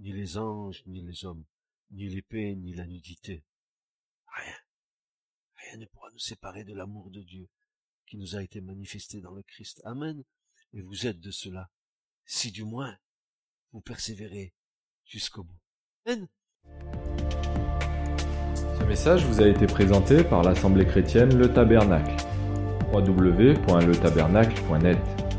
ni 0.00 0.12
les 0.12 0.36
anges, 0.38 0.82
ni 0.86 1.02
les 1.02 1.24
hommes, 1.24 1.44
ni 1.90 2.08
l'épée, 2.08 2.56
ni 2.56 2.74
la 2.74 2.86
nudité. 2.86 3.44
Rien, 4.26 4.56
rien 5.56 5.76
ne 5.78 5.86
pourra 5.86 6.10
nous 6.10 6.18
séparer 6.18 6.64
de 6.64 6.74
l'amour 6.74 7.10
de 7.10 7.22
Dieu 7.22 7.48
qui 8.06 8.16
nous 8.16 8.34
a 8.34 8.42
été 8.42 8.60
manifesté 8.60 9.20
dans 9.20 9.30
le 9.32 9.42
Christ. 9.42 9.80
Amen. 9.84 10.24
Et 10.72 10.82
vous 10.82 11.06
êtes 11.06 11.20
de 11.20 11.30
cela, 11.30 11.70
si 12.26 12.50
du 12.50 12.64
moins 12.64 12.98
vous 13.72 13.80
persévérez 13.80 14.52
jusqu'au 15.04 15.44
bout. 15.44 15.60
Amen. 16.06 16.26
Ce 18.78 18.84
message 18.84 19.24
vous 19.24 19.40
a 19.40 19.46
été 19.46 19.66
présenté 19.66 20.24
par 20.24 20.42
l'Assemblée 20.42 20.86
chrétienne 20.86 21.38
Le 21.38 21.52
Tabernacle. 21.52 22.16
www.letabernacle.net 22.92 25.29